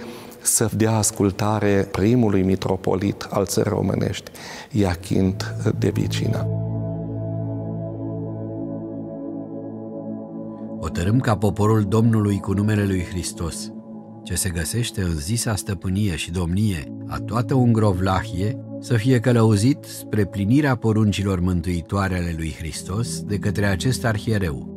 să 0.45 0.69
dea 0.75 0.97
ascultare 0.97 1.87
primului 1.91 2.43
mitropolit 2.43 3.27
al 3.29 3.45
țării 3.45 3.71
românești, 3.71 4.31
Iachint 4.71 5.55
de 5.79 5.89
Vicina. 5.89 6.47
Hotărâm 10.81 11.19
ca 11.19 11.37
poporul 11.37 11.83
Domnului 11.83 12.39
cu 12.39 12.53
numele 12.53 12.85
lui 12.85 13.03
Hristos, 13.03 13.71
ce 14.23 14.35
se 14.35 14.49
găsește 14.49 15.01
în 15.01 15.15
zisa 15.15 15.55
stăpânie 15.55 16.15
și 16.15 16.31
domnie 16.31 16.95
a 17.07 17.17
toată 17.17 17.53
Ungrovlahie, 17.53 18.59
să 18.79 18.93
fie 18.93 19.19
călăuzit 19.19 19.83
spre 19.83 20.25
plinirea 20.25 20.75
poruncilor 20.75 21.39
mântuitoare 21.39 22.15
ale 22.15 22.33
lui 22.37 22.55
Hristos 22.57 23.21
de 23.21 23.37
către 23.37 23.65
acest 23.65 24.05
arhiereu. 24.05 24.75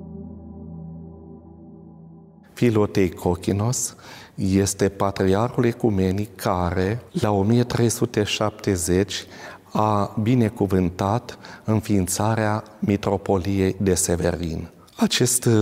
Filotei 2.54 3.10
Cochinos 3.10 3.96
este 4.38 4.88
patriarhul 4.88 5.64
ecumenic 5.64 6.36
care, 6.36 7.02
la 7.10 7.30
1370, 7.30 9.26
a 9.72 10.16
binecuvântat 10.22 11.38
înființarea 11.64 12.62
mitropoliei 12.78 13.76
de 13.78 13.94
Severin. 13.94 14.68
Acest 14.96 15.44
uh, 15.44 15.52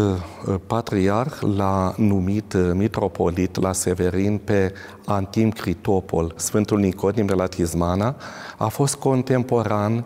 patriarh 0.67 1.39
l-a 1.57 1.95
numit 1.97 2.53
uh, 2.53 2.71
mitropolit 2.73 3.61
la 3.61 3.73
Severin 3.73 4.39
pe 4.39 4.73
Antim 5.05 5.51
Critopol. 5.51 6.33
Sfântul 6.37 6.79
Nicodim 6.79 7.27
de 7.27 7.35
la 7.35 7.47
Tizmana 7.47 8.17
a 8.57 8.69
fost 8.69 8.95
contemporan 8.95 10.05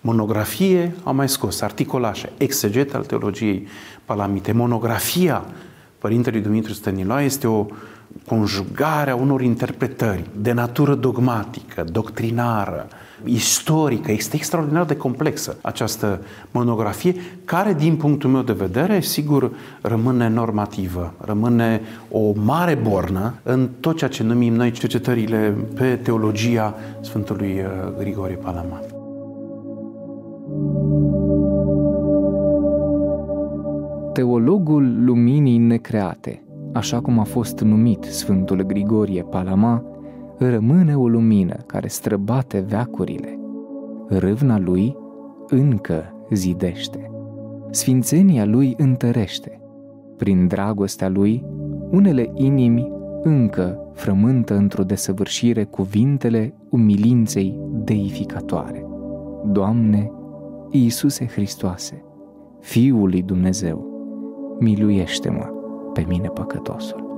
Monografie 0.00 0.94
am 1.04 1.16
mai 1.16 1.28
scos, 1.28 1.60
articolașe, 1.60 2.32
exeget 2.36 2.94
al 2.94 3.04
teologiei 3.04 3.66
palamite. 4.04 4.52
Monografia 4.52 5.44
Părintelui 5.98 6.40
Dumitru 6.40 6.72
Stăniloae 6.72 7.24
este 7.24 7.46
o 7.46 7.66
conjugare 8.26 9.10
a 9.10 9.14
unor 9.14 9.40
interpretări 9.40 10.30
de 10.36 10.52
natură 10.52 10.94
dogmatică, 10.94 11.84
doctrinară, 11.92 12.88
istorică, 13.24 14.12
este 14.12 14.36
extraordinar 14.36 14.84
de 14.84 14.96
complexă 14.96 15.56
această 15.62 16.20
monografie, 16.50 17.14
care, 17.44 17.74
din 17.74 17.96
punctul 17.96 18.30
meu 18.30 18.42
de 18.42 18.52
vedere, 18.52 19.00
sigur, 19.00 19.50
rămâne 19.80 20.28
normativă, 20.28 21.14
rămâne 21.18 21.80
o 22.10 22.32
mare 22.44 22.74
bornă 22.74 23.34
în 23.42 23.68
tot 23.80 23.96
ceea 23.96 24.10
ce 24.10 24.22
numim 24.22 24.54
noi 24.54 24.70
cercetările 24.70 25.54
pe 25.74 25.96
teologia 26.02 26.74
Sfântului 27.00 27.52
uh, 27.58 27.98
Grigorie 27.98 28.36
Palama. 28.36 28.80
Teologul 34.12 35.04
luminii 35.04 35.58
necreate, 35.58 36.42
așa 36.72 37.00
cum 37.00 37.18
a 37.18 37.24
fost 37.24 37.60
numit 37.60 38.04
Sfântul 38.04 38.62
Grigorie 38.62 39.22
Palama, 39.22 39.82
rămâne 40.48 40.96
o 40.96 41.08
lumină 41.08 41.56
care 41.66 41.88
străbate 41.88 42.60
veacurile. 42.60 43.38
Râvna 44.08 44.58
lui 44.58 44.96
încă 45.48 46.26
zidește. 46.30 47.10
Sfințenia 47.70 48.44
lui 48.44 48.74
întărește. 48.78 49.60
Prin 50.16 50.46
dragostea 50.46 51.08
lui, 51.08 51.44
unele 51.90 52.30
inimi 52.34 52.92
încă 53.22 53.90
frământă 53.92 54.56
într-o 54.56 54.82
desăvârșire 54.82 55.64
cuvintele 55.64 56.54
umilinței 56.68 57.58
deificatoare. 57.84 58.86
Doamne, 59.46 60.10
Iisuse 60.70 61.26
Hristoase, 61.26 62.04
Fiul 62.60 63.08
lui 63.08 63.22
Dumnezeu, 63.22 63.86
miluiește-mă 64.60 65.50
pe 65.92 66.04
mine 66.08 66.28
păcătosul. 66.28 67.11